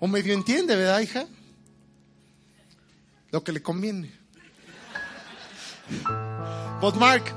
[0.00, 1.26] O medio entiende, ¿verdad, hija?
[3.30, 4.10] Lo que le conviene.
[6.80, 7.32] But Mark,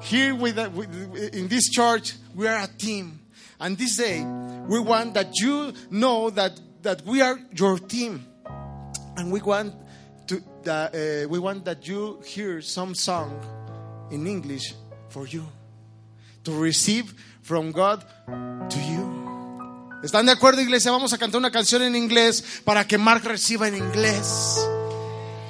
[0.00, 3.20] here with, with, in this church, we are a team.
[3.60, 4.22] And this day,
[4.68, 8.24] we want that you know that, that we are your team.
[9.16, 9.74] And we want
[10.28, 13.40] to that, uh, we want that you hear some song
[14.10, 14.74] in English
[15.08, 15.46] for you
[16.44, 17.14] to receive
[17.48, 18.00] from God
[18.68, 20.00] to you.
[20.02, 20.92] ¿Están de acuerdo, iglesia?
[20.92, 24.68] Vamos a cantar una canción en inglés para que Mark reciba en inglés.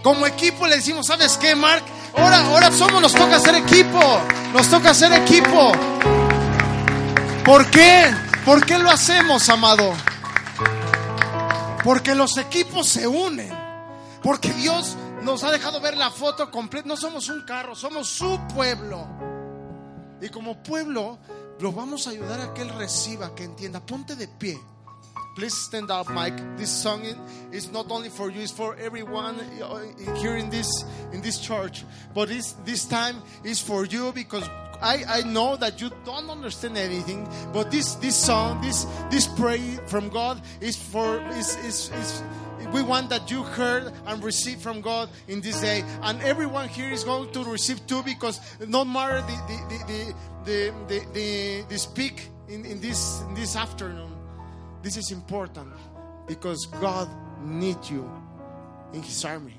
[0.05, 1.83] Como equipo le decimos, ¿sabes qué, Mark?
[2.17, 4.01] Ahora, ahora somos, nos toca hacer equipo.
[4.55, 5.73] Nos toca hacer equipo.
[7.45, 8.15] ¿Por qué?
[8.45, 9.93] ¿Por qué lo hacemos, amado?
[11.83, 13.53] Porque los equipos se unen.
[14.23, 16.87] Porque Dios nos ha dejado ver la foto completa.
[16.87, 19.05] No somos un carro, somos su pueblo.
[20.21, 21.19] Y como pueblo
[21.61, 23.81] lo vamos a ayudar a que Él reciba, que entienda.
[23.81, 24.59] Ponte de pie.
[25.37, 26.57] Please stand up, Mike.
[26.57, 27.03] This song
[27.53, 30.69] is not only for you; it's for everyone uh, uh, here in this
[31.13, 31.85] in this church.
[32.13, 34.43] But this this time is for you because
[34.83, 37.29] I, I know that you don't understand anything.
[37.53, 42.23] But this this song, this this prayer from God is for is is is
[42.73, 45.85] we want that you heard and received from God in this day.
[46.03, 50.15] And everyone here is going to receive too because no matter the, the,
[50.45, 54.13] the, the, the, the, speak in, in, this, in this afternoon,
[54.83, 55.73] this is important
[56.27, 57.09] because God
[57.43, 58.11] needs you
[58.93, 59.58] in His army.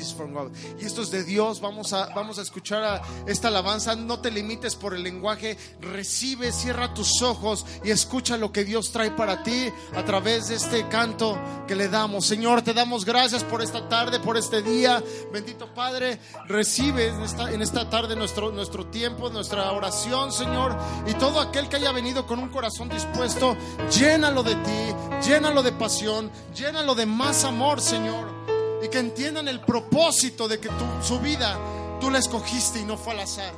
[0.00, 0.52] From God.
[0.80, 1.60] Y esto es de Dios.
[1.60, 3.94] Vamos a, vamos a escuchar a esta alabanza.
[3.94, 5.58] No te limites por el lenguaje.
[5.80, 10.54] Recibe, cierra tus ojos y escucha lo que Dios trae para ti a través de
[10.54, 11.38] este canto
[11.68, 12.24] que le damos.
[12.24, 15.02] Señor, te damos gracias por esta tarde, por este día.
[15.30, 20.76] Bendito Padre, recibe en esta, en esta tarde nuestro, nuestro tiempo, nuestra oración, Señor.
[21.06, 23.56] Y todo aquel que haya venido con un corazón dispuesto,
[23.90, 28.51] llénalo de ti, llénalo de pasión, llénalo de más amor, Señor
[28.82, 31.56] y que entiendan el propósito de que tu, su vida
[32.00, 33.54] tú la escogiste y no fue al azar.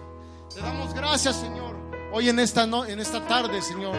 [0.55, 1.77] Te damos gracias, Señor,
[2.13, 3.97] hoy en esta, no, en esta tarde, Señor.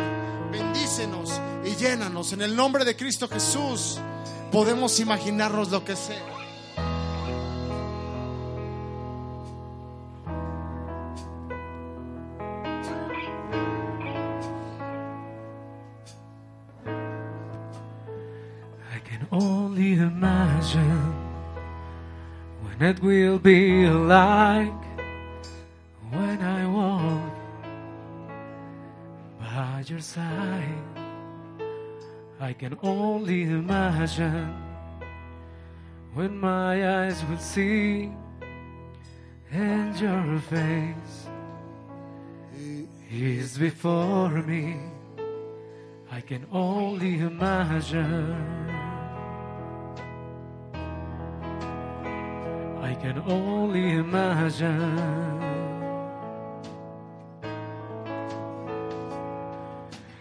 [0.52, 1.32] Bendícenos
[1.66, 2.32] y llénanos.
[2.32, 3.98] En el nombre de Cristo Jesús
[4.52, 6.36] podemos imaginarnos lo que sea.
[19.32, 21.15] only imagine
[22.78, 24.84] when it will be like
[26.12, 27.32] when I walk
[29.40, 30.84] by your side.
[32.40, 34.54] I can only imagine
[36.14, 38.12] when my eyes will see
[39.52, 41.28] and your face
[43.10, 44.78] is before me.
[46.12, 48.75] I can only imagine.
[52.86, 55.40] I can only imagine.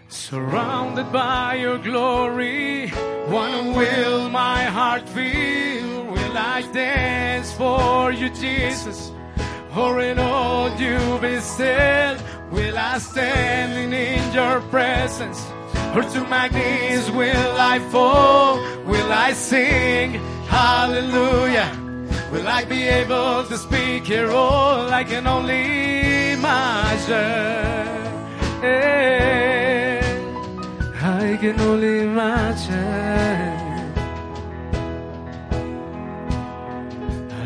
[0.07, 2.89] Surrounded by your glory,
[3.29, 6.05] what will my heart feel?
[6.05, 9.11] Will I dance for you, Jesus?
[9.77, 12.17] Or in all you be still?
[12.49, 15.39] Will I stand in your presence?
[15.95, 18.57] Or to my knees will I fall?
[18.85, 20.13] Will I sing
[20.47, 21.84] hallelujah?
[22.35, 27.15] Will I be able to speak here all I can only imagine?
[28.61, 30.01] Eh,
[31.01, 33.55] I can only imagine.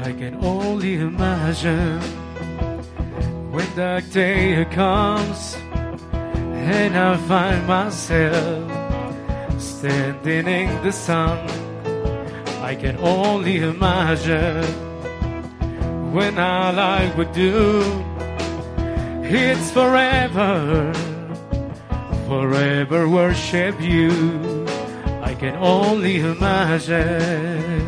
[0.07, 2.02] I can only imagine
[3.52, 5.56] when that day comes
[6.14, 8.72] and I find myself
[9.61, 11.59] standing in the sun.
[12.70, 14.64] I can only imagine
[16.14, 17.82] when all I would do.
[19.24, 20.94] It's forever,
[22.28, 24.12] forever worship you.
[25.24, 27.88] I can only imagine.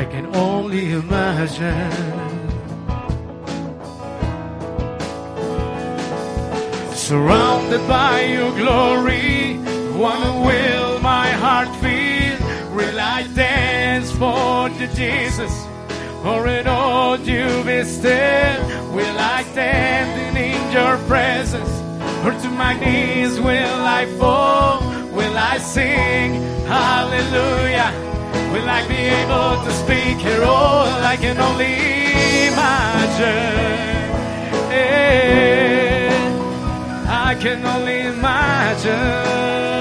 [0.00, 1.92] I can only imagine.
[6.92, 9.58] Surrounded by your glory,
[9.96, 12.38] what will my heart feel?
[12.74, 15.54] Will I dance for you, Jesus?
[16.24, 18.60] Or in all you be still?
[18.96, 21.72] Will I stand in your presence?
[22.24, 24.80] Or to my knees will I fall?
[25.18, 26.40] Will I sing
[26.72, 27.90] hallelujah?
[28.52, 31.76] Will I be able to speak here all I can only
[32.48, 33.94] imagine?
[34.72, 36.08] Eh,
[37.28, 39.73] I can only imagine.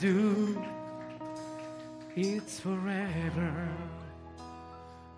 [0.00, 0.56] Do
[2.16, 3.68] it's forever,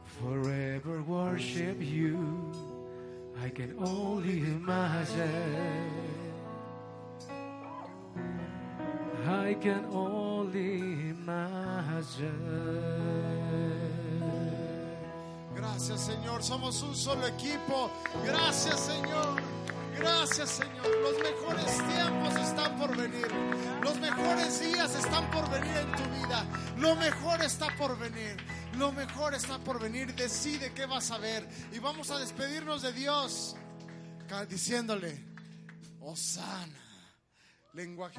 [0.04, 2.52] forever worship you.
[3.42, 5.90] I can only imagine.
[9.26, 10.80] I can only
[11.10, 12.42] imagine.
[15.54, 17.90] Gracias Señor, somos un solo equipo.
[18.24, 19.40] Gracias Señor.
[19.98, 20.86] Gracias Señor.
[21.02, 23.28] Los mejores tiempos están por venir.
[23.82, 26.46] Los mejores días están por venir en tu vida.
[26.78, 28.36] Lo mejor está por venir.
[28.76, 30.14] Lo mejor está por venir.
[30.14, 31.48] Decide qué vas a ver.
[31.72, 33.56] Y vamos a despedirnos de Dios
[34.48, 35.22] diciéndole,
[36.00, 36.80] Osana.
[37.74, 38.10] Lenguaje.